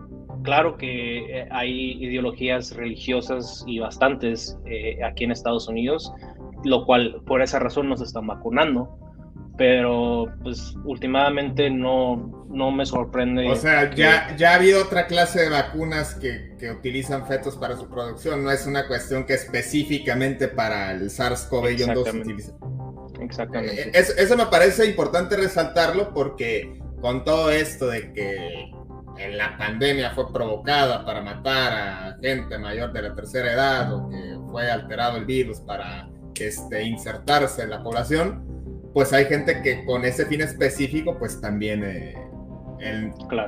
claro 0.43 0.77
que 0.77 1.39
eh, 1.41 1.47
hay 1.51 2.03
ideologías 2.03 2.73
religiosas 2.75 3.65
y 3.67 3.79
bastantes 3.79 4.57
eh, 4.65 5.03
aquí 5.03 5.25
en 5.25 5.31
Estados 5.31 5.67
Unidos, 5.67 6.13
lo 6.63 6.85
cual 6.85 7.21
por 7.25 7.41
esa 7.41 7.59
razón 7.59 7.89
nos 7.89 8.01
están 8.01 8.27
vacunando 8.27 8.97
pero 9.57 10.25
pues 10.43 10.75
últimamente 10.83 11.69
no, 11.69 12.45
no 12.49 12.71
me 12.71 12.85
sorprende. 12.85 13.49
O 13.49 13.55
sea, 13.55 13.93
ya, 13.93 14.35
ya 14.35 14.51
ha 14.51 14.55
habido 14.55 14.81
otra 14.81 15.07
clase 15.07 15.41
de 15.43 15.49
vacunas 15.49 16.15
que, 16.15 16.55
que, 16.59 16.71
utilizan 16.71 17.25
fetos 17.25 17.55
para 17.55 17.77
su 17.77 17.87
producción, 17.89 18.43
no 18.43 18.51
es 18.51 18.65
una 18.67 18.87
cuestión 18.87 19.25
que 19.25 19.33
específicamente 19.33 20.47
para 20.47 20.91
el 20.91 21.09
SARS-CoV-2 21.09 22.03
se 22.03 22.17
utiliza. 22.17 22.53
Exactamente. 23.21 23.81
Eh, 23.81 23.91
eso, 23.93 24.13
eso 24.17 24.35
me 24.35 24.45
parece 24.47 24.85
importante 24.85 25.37
resaltarlo 25.37 26.13
porque 26.13 26.79
con 26.99 27.23
todo 27.23 27.49
esto 27.51 27.87
de 27.87 28.11
que 28.11 28.71
en 29.17 29.37
la 29.37 29.57
pandemia 29.57 30.11
fue 30.11 30.31
provocada 30.31 31.05
para 31.05 31.21
matar 31.21 31.71
a 31.73 32.17
gente 32.21 32.57
mayor 32.57 32.91
de 32.91 33.01
la 33.03 33.15
tercera 33.15 33.53
edad 33.53 33.93
o 33.93 34.09
que 34.09 34.37
fue 34.51 34.69
alterado 34.69 35.17
el 35.17 35.25
virus 35.25 35.61
para 35.61 36.09
este, 36.35 36.83
insertarse 36.83 37.63
en 37.63 37.69
la 37.69 37.81
población, 37.81 38.54
pues 38.95 39.11
hay 39.11 39.25
gente 39.25 39.61
que 39.61 39.83
con 39.83 40.05
ese 40.05 40.25
fin 40.25 40.39
específico, 40.39 41.17
pues 41.19 41.41
también 41.41 41.83
eh, 41.83 42.15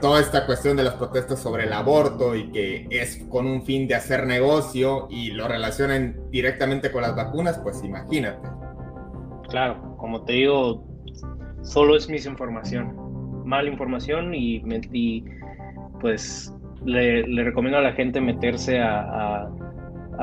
toda 0.02 0.20
esta 0.20 0.46
cuestión 0.46 0.76
de 0.76 0.84
las 0.84 0.96
protestas 0.96 1.40
sobre 1.40 1.64
el 1.64 1.72
aborto 1.72 2.36
y 2.36 2.52
que 2.52 2.86
es 2.92 3.26
con 3.30 3.48
un 3.48 3.64
fin 3.64 3.88
de 3.88 3.96
hacer 3.96 4.28
negocio 4.28 5.08
y 5.10 5.32
lo 5.32 5.48
relacionan 5.48 6.20
directamente 6.32 6.92
con 6.92 7.02
las 7.04 7.16
vacunas, 7.16 7.58
pues 7.60 7.82
imagínate. 7.82 8.46
Claro, 9.48 9.96
como 9.96 10.26
te 10.26 10.34
digo, 10.34 10.84
solo 11.62 11.96
es 11.96 12.10
misinformación, 12.10 13.46
mala 13.46 13.70
información 13.70 14.36
y, 14.36 15.24
pues 16.02 16.54
le, 16.84 17.24
recomiendo 17.46 17.78
a 17.78 17.84
la 17.84 17.94
gente 17.94 18.20
meterse 18.20 18.82
a 18.82 19.48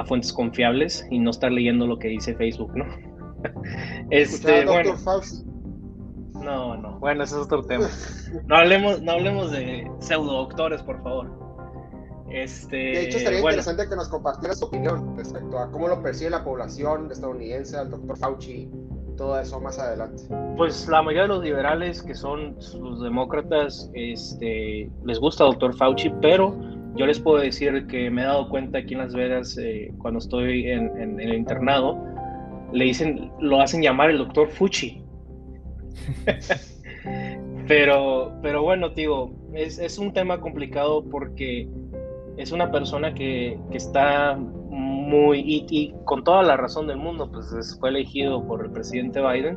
fuentes 0.04 0.34
confiables 0.34 1.08
y 1.10 1.18
no 1.18 1.30
estar 1.30 1.50
leyendo 1.50 1.86
lo 1.86 1.98
que 1.98 2.08
dice 2.08 2.34
Facebook, 2.34 2.76
¿no? 2.76 3.13
este, 4.10 4.64
bueno. 4.64 4.96
No, 6.34 6.76
no, 6.76 6.98
bueno, 6.98 7.24
ese 7.24 7.36
es 7.36 7.42
otro 7.42 7.62
tema. 7.62 7.88
No 8.46 8.56
hablemos, 8.56 9.00
no 9.00 9.12
hablemos 9.12 9.52
de 9.52 9.88
pseudo 10.00 10.32
doctores, 10.32 10.82
por 10.82 11.00
favor. 11.04 11.30
Este, 12.30 12.76
de 12.76 13.04
hecho, 13.04 13.20
sería 13.20 13.38
interesante 13.38 13.88
que 13.88 13.94
nos 13.94 14.08
compartieras 14.08 14.58
su 14.58 14.64
opinión 14.64 15.16
respecto 15.16 15.56
a 15.56 15.70
cómo 15.70 15.86
lo 15.86 16.02
percibe 16.02 16.30
la 16.30 16.42
población 16.42 17.12
estadounidense, 17.12 17.76
al 17.76 17.90
doctor 17.90 18.18
Fauci, 18.18 18.68
todo 19.16 19.38
eso 19.38 19.60
más 19.60 19.78
adelante. 19.78 20.24
Pues 20.56 20.88
la 20.88 21.00
mayoría 21.00 21.22
de 21.22 21.28
los 21.28 21.44
liberales, 21.44 22.02
que 22.02 22.16
son 22.16 22.56
los 22.80 23.00
demócratas, 23.02 23.88
este, 23.94 24.90
les 25.04 25.20
gusta 25.20 25.44
el 25.44 25.50
doctor 25.50 25.76
Fauci, 25.76 26.10
pero 26.20 26.58
yo 26.96 27.06
les 27.06 27.20
puedo 27.20 27.38
decir 27.38 27.86
que 27.86 28.10
me 28.10 28.22
he 28.22 28.24
dado 28.24 28.48
cuenta 28.48 28.78
aquí 28.78 28.94
en 28.94 29.00
Las 29.00 29.14
Vegas, 29.14 29.56
eh, 29.58 29.92
cuando 29.98 30.18
estoy 30.18 30.68
en, 30.68 31.00
en 31.00 31.20
el 31.20 31.34
internado, 31.34 31.96
le 32.74 32.86
dicen, 32.86 33.30
lo 33.40 33.60
hacen 33.60 33.80
llamar 33.80 34.10
el 34.10 34.18
doctor 34.18 34.48
Fuchi. 34.48 35.02
pero, 37.68 38.32
pero 38.42 38.62
bueno, 38.62 38.90
digo, 38.90 39.32
es, 39.54 39.78
es, 39.78 39.96
un 39.98 40.12
tema 40.12 40.40
complicado 40.40 41.04
porque 41.08 41.68
es 42.36 42.50
una 42.50 42.70
persona 42.70 43.14
que, 43.14 43.58
que 43.70 43.76
está 43.76 44.36
muy, 44.36 45.42
y, 45.46 45.94
con 46.04 46.24
toda 46.24 46.42
la 46.42 46.56
razón 46.56 46.88
del 46.88 46.96
mundo, 46.96 47.30
pues 47.30 47.76
fue 47.78 47.90
elegido 47.90 48.44
por 48.44 48.64
el 48.64 48.72
presidente 48.72 49.20
Biden, 49.20 49.56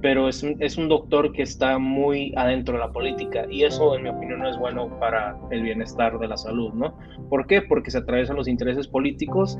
pero 0.00 0.28
es 0.28 0.44
es 0.58 0.76
un 0.76 0.88
doctor 0.88 1.32
que 1.32 1.42
está 1.42 1.78
muy 1.78 2.32
adentro 2.36 2.74
de 2.74 2.80
la 2.80 2.92
política 2.92 3.46
y 3.50 3.64
eso, 3.64 3.94
en 3.96 4.04
mi 4.04 4.08
opinión, 4.08 4.40
no 4.40 4.48
es 4.48 4.58
bueno 4.58 4.98
para 4.98 5.36
el 5.50 5.62
bienestar 5.62 6.18
de 6.18 6.28
la 6.28 6.36
salud, 6.36 6.72
¿no? 6.72 6.96
¿Por 7.28 7.46
qué? 7.46 7.62
Porque 7.62 7.90
se 7.90 7.98
atraviesan 7.98 8.36
los 8.36 8.48
intereses 8.48 8.88
políticos 8.88 9.58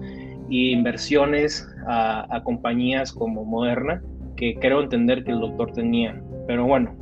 y 0.48 0.72
inversiones 0.72 1.66
a, 1.86 2.40
compañías 2.44 3.12
como 3.12 3.44
Moderna, 3.44 4.02
que 4.36 4.54
creo 4.56 4.82
entender 4.82 5.24
que 5.24 5.32
el 5.32 5.40
doctor 5.40 5.72
tenía. 5.72 6.20
Pero 6.46 6.66
bueno, 6.66 6.94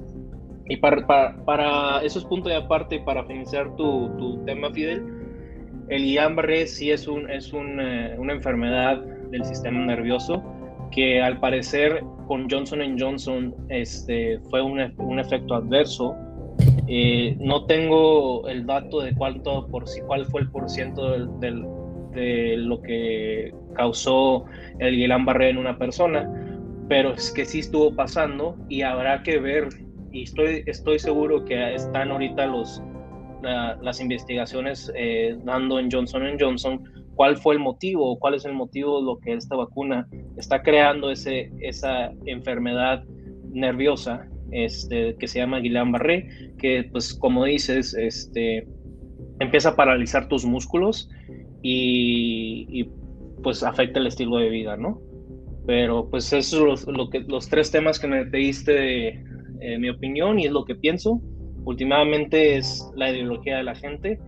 y 0.69 0.77
para, 0.77 1.37
para, 1.45 2.03
eso 2.03 2.19
es 2.19 2.25
punto 2.25 2.49
de 2.49 2.57
aparte, 2.57 3.01
para 3.01 3.25
finalizar 3.25 3.75
tu, 3.77 4.11
tu 4.17 4.45
tema, 4.45 4.71
Fidel, 4.73 5.03
el 5.89 6.03
Guillain-Barré 6.05 6.67
sí 6.67 6.91
es, 6.91 7.09
un, 7.09 7.29
es 7.31 7.53
un, 7.53 7.81
eh, 7.81 8.15
una 8.19 8.33
enfermedad 8.33 9.03
del 9.31 9.45
sistema 9.45 9.85
nervioso 9.85 10.43
que 10.91 11.21
al 11.21 11.41
parecer 11.41 12.03
con 12.27 12.49
Johnson 12.49 12.97
Johnson 12.99 13.55
este, 13.69 14.39
fue 14.51 14.63
un, 14.63 14.81
un 14.99 15.19
efecto 15.19 15.55
adverso. 15.55 16.15
Eh, 16.87 17.37
no 17.41 17.65
tengo 17.65 18.47
el 18.49 18.67
dato 18.67 19.01
de 19.01 19.15
cuánto, 19.15 19.67
por, 19.69 19.85
cuál 20.07 20.27
fue 20.27 20.43
el 20.43 20.51
porciento 20.51 21.11
del 21.39 21.67
de 22.13 22.57
lo 22.57 22.81
que 22.83 23.53
causó 23.75 24.45
el 24.79 24.97
Guillain-Barré 24.97 25.51
en 25.51 25.59
una 25.59 25.79
persona, 25.79 26.31
pero 26.89 27.13
es 27.13 27.31
que 27.33 27.45
sí 27.45 27.61
estuvo 27.61 27.95
pasando 27.95 28.57
y 28.69 28.83
habrá 28.83 29.23
que 29.23 29.39
ver, 29.39 29.69
y 30.11 30.23
estoy, 30.23 30.63
estoy 30.67 30.99
seguro 30.99 31.45
que 31.45 31.75
están 31.75 32.11
ahorita 32.11 32.47
los, 32.47 32.83
las 33.43 34.01
investigaciones 34.01 34.93
eh, 34.95 35.37
dando 35.45 35.79
en 35.79 35.91
Johnson 35.91 36.23
Johnson 36.39 36.83
cuál 37.15 37.37
fue 37.37 37.55
el 37.55 37.61
motivo, 37.61 38.19
cuál 38.19 38.35
es 38.35 38.45
el 38.45 38.55
motivo 38.55 39.01
de 39.01 39.07
lo 39.07 39.19
que 39.19 39.35
esta 39.35 39.57
vacuna 39.57 40.09
está 40.37 40.63
creando 40.63 41.11
ese, 41.11 41.51
esa 41.61 42.13
enfermedad 42.27 43.05
nerviosa 43.51 44.27
este, 44.51 45.17
que 45.17 45.29
se 45.29 45.39
llama 45.39 45.61
Guillain-Barré, 45.61 46.57
que 46.59 46.89
pues 46.91 47.15
como 47.15 47.45
dices, 47.45 47.95
este, 47.95 48.67
empieza 49.41 49.71
a 49.71 49.77
paralizar 49.77 50.29
tus 50.29 50.45
músculos 50.45 51.11
y, 51.63 52.91
pues 53.43 53.63
afecta 53.63 53.99
el 53.99 54.07
estilo 54.07 54.37
de 54.37 54.51
vida, 54.51 54.77
¿no? 54.77 55.01
Pero 55.67 56.09
pues 56.09 56.33
eso 56.33 56.73
es 56.73 56.87
lo, 56.87 57.09
que, 57.11 57.21
los 57.21 57.49
tres 57.49 57.71
temas 57.71 57.99
que 57.99 58.07
me 58.07 58.25
pediste 58.27 59.09
eh, 59.61 59.79
mi 59.79 59.89
opinión 59.91 60.39
y 60.39 60.47
es 60.47 60.53
lo 60.53 60.65
que 60.65 60.75
pienso. 60.75 61.21
Últimamente 61.65 62.57
es 62.57 62.89
la 62.97 63.11
ideología 63.11 63.59
de 63.59 63.63
la 63.65 63.75
gente 63.75 64.21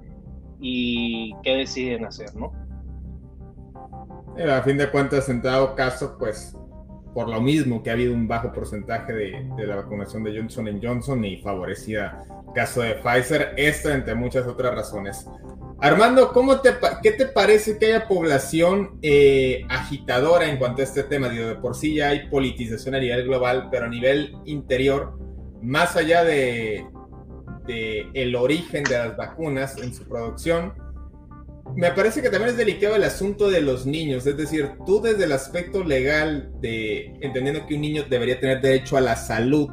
y 0.61 1.32
qué 1.43 1.57
deciden 1.57 2.05
hacer, 2.05 2.35
¿no? 2.37 2.53
a 4.37 4.62
fin 4.62 4.76
de 4.76 4.91
cuentas, 4.91 5.28
en 5.28 5.41
dado 5.43 5.76
caso, 5.76 6.16
pues 6.18 6.57
por 7.14 7.28
lo 7.28 7.41
mismo 7.41 7.85
que 7.85 7.91
ha 7.91 7.93
habido 7.93 8.12
un 8.12 8.26
bajo 8.26 8.53
porcentaje 8.53 9.12
de, 9.12 9.49
de 9.57 9.66
la 9.66 9.76
vacunación 9.76 10.24
de 10.24 10.37
Johnson 10.37 10.80
Johnson 10.82 11.24
y 11.24 11.37
favorecida 11.37 12.24
caso 12.55 12.81
de 12.83 12.95
Pfizer, 12.95 13.53
esto 13.57 13.91
entre 13.91 14.15
muchas 14.15 14.47
otras 14.47 14.75
razones. 14.75 15.27
Armando, 15.81 16.33
¿cómo 16.33 16.61
te, 16.61 16.71
¿qué 17.03 17.13
te 17.13 17.27
parece 17.27 17.77
que 17.77 17.87
haya 17.87 18.09
población 18.09 18.99
eh, 19.03 19.67
agitadora 19.69 20.49
en 20.49 20.57
cuanto 20.57 20.81
a 20.81 20.85
este 20.85 21.03
tema? 21.03 21.29
Digo, 21.29 21.47
de 21.47 21.57
por 21.57 21.75
sí 21.75 21.97
ya 21.97 22.09
hay 22.09 22.29
politización 22.29 22.95
a 22.95 23.01
nivel 23.01 23.25
global, 23.25 23.69
pero 23.71 23.87
a 23.87 23.89
nivel 23.89 24.37
interior, 24.47 25.19
más 25.61 25.97
allá 25.97 26.25
de, 26.25 26.87
de 27.67 28.09
el 28.15 28.35
origen 28.37 28.85
de 28.85 28.97
las 28.97 29.17
vacunas 29.17 29.77
en 29.77 29.93
su 29.93 30.05
producción, 30.05 30.73
me 31.77 31.91
parece 31.91 32.23
que 32.23 32.31
también 32.31 32.51
es 32.51 32.57
delicado 32.57 32.95
el 32.95 33.05
asunto 33.05 33.51
de 33.51 33.61
los 33.61 33.85
niños, 33.85 34.27
es 34.27 34.37
decir, 34.37 34.73
tú 34.87 35.01
desde 35.01 35.25
el 35.25 35.33
aspecto 35.33 35.83
legal 35.83 36.53
de 36.61 37.15
entendiendo 37.21 37.67
que 37.67 37.75
un 37.75 37.81
niño 37.81 38.05
debería 38.09 38.39
tener 38.39 38.61
derecho 38.61 38.97
a 38.97 39.01
la 39.01 39.17
salud, 39.17 39.69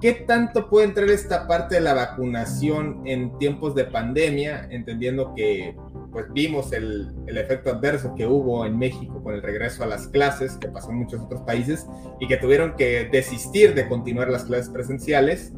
¿Qué 0.00 0.12
tanto 0.12 0.68
puede 0.70 0.86
entrar 0.86 1.08
esta 1.10 1.48
parte 1.48 1.74
de 1.76 1.80
la 1.80 1.92
vacunación 1.92 3.02
en 3.04 3.36
tiempos 3.38 3.74
de 3.74 3.84
pandemia, 3.84 4.68
entendiendo 4.70 5.34
que 5.34 5.76
pues 6.12 6.26
vimos 6.32 6.72
el, 6.72 7.12
el, 7.26 7.36
efecto 7.36 7.70
adverso 7.70 8.14
que 8.14 8.26
hubo 8.26 8.64
en 8.64 8.78
México 8.78 9.22
con 9.22 9.34
el 9.34 9.42
regreso 9.42 9.82
a 9.82 9.86
las 9.86 10.06
clases, 10.06 10.56
que 10.56 10.68
pasó 10.68 10.90
en 10.90 10.98
muchos 10.98 11.20
otros 11.20 11.42
países, 11.42 11.86
y 12.20 12.28
que 12.28 12.36
tuvieron 12.36 12.76
que 12.76 13.08
desistir 13.10 13.74
de 13.74 13.88
continuar 13.88 14.30
las 14.30 14.44
clases 14.44 14.68
presenciales, 14.70 15.52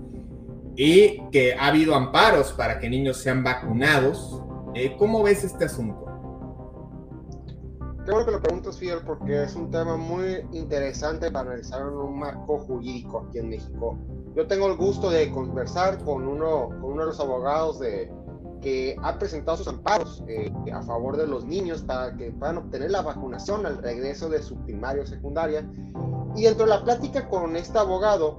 y 0.74 1.20
que 1.30 1.54
ha 1.54 1.66
habido 1.66 1.94
amparos 1.94 2.52
para 2.52 2.78
que 2.78 2.88
niños 2.88 3.18
sean 3.18 3.44
vacunados. 3.44 4.42
Eh, 4.74 4.96
¿Cómo 4.98 5.22
ves 5.22 5.44
este 5.44 5.66
asunto? 5.66 6.06
Qué 8.04 8.12
bueno 8.12 8.24
que 8.24 8.32
lo 8.32 8.40
preguntas, 8.40 8.78
Fidel, 8.78 9.00
porque 9.04 9.44
es 9.44 9.54
un 9.54 9.70
tema 9.70 9.96
muy 9.96 10.42
interesante 10.52 11.30
para 11.30 11.50
analizar 11.50 11.86
un 11.86 12.18
marco 12.18 12.58
jurídico 12.60 13.26
aquí 13.28 13.38
en 13.38 13.50
México. 13.50 13.98
Yo 14.34 14.46
tengo 14.46 14.66
el 14.68 14.76
gusto 14.76 15.10
de 15.10 15.30
conversar 15.30 16.02
con 16.04 16.26
uno, 16.28 16.68
con 16.80 16.92
uno 16.92 17.02
de 17.02 17.06
los 17.08 17.20
abogados 17.20 17.80
de, 17.80 18.10
que 18.60 18.96
ha 19.02 19.18
presentado 19.18 19.56
sus 19.56 19.68
amparos 19.68 20.22
eh, 20.28 20.52
a 20.72 20.82
favor 20.82 21.16
de 21.16 21.26
los 21.26 21.44
niños 21.44 21.82
para 21.82 22.16
que 22.16 22.30
puedan 22.30 22.58
obtener 22.58 22.90
la 22.90 23.02
vacunación 23.02 23.66
al 23.66 23.78
regreso 23.78 24.28
de 24.28 24.42
su 24.42 24.56
primaria 24.64 25.02
o 25.02 25.06
secundaria. 25.06 25.68
Y 26.36 26.42
dentro 26.44 26.64
de 26.64 26.70
la 26.70 26.84
plática 26.84 27.28
con 27.28 27.56
este 27.56 27.78
abogado, 27.78 28.38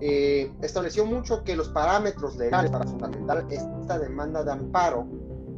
eh, 0.00 0.52
estableció 0.62 1.04
mucho 1.04 1.42
que 1.42 1.56
los 1.56 1.68
parámetros 1.70 2.36
legales 2.36 2.70
para 2.70 2.86
fundamentar 2.86 3.46
esta 3.50 3.98
demanda 3.98 4.44
de 4.44 4.52
amparo 4.52 5.06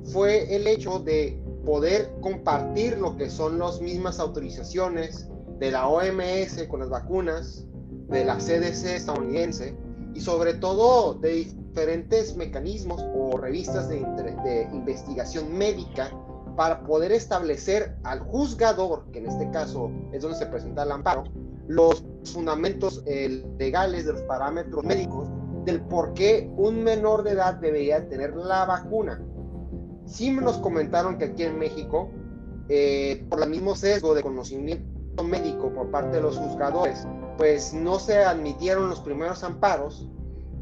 fue 0.04 0.54
el 0.54 0.66
hecho 0.66 0.98
de 0.98 1.42
poder 1.64 2.10
compartir 2.22 2.98
lo 2.98 3.16
que 3.16 3.28
son 3.28 3.58
las 3.58 3.82
mismas 3.82 4.18
autorizaciones 4.18 5.28
de 5.58 5.70
la 5.70 5.88
OMS 5.88 6.66
con 6.68 6.80
las 6.80 6.88
vacunas, 6.88 7.66
de 8.10 8.24
la 8.24 8.36
CDC 8.36 8.96
estadounidense 8.96 9.76
y 10.14 10.20
sobre 10.20 10.54
todo 10.54 11.14
de 11.14 11.30
diferentes 11.30 12.36
mecanismos 12.36 13.04
o 13.14 13.36
revistas 13.36 13.88
de, 13.88 14.00
investigación 14.72 15.56
médica 15.56 16.10
para 16.56 16.82
poder 16.84 17.12
establecer 17.12 17.96
al 18.02 18.20
juzgador, 18.20 19.04
que 19.12 19.20
en 19.20 19.26
este 19.26 19.50
caso 19.50 19.90
es 20.12 20.22
donde 20.22 20.36
se 20.36 20.46
presenta 20.46 20.82
el 20.82 20.92
amparo, 20.92 21.24
los 21.68 22.04
fundamentos 22.24 23.02
eh, 23.06 23.44
legales 23.58 24.04
de 24.04 24.14
los 24.14 24.22
parámetros 24.22 24.84
médicos 24.84 25.28
del 25.64 25.80
por 25.82 26.12
qué 26.14 26.50
un 26.56 26.82
menor 26.82 27.22
de 27.22 27.32
edad 27.32 27.54
debería 27.54 28.08
tener 28.08 28.34
la 28.34 28.64
vacuna. 28.64 29.22
Sí 30.06 30.32
nos 30.32 30.58
comentaron 30.58 31.18
que 31.18 31.26
aquí 31.26 31.44
en 31.44 31.58
México, 31.58 32.10
eh, 32.68 33.24
por 33.28 33.42
el 33.42 33.50
mismo 33.50 33.76
sesgo 33.76 34.14
de 34.14 34.22
conocimiento 34.22 35.22
médico 35.22 35.72
por 35.72 35.90
parte 35.90 36.16
de 36.16 36.22
los 36.22 36.36
juzgadores, 36.36 37.06
pues 37.40 37.72
no 37.72 37.98
se 37.98 38.18
admitieron 38.18 38.90
los 38.90 39.00
primeros 39.00 39.42
amparos 39.44 40.06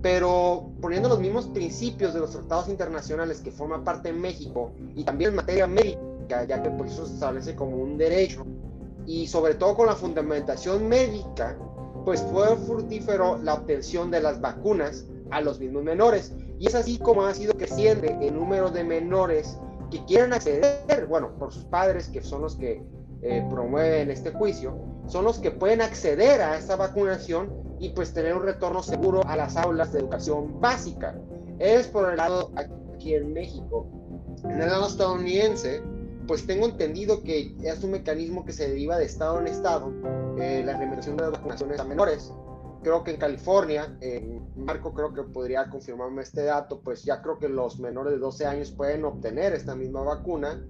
pero 0.01 0.71
poniendo 0.81 1.09
los 1.09 1.19
mismos 1.19 1.49
principios 1.49 2.15
de 2.15 2.21
los 2.21 2.31
tratados 2.31 2.69
internacionales 2.69 3.41
que 3.41 3.51
forman 3.51 3.83
parte 3.83 4.13
de 4.13 4.17
México 4.17 4.71
y 4.95 5.03
también 5.03 5.31
en 5.31 5.37
materia 5.39 5.67
médica, 5.67 6.45
ya 6.47 6.63
que 6.63 6.71
por 6.71 6.87
eso 6.87 7.05
se 7.05 7.15
establece 7.15 7.57
como 7.57 7.79
un 7.79 7.99
derecho, 7.99 8.47
y 9.07 9.27
sobre 9.27 9.55
todo 9.55 9.75
con 9.75 9.87
la 9.87 9.97
fundamentación 9.97 10.89
médica, 10.89 11.59
pues 12.05 12.23
fue 12.31 12.57
fructífero 12.59 13.39
la 13.39 13.55
obtención 13.55 14.09
de 14.13 14.21
las 14.21 14.41
vacunas 14.41 15.05
a 15.33 15.41
los 15.41 15.59
mismos 15.59 15.83
menores. 15.83 16.33
Y 16.61 16.69
es 16.69 16.77
así 16.77 16.99
como 16.99 17.25
ha 17.25 17.35
sido 17.35 17.55
creciendo 17.55 18.07
el 18.07 18.33
número 18.33 18.71
de 18.71 18.85
menores 18.85 19.59
que 19.91 20.05
quieren 20.05 20.33
acceder, 20.33 21.07
bueno, 21.09 21.33
por 21.41 21.53
sus 21.53 21.65
padres, 21.65 22.09
que 22.09 22.23
son 22.23 22.43
los 22.43 22.55
que 22.55 22.81
eh, 23.23 23.45
promueven 23.51 24.13
este 24.13 24.31
juicio, 24.31 24.79
son 25.09 25.25
los 25.25 25.39
que 25.39 25.51
pueden 25.51 25.81
acceder 25.81 26.41
a 26.43 26.57
esta 26.57 26.77
vacunación 26.77 27.51
y 27.81 27.91
pues 27.91 28.13
tener 28.13 28.35
un 28.35 28.43
retorno 28.43 28.83
seguro 28.83 29.23
a 29.27 29.37
las 29.37 29.57
aulas 29.57 29.93
de 29.93 30.01
educación 30.01 30.61
básica. 30.61 31.19
Es 31.59 31.89
por 31.89 32.11
el 32.11 32.19
lado 32.19 32.53
aquí 32.57 33.15
en 33.15 33.33
México. 33.33 33.89
En 34.45 34.61
el 34.63 34.69
lado 34.69 34.87
estadounidense, 34.87 35.83
pues 36.27 36.47
tengo 36.47 36.67
entendido 36.67 37.23
que 37.23 37.57
es 37.63 37.83
un 37.83 37.93
mecanismo 37.93 38.45
que 38.45 38.53
se 38.53 38.69
deriva 38.69 38.99
de 38.99 39.07
estado 39.07 39.41
en 39.41 39.49
estado, 39.49 39.93
eh, 40.39 40.63
la 40.65 40.73
implementación 40.73 41.17
de 41.17 41.23
las 41.23 41.33
vacunaciones 41.33 41.81
a 41.81 41.85
menores. 41.85 42.33
Creo 42.83 43.03
que 43.03 43.13
en 43.13 43.17
California, 43.17 43.99
Marco 44.57 44.95
creo 44.95 45.13
que 45.13 45.23
podría 45.23 45.69
confirmarme 45.69 46.23
este 46.23 46.45
dato, 46.45 46.81
pues 46.81 47.03
ya 47.03 47.23
creo 47.23 47.39
que 47.39 47.49
los 47.49 47.81
menores 47.81 48.13
de 48.13 48.19
12 48.19 48.47
años 48.47 48.71
pueden 48.71 49.05
obtener 49.05 49.53
esta 49.53 49.75
misma 49.75 50.03
vacuna 50.03 50.65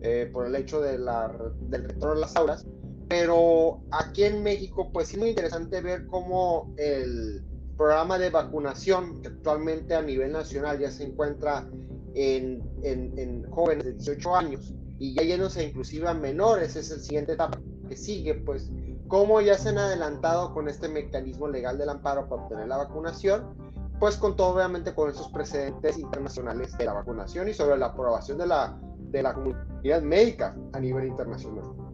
eh, 0.00 0.30
por 0.32 0.46
el 0.46 0.54
hecho 0.56 0.80
de 0.80 0.96
la, 0.96 1.30
del 1.68 1.84
retorno 1.84 2.16
a 2.16 2.20
las 2.20 2.36
aulas 2.36 2.66
pero 3.10 3.82
aquí 3.90 4.22
en 4.22 4.40
México, 4.44 4.88
pues 4.92 5.12
es 5.12 5.18
muy 5.18 5.30
interesante 5.30 5.80
ver 5.80 6.06
cómo 6.06 6.72
el 6.76 7.42
programa 7.76 8.16
de 8.18 8.30
vacunación, 8.30 9.20
que 9.20 9.26
actualmente 9.26 9.96
a 9.96 10.00
nivel 10.00 10.30
nacional 10.30 10.78
ya 10.78 10.92
se 10.92 11.06
encuentra 11.06 11.68
en, 12.14 12.62
en, 12.84 13.50
jóvenes 13.50 13.84
de 13.84 13.92
18 13.94 14.36
años 14.36 14.72
y 15.00 15.12
ya 15.16 15.24
yéndose 15.24 15.64
inclusive 15.64 16.06
a 16.08 16.14
menores, 16.14 16.76
es 16.76 16.92
el 16.92 17.00
siguiente 17.00 17.32
etapa 17.32 17.58
que 17.88 17.96
sigue, 17.96 18.34
pues 18.34 18.70
cómo 19.08 19.40
ya 19.40 19.58
se 19.58 19.70
han 19.70 19.78
adelantado 19.78 20.54
con 20.54 20.68
este 20.68 20.88
mecanismo 20.88 21.48
legal 21.48 21.78
del 21.78 21.88
amparo 21.88 22.28
para 22.28 22.42
obtener 22.42 22.68
la 22.68 22.76
vacunación, 22.76 23.72
pues 23.98 24.18
con 24.18 24.36
todo 24.36 24.54
obviamente 24.54 24.94
con 24.94 25.10
esos 25.10 25.26
precedentes 25.32 25.98
internacionales 25.98 26.78
de 26.78 26.84
la 26.84 26.92
vacunación 26.92 27.48
y 27.48 27.54
sobre 27.54 27.76
la 27.76 27.86
aprobación 27.86 28.38
de 28.38 28.46
la, 28.46 28.80
de 29.10 29.20
la 29.20 29.34
comunidad 29.34 30.00
médica 30.00 30.56
a 30.74 30.78
nivel 30.78 31.08
internacional. 31.08 31.89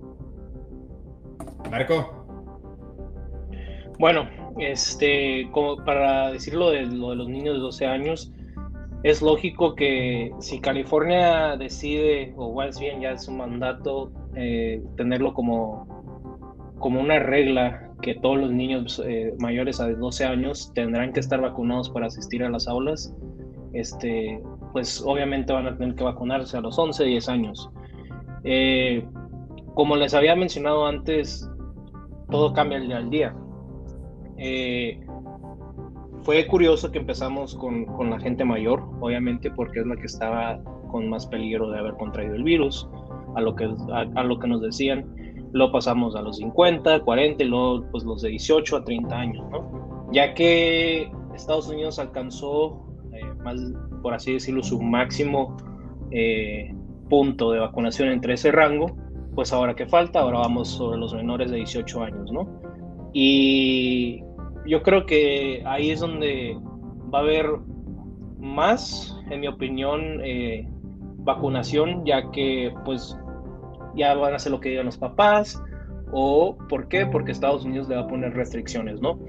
Marco. 1.70 2.26
Bueno, 3.98 4.28
este, 4.58 5.48
como 5.52 5.84
para 5.84 6.30
decirlo 6.30 6.70
de 6.70 6.82
lo 6.86 7.10
de 7.10 7.16
los 7.16 7.28
niños 7.28 7.54
de 7.54 7.60
12 7.60 7.86
años, 7.86 8.32
es 9.02 9.22
lógico 9.22 9.74
que 9.74 10.32
si 10.40 10.60
California 10.60 11.56
decide, 11.56 12.34
o 12.36 12.54
más 12.54 12.78
bien 12.78 13.00
ya 13.00 13.12
es 13.12 13.28
un 13.28 13.38
mandato, 13.38 14.12
eh, 14.34 14.82
tenerlo 14.96 15.32
como, 15.32 16.74
como 16.78 17.00
una 17.00 17.18
regla 17.18 17.90
que 18.02 18.14
todos 18.14 18.38
los 18.38 18.50
niños 18.50 19.02
eh, 19.04 19.34
mayores 19.38 19.80
a 19.80 19.88
12 19.88 20.24
años 20.24 20.72
tendrán 20.74 21.12
que 21.12 21.20
estar 21.20 21.40
vacunados 21.40 21.88
para 21.90 22.06
asistir 22.06 22.42
a 22.42 22.50
las 22.50 22.68
aulas, 22.68 23.14
este, 23.72 24.42
pues 24.72 25.02
obviamente 25.06 25.52
van 25.52 25.66
a 25.66 25.76
tener 25.76 25.94
que 25.94 26.04
vacunarse 26.04 26.56
a 26.56 26.60
los 26.60 26.78
11, 26.78 27.04
10 27.04 27.28
años. 27.28 27.70
Eh, 28.44 29.06
como 29.74 29.96
les 29.96 30.14
había 30.14 30.34
mencionado 30.36 30.86
antes, 30.86 31.48
todo 32.30 32.52
cambia 32.52 32.78
el 32.78 32.88
día 32.88 32.96
al 32.96 33.10
día. 33.10 33.36
Eh, 34.38 35.00
fue 36.22 36.46
curioso 36.46 36.90
que 36.90 36.98
empezamos 36.98 37.54
con, 37.54 37.84
con, 37.84 38.10
la 38.10 38.18
gente 38.18 38.44
mayor, 38.44 38.82
obviamente, 39.00 39.50
porque 39.50 39.80
es 39.80 39.86
la 39.86 39.96
que 39.96 40.06
estaba 40.06 40.60
con 40.90 41.08
más 41.08 41.26
peligro 41.26 41.70
de 41.70 41.78
haber 41.78 41.94
contraído 41.94 42.34
el 42.34 42.42
virus, 42.42 42.88
a 43.36 43.40
lo 43.40 43.54
que, 43.54 43.68
a, 43.92 44.24
lo 44.24 44.38
que 44.38 44.48
nos 44.48 44.60
decían. 44.60 45.06
Lo 45.52 45.70
pasamos 45.70 46.16
a 46.16 46.22
los 46.22 46.38
50, 46.38 47.00
40 47.00 47.44
y 47.44 47.46
luego 47.46 47.86
pues, 47.92 48.04
los 48.04 48.22
de 48.22 48.30
18 48.30 48.76
a 48.76 48.84
30 48.84 49.16
años, 49.16 49.46
¿no? 49.50 50.08
Ya 50.12 50.34
que 50.34 51.10
Estados 51.34 51.68
Unidos 51.68 51.98
alcanzó, 51.98 52.84
eh, 53.12 53.24
más, 53.44 53.60
por 54.02 54.12
así 54.12 54.32
decirlo, 54.32 54.62
su 54.62 54.80
máximo 54.80 55.56
eh, 56.10 56.74
punto 57.08 57.52
de 57.52 57.60
vacunación 57.60 58.08
entre 58.08 58.34
ese 58.34 58.50
rango, 58.50 58.96
pues 59.36 59.52
ahora 59.52 59.76
qué 59.76 59.86
falta, 59.86 60.20
ahora 60.20 60.38
vamos 60.38 60.68
sobre 60.68 60.98
los 60.98 61.14
menores 61.14 61.50
de 61.50 61.58
18 61.58 62.02
años, 62.02 62.32
¿no? 62.32 62.48
Y 63.12 64.22
yo 64.66 64.82
creo 64.82 65.04
que 65.04 65.62
ahí 65.66 65.90
es 65.90 66.00
donde 66.00 66.58
va 67.14 67.18
a 67.18 67.22
haber 67.22 67.46
más, 68.38 69.14
en 69.30 69.40
mi 69.40 69.46
opinión, 69.46 70.20
eh, 70.24 70.66
vacunación, 71.18 72.04
ya 72.06 72.30
que 72.30 72.72
pues 72.86 73.16
ya 73.94 74.14
van 74.14 74.32
a 74.32 74.36
hacer 74.36 74.52
lo 74.52 74.60
que 74.60 74.70
digan 74.70 74.86
los 74.86 74.96
papás, 74.96 75.62
o 76.12 76.56
¿por 76.68 76.88
qué? 76.88 77.04
Porque 77.06 77.32
Estados 77.32 77.64
Unidos 77.64 77.88
le 77.88 77.96
va 77.96 78.02
a 78.02 78.08
poner 78.08 78.32
restricciones, 78.32 79.02
¿no? 79.02 79.20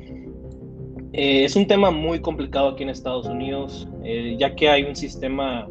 Eh, 1.11 1.43
es 1.43 1.55
un 1.57 1.67
tema 1.67 1.91
muy 1.91 2.21
complicado 2.21 2.69
aquí 2.69 2.83
en 2.83 2.89
Estados 2.89 3.27
Unidos, 3.27 3.89
eh, 4.05 4.37
ya 4.39 4.55
que 4.55 4.69
hay 4.69 4.83
un 4.83 4.95
sistema 4.95 5.67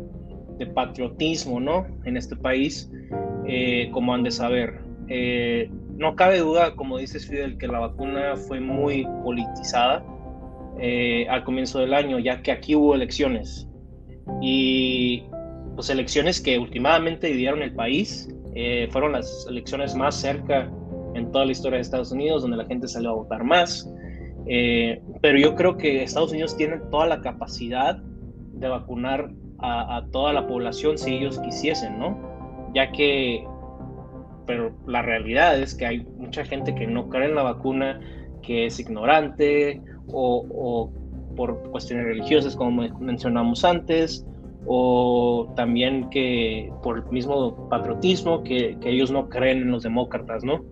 de 0.58 0.66
patriotismo, 0.66 1.58
¿no? 1.58 1.86
En 2.04 2.16
este 2.18 2.36
país, 2.36 2.90
eh, 3.48 3.90
como 3.92 4.14
han 4.14 4.22
de 4.22 4.30
saber. 4.30 4.80
Eh, 5.08 5.70
no 5.96 6.16
cabe 6.16 6.38
duda, 6.40 6.74
como 6.74 6.98
dices 6.98 7.28
Fidel, 7.28 7.58
que 7.58 7.68
la 7.68 7.78
vacuna 7.78 8.36
fue 8.36 8.60
muy 8.60 9.06
politizada 9.22 10.04
eh, 10.80 11.26
al 11.28 11.44
comienzo 11.44 11.78
del 11.78 11.94
año, 11.94 12.18
ya 12.18 12.42
que 12.42 12.52
aquí 12.52 12.74
hubo 12.74 12.94
elecciones. 12.94 13.68
Y 14.42 15.24
pues 15.74 15.90
elecciones 15.90 16.40
que 16.40 16.58
últimamente 16.58 17.28
dividieron 17.28 17.62
el 17.62 17.74
país, 17.74 18.28
fueron 18.90 19.12
las 19.12 19.46
elecciones 19.50 19.94
más 19.94 20.14
cerca 20.14 20.70
en 21.14 21.30
toda 21.30 21.44
la 21.44 21.52
historia 21.52 21.76
de 21.76 21.82
Estados 21.82 22.10
Unidos, 22.10 22.40
donde 22.40 22.56
la 22.56 22.64
gente 22.64 22.88
salió 22.88 23.10
a 23.10 23.14
votar 23.14 23.44
más. 23.44 23.88
pero 25.20 25.38
yo 25.38 25.54
creo 25.54 25.76
que 25.76 26.02
Estados 26.02 26.32
Unidos 26.32 26.56
tiene 26.56 26.78
toda 26.90 27.06
la 27.06 27.20
capacidad 27.20 27.96
de 27.96 28.68
vacunar 28.68 29.30
a, 29.58 29.98
a, 29.98 30.06
toda 30.06 30.32
la 30.32 30.46
población 30.46 30.96
si 30.96 31.14
ellos 31.14 31.38
quisiesen, 31.40 31.98
¿no? 31.98 32.35
Ya 32.74 32.90
que, 32.92 33.44
pero 34.46 34.72
la 34.86 35.02
realidad 35.02 35.58
es 35.58 35.74
que 35.74 35.86
hay 35.86 36.06
mucha 36.18 36.44
gente 36.44 36.74
que 36.74 36.86
no 36.86 37.08
cree 37.08 37.26
en 37.26 37.34
la 37.34 37.42
vacuna, 37.42 38.00
que 38.42 38.66
es 38.66 38.78
ignorante 38.78 39.80
o, 40.08 40.90
por 41.36 41.70
cuestiones 41.70 42.06
religiosas, 42.06 42.56
como 42.56 42.88
mencionamos 42.98 43.64
antes, 43.64 44.26
o 44.66 45.52
también 45.54 46.08
que 46.10 46.72
por 46.82 46.98
el 46.98 47.04
mismo 47.10 47.68
patriotismo, 47.68 48.42
que, 48.42 48.76
que 48.80 48.90
ellos 48.90 49.10
no 49.10 49.28
creen 49.28 49.58
en 49.58 49.70
los 49.70 49.82
demócratas, 49.82 50.44
¿no? 50.44 50.64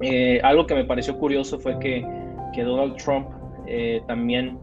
Eh, 0.00 0.40
algo 0.42 0.66
que 0.66 0.74
me 0.74 0.84
pareció 0.84 1.18
curioso 1.18 1.58
fue 1.58 1.78
que, 1.78 2.06
que 2.54 2.62
Donald 2.62 2.96
Trump 2.96 3.28
eh, 3.66 4.02
también 4.06 4.58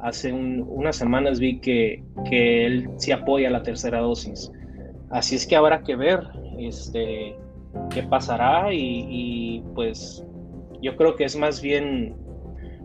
hace 0.00 0.32
unas 0.32 0.96
semanas 0.96 1.38
vi 1.38 1.60
que, 1.60 2.02
que, 2.28 2.66
él 2.66 2.90
sí 2.96 3.12
apoya 3.12 3.50
la 3.50 3.62
tercera 3.62 4.00
dosis. 4.00 4.50
Así 5.10 5.34
es 5.34 5.46
que 5.46 5.56
habrá 5.56 5.82
que 5.82 5.96
ver 5.96 6.20
este, 6.58 7.36
qué 7.90 8.02
pasará 8.04 8.72
y, 8.72 9.62
pues 9.74 10.24
yo 10.80 10.96
creo 10.96 11.16
que 11.16 11.24
es 11.24 11.36
más 11.36 11.60
bien, 11.60 12.16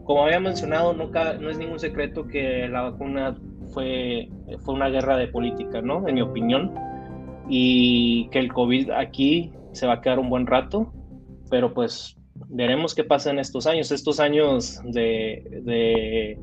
como 0.04 0.24
había 0.24 0.40
mencionado, 0.40 0.94
no, 0.94 1.10
no 1.10 1.50
es 1.50 1.58
ningún 1.58 1.80
secreto 1.80 2.28
que 2.28 2.68
la 2.68 2.82
vacuna 2.82 3.38
fue, 3.74 4.30
fue 4.62 4.74
una 4.74 4.90
guerra 4.90 5.18
de 5.18 5.28
política, 5.28 5.82
¿no? 5.82 6.08
En 6.08 6.16
mi 6.16 6.22
opinión. 6.22 6.74
Y 7.48 8.28
que 8.30 8.40
el 8.40 8.52
COVID 8.52 8.90
aquí 8.90 9.54
se 9.72 9.86
va 9.86 9.94
a 9.94 10.02
quedar 10.02 10.18
un 10.18 10.30
buen 10.30 10.48
rato, 10.48 10.92
pero 11.52 11.74
pues 11.74 12.18
veremos 12.50 12.96
qué 12.96 13.04
pasa 13.04 13.30
en 13.30 13.38
estos 13.38 13.68
años. 13.68 13.92
Estos 13.92 14.20
años 14.20 14.82
de, 14.84 15.62
de 15.64 16.40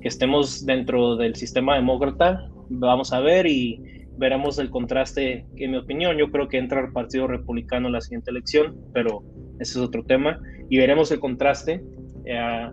que 0.00 0.08
estemos 0.08 0.66
dentro 0.66 1.16
del 1.16 1.36
sistema 1.36 1.76
demócrata, 1.76 2.50
vamos 2.68 3.12
a 3.12 3.20
ver 3.20 3.46
y 3.46 3.99
veremos 4.20 4.58
el 4.58 4.68
contraste, 4.68 5.46
en 5.56 5.70
mi 5.70 5.78
opinión, 5.78 6.18
yo 6.18 6.30
creo 6.30 6.46
que 6.46 6.58
entra 6.58 6.82
el 6.82 6.92
Partido 6.92 7.26
Republicano 7.26 7.86
en 7.86 7.94
la 7.94 8.02
siguiente 8.02 8.30
elección, 8.30 8.76
pero 8.92 9.24
ese 9.58 9.78
es 9.78 9.84
otro 9.84 10.04
tema, 10.04 10.38
y 10.68 10.76
veremos 10.76 11.10
el 11.10 11.20
contraste 11.20 11.82
eh, 12.26 12.70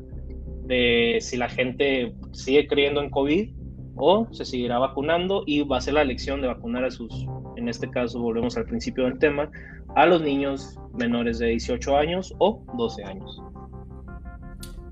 de 0.66 1.18
si 1.22 1.38
la 1.38 1.48
gente 1.48 2.14
sigue 2.34 2.68
creyendo 2.68 3.02
en 3.02 3.10
COVID 3.10 3.50
o 3.95 4.28
se 4.32 4.43
seguirá 4.43 4.78
vacunando 4.78 5.43
y 5.48 5.64
va 5.64 5.78
a 5.78 5.82
ser 5.82 5.93
la 5.93 6.02
elección 6.02 6.41
de 6.41 6.48
vacunar 6.48 6.84
a 6.84 6.91
sus, 6.91 7.26
en 7.56 7.70
este 7.70 7.89
caso 7.89 8.20
volvemos 8.20 8.58
al 8.58 8.66
principio 8.66 9.06
del 9.06 9.18
tema, 9.18 9.50
a 9.95 10.06
los 10.06 10.22
niños 10.22 10.78
menores 10.98 11.39
de 11.39 11.48
18 11.48 11.95
años 11.95 12.36
o 12.39 12.62
12 12.76 13.06
años. 13.06 13.41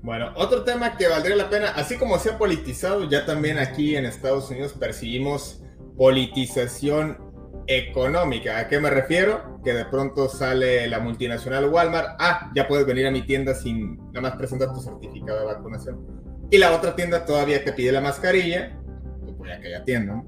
Bueno, 0.02 0.32
otro 0.36 0.64
tema 0.64 0.96
que 0.96 1.06
valdría 1.06 1.36
la 1.36 1.50
pena, 1.50 1.72
así 1.76 1.98
como 1.98 2.16
se 2.18 2.30
ha 2.30 2.38
politizado, 2.38 3.10
ya 3.10 3.26
también 3.26 3.58
aquí 3.58 3.94
en 3.94 4.06
Estados 4.06 4.50
Unidos 4.50 4.72
percibimos 4.72 5.62
politización 5.96 7.18
económica. 7.66 8.58
¿A 8.58 8.68
qué 8.68 8.78
me 8.78 8.90
refiero? 8.90 9.60
Que 9.64 9.72
de 9.72 9.84
pronto 9.86 10.28
sale 10.28 10.86
la 10.86 11.00
multinacional 11.00 11.68
Walmart, 11.68 12.16
ah, 12.18 12.50
ya 12.54 12.68
puedes 12.68 12.86
venir 12.86 13.06
a 13.06 13.10
mi 13.10 13.22
tienda 13.22 13.54
sin 13.54 13.96
nada 14.12 14.20
más 14.20 14.36
presentar 14.36 14.72
tu 14.72 14.80
certificado 14.80 15.40
de 15.40 15.46
vacunación. 15.46 16.06
Y 16.50 16.58
la 16.58 16.74
otra 16.74 16.94
tienda 16.94 17.24
todavía 17.24 17.64
te 17.64 17.72
pide 17.72 17.90
la 17.90 18.00
mascarilla, 18.00 18.78
pues 19.24 19.36
voy 19.36 19.50
a 19.50 19.56
aquella 19.56 19.84
tienda. 19.84 20.22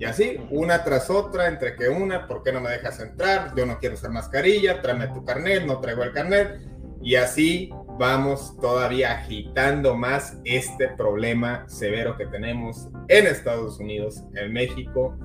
Y 0.00 0.04
así, 0.06 0.38
una 0.50 0.82
tras 0.82 1.10
otra, 1.10 1.46
entre 1.46 1.76
que 1.76 1.88
una, 1.88 2.26
¿por 2.26 2.42
qué 2.42 2.52
no 2.52 2.60
me 2.60 2.70
dejas 2.70 2.98
entrar? 3.00 3.54
Yo 3.54 3.66
no 3.66 3.78
quiero 3.78 3.94
usar 3.94 4.10
mascarilla, 4.10 4.80
tráeme 4.80 5.08
tu 5.08 5.24
carnet, 5.24 5.64
no 5.66 5.78
traigo 5.78 6.02
el 6.02 6.12
carnet. 6.12 6.58
Y 7.02 7.16
así 7.16 7.70
vamos 8.00 8.56
todavía 8.58 9.12
agitando 9.12 9.94
más 9.94 10.40
este 10.46 10.88
problema 10.88 11.68
severo 11.68 12.16
que 12.16 12.24
tenemos 12.24 12.88
en 13.08 13.26
Estados 13.26 13.78
Unidos, 13.78 14.24
en 14.36 14.54
México 14.54 15.18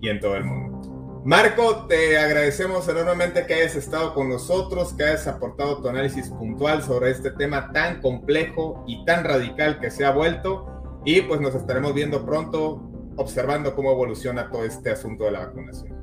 y 0.00 0.10
en 0.10 0.20
todo 0.20 0.36
el 0.36 0.44
mundo. 0.44 1.22
Marco, 1.24 1.86
te 1.88 2.16
agradecemos 2.16 2.88
enormemente 2.88 3.46
que 3.46 3.54
hayas 3.54 3.74
estado 3.74 4.14
con 4.14 4.28
nosotros, 4.28 4.92
que 4.92 5.02
hayas 5.02 5.26
aportado 5.26 5.82
tu 5.82 5.88
análisis 5.88 6.28
puntual 6.28 6.84
sobre 6.84 7.10
este 7.10 7.32
tema 7.32 7.72
tan 7.72 8.00
complejo 8.00 8.84
y 8.86 9.04
tan 9.04 9.24
radical 9.24 9.80
que 9.80 9.90
se 9.90 10.06
ha 10.06 10.12
vuelto. 10.12 10.66
Y 11.04 11.22
pues 11.22 11.40
nos 11.40 11.56
estaremos 11.56 11.94
viendo 11.94 12.24
pronto, 12.24 12.80
observando 13.16 13.74
cómo 13.74 13.90
evoluciona 13.90 14.50
todo 14.50 14.64
este 14.64 14.92
asunto 14.92 15.24
de 15.24 15.32
la 15.32 15.46
vacunación. 15.46 15.98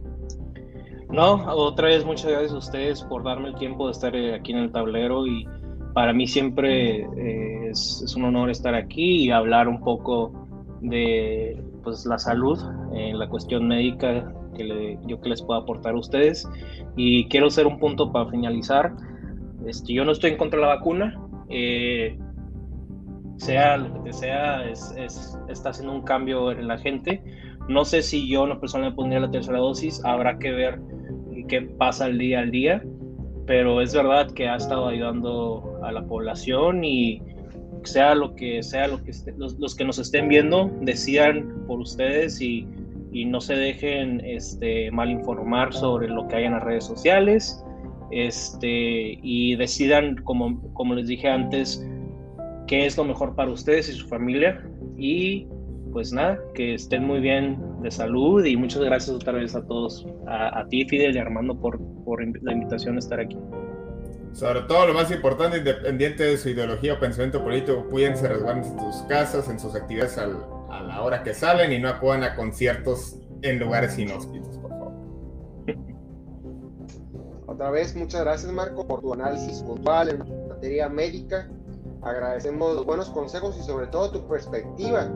No, 1.09 1.45
otra 1.55 1.87
vez 1.87 2.03
muchas 2.03 2.29
gracias 2.29 2.51
a 2.51 2.57
ustedes 2.57 3.01
por 3.03 3.23
darme 3.23 3.47
el 3.47 3.55
tiempo 3.55 3.85
de 3.85 3.93
estar 3.93 4.13
aquí 4.13 4.51
en 4.51 4.57
el 4.57 4.73
tablero 4.73 5.25
y 5.25 5.47
para 5.97 6.13
mí 6.13 6.27
siempre 6.27 7.07
eh, 7.17 7.69
es, 7.71 8.03
es, 8.05 8.15
un 8.15 8.25
honor 8.25 8.51
estar 8.51 8.75
aquí 8.75 9.23
y 9.23 9.31
hablar 9.31 9.67
un 9.67 9.79
poco 9.79 10.31
de 10.79 11.59
pues, 11.83 12.05
la 12.05 12.19
salud 12.19 12.59
en 12.93 13.17
la 13.17 13.27
cuestión 13.27 13.67
médica 13.67 14.31
que 14.55 14.99
yo 15.07 15.19
que 15.19 15.29
les 15.29 15.41
puedo 15.41 15.59
aportar 15.59 15.95
a 15.95 15.97
ustedes. 15.97 16.47
Y 16.95 17.27
quiero 17.29 17.47
hacer 17.47 17.65
un 17.65 17.79
punto 17.79 18.11
para 18.11 18.29
finalizar. 18.29 18.95
Este, 19.65 19.91
yo 19.91 20.05
no 20.05 20.11
estoy 20.11 20.33
en 20.33 20.37
contra 20.37 20.59
de 20.59 20.67
la 20.67 20.75
vacuna. 20.75 21.19
Eh, 21.49 22.15
sea 23.37 23.77
lo 23.77 24.03
que 24.03 24.13
sea, 24.13 24.69
es, 24.69 24.93
es, 24.95 25.35
está 25.49 25.71
haciendo 25.71 25.93
un 25.93 26.03
cambio 26.03 26.51
en 26.51 26.67
la 26.67 26.77
gente. 26.77 27.23
No 27.69 27.85
sé 27.85 28.03
si 28.03 28.29
yo, 28.29 28.43
una 28.43 28.59
persona, 28.59 28.89
le 28.89 28.95
pondría 28.95 29.19
la 29.19 29.31
tercera 29.31 29.57
dosis. 29.57 30.05
Habrá 30.05 30.37
que 30.37 30.51
ver 30.51 30.79
qué 31.47 31.63
pasa 31.63 32.05
el 32.05 32.19
día 32.19 32.41
al 32.41 32.51
día. 32.51 32.83
Pero 33.47 33.81
es 33.81 33.93
verdad 33.93 34.29
que 34.31 34.47
ha 34.47 34.57
estado 34.57 34.87
ayudando 34.87 35.79
a 35.81 35.91
la 35.91 36.05
población 36.05 36.83
y 36.83 37.21
sea 37.83 38.13
lo 38.13 38.35
que 38.35 38.61
sea 38.61 38.87
lo 38.87 39.01
que 39.01 39.11
los, 39.37 39.57
los, 39.57 39.73
que 39.73 39.85
nos 39.85 39.97
estén 39.97 40.27
viendo 40.27 40.69
decidan 40.81 41.63
por 41.67 41.79
ustedes 41.79 42.41
y 42.41 42.67
y 43.11 43.25
no 43.25 43.41
se 43.41 43.55
dejen 43.55 44.21
este, 44.23 44.91
mal 44.91 45.09
informar 45.09 45.73
sobre 45.73 46.07
lo 46.07 46.27
que 46.27 46.35
hay 46.35 46.43
en 46.45 46.53
las 46.53 46.63
redes 46.63 46.83
sociales 46.83 47.63
este, 48.11 49.17
y 49.21 49.55
decidan, 49.55 50.17
como, 50.23 50.61
como 50.73 50.95
les 50.95 51.07
dije 51.07 51.27
antes, 51.27 51.85
qué 52.67 52.85
es 52.85 52.97
lo 52.97 53.05
mejor 53.05 53.35
para 53.35 53.51
ustedes 53.51 53.89
y 53.89 53.93
su 53.93 54.07
familia. 54.07 54.63
Y 54.97 55.47
pues 55.91 56.13
nada, 56.13 56.37
que 56.53 56.73
estén 56.73 57.05
muy 57.05 57.19
bien 57.19 57.57
de 57.81 57.91
salud 57.91 58.43
y 58.45 58.57
muchas 58.57 58.81
gracias 58.81 59.15
otra 59.15 59.33
vez 59.33 59.55
a 59.55 59.65
todos, 59.65 60.05
a, 60.27 60.59
a 60.59 60.67
ti 60.67 60.85
Fidel 60.85 61.15
y 61.15 61.19
Armando 61.19 61.59
por, 61.59 61.79
por 62.03 62.21
la 62.43 62.51
invitación 62.51 62.95
a 62.95 62.99
estar 62.99 63.19
aquí. 63.19 63.37
Sobre 64.33 64.61
todo 64.61 64.87
lo 64.87 64.93
más 64.93 65.09
importante, 65.11 65.57
independiente 65.57 66.23
de 66.23 66.37
su 66.37 66.49
ideología 66.49 66.93
o 66.93 66.99
pensamiento 66.99 67.43
político, 67.43 67.87
cuídense, 67.89 68.27
resguarden 68.27 68.63
en 68.63 68.79
sus 68.79 69.01
casas, 69.03 69.49
en 69.49 69.59
sus 69.59 69.73
actividades 69.73 70.17
al, 70.17 70.37
a 70.69 70.83
la 70.83 71.01
hora 71.01 71.23
que 71.23 71.33
salen 71.33 71.71
y 71.71 71.79
no 71.79 71.89
acudan 71.89 72.23
a 72.23 72.35
conciertos 72.35 73.17
en 73.41 73.59
lugares 73.59 73.97
inhóspitos, 73.97 74.57
por 74.59 74.69
favor. 74.69 74.93
Otra 77.47 77.71
vez, 77.71 77.95
muchas 77.95 78.21
gracias 78.21 78.51
Marco 78.51 78.85
por 78.87 79.01
tu 79.01 79.13
análisis 79.13 79.63
puntual 79.63 80.09
en 80.09 80.47
materia 80.49 80.89
médica. 80.89 81.49
Agradecemos 82.03 82.75
los 82.75 82.85
buenos 82.85 83.09
consejos 83.09 83.57
y 83.59 83.63
sobre 83.63 83.87
todo 83.87 84.11
tu 84.11 84.27
perspectiva 84.27 85.09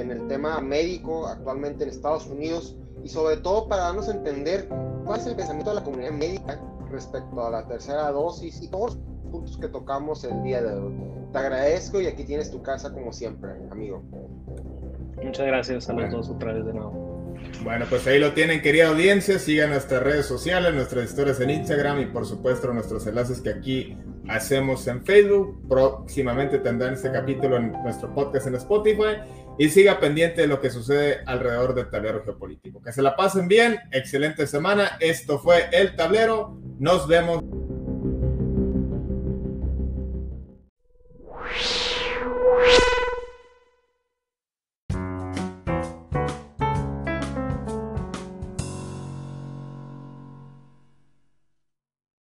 en 0.00 0.10
el 0.10 0.26
tema 0.28 0.60
médico 0.60 1.26
actualmente 1.26 1.84
en 1.84 1.90
Estados 1.90 2.26
Unidos 2.26 2.76
y 3.02 3.08
sobre 3.08 3.36
todo 3.38 3.68
para 3.68 3.84
darnos 3.84 4.08
a 4.08 4.12
entender 4.12 4.68
cuál 5.04 5.20
es 5.20 5.26
el 5.26 5.36
pensamiento 5.36 5.70
de 5.70 5.76
la 5.76 5.84
comunidad 5.84 6.12
médica 6.12 6.60
respecto 6.90 7.46
a 7.46 7.50
la 7.50 7.66
tercera 7.66 8.10
dosis 8.10 8.62
y 8.62 8.68
todos 8.68 8.96
los 8.96 9.30
puntos 9.30 9.58
que 9.58 9.68
tocamos 9.68 10.24
el 10.24 10.42
día 10.42 10.62
de 10.62 10.74
hoy. 10.74 10.94
Te 11.32 11.38
agradezco 11.38 12.00
y 12.00 12.06
aquí 12.06 12.24
tienes 12.24 12.50
tu 12.50 12.62
casa 12.62 12.92
como 12.92 13.12
siempre, 13.12 13.50
amigo. 13.70 14.02
Muchas 15.22 15.46
gracias 15.46 15.88
a 15.90 15.92
los 15.92 16.10
dos 16.10 16.28
otra 16.30 16.52
vez 16.52 16.64
de 16.64 16.72
nuevo. 16.72 17.34
Bueno, 17.62 17.86
pues 17.88 18.06
ahí 18.06 18.18
lo 18.18 18.32
tienen, 18.32 18.62
querida 18.62 18.88
audiencia. 18.88 19.38
Sigan 19.38 19.70
nuestras 19.70 20.02
redes 20.02 20.26
sociales, 20.26 20.74
nuestras 20.74 21.04
historias 21.04 21.40
en 21.40 21.50
Instagram 21.50 22.00
y 22.00 22.06
por 22.06 22.26
supuesto 22.26 22.72
nuestros 22.72 23.06
enlaces 23.06 23.40
que 23.40 23.50
aquí 23.50 23.96
hacemos 24.28 24.86
en 24.86 25.04
Facebook. 25.04 25.68
Próximamente 25.68 26.58
tendrán 26.58 26.94
este 26.94 27.10
capítulo 27.10 27.56
en 27.56 27.72
nuestro 27.72 28.14
podcast 28.14 28.46
en 28.46 28.54
Spotify. 28.56 29.18
Y 29.58 29.68
siga 29.70 29.98
pendiente 29.98 30.42
de 30.42 30.46
lo 30.46 30.60
que 30.60 30.70
sucede 30.70 31.18
alrededor 31.26 31.74
del 31.74 31.90
tablero 31.90 32.22
geopolítico. 32.22 32.80
Que 32.80 32.92
se 32.92 33.02
la 33.02 33.16
pasen 33.16 33.48
bien. 33.48 33.78
Excelente 33.90 34.46
semana. 34.46 34.96
Esto 35.00 35.40
fue 35.40 35.68
El 35.72 35.96
Tablero. 35.96 36.56
Nos 36.78 37.08
vemos. 37.08 37.42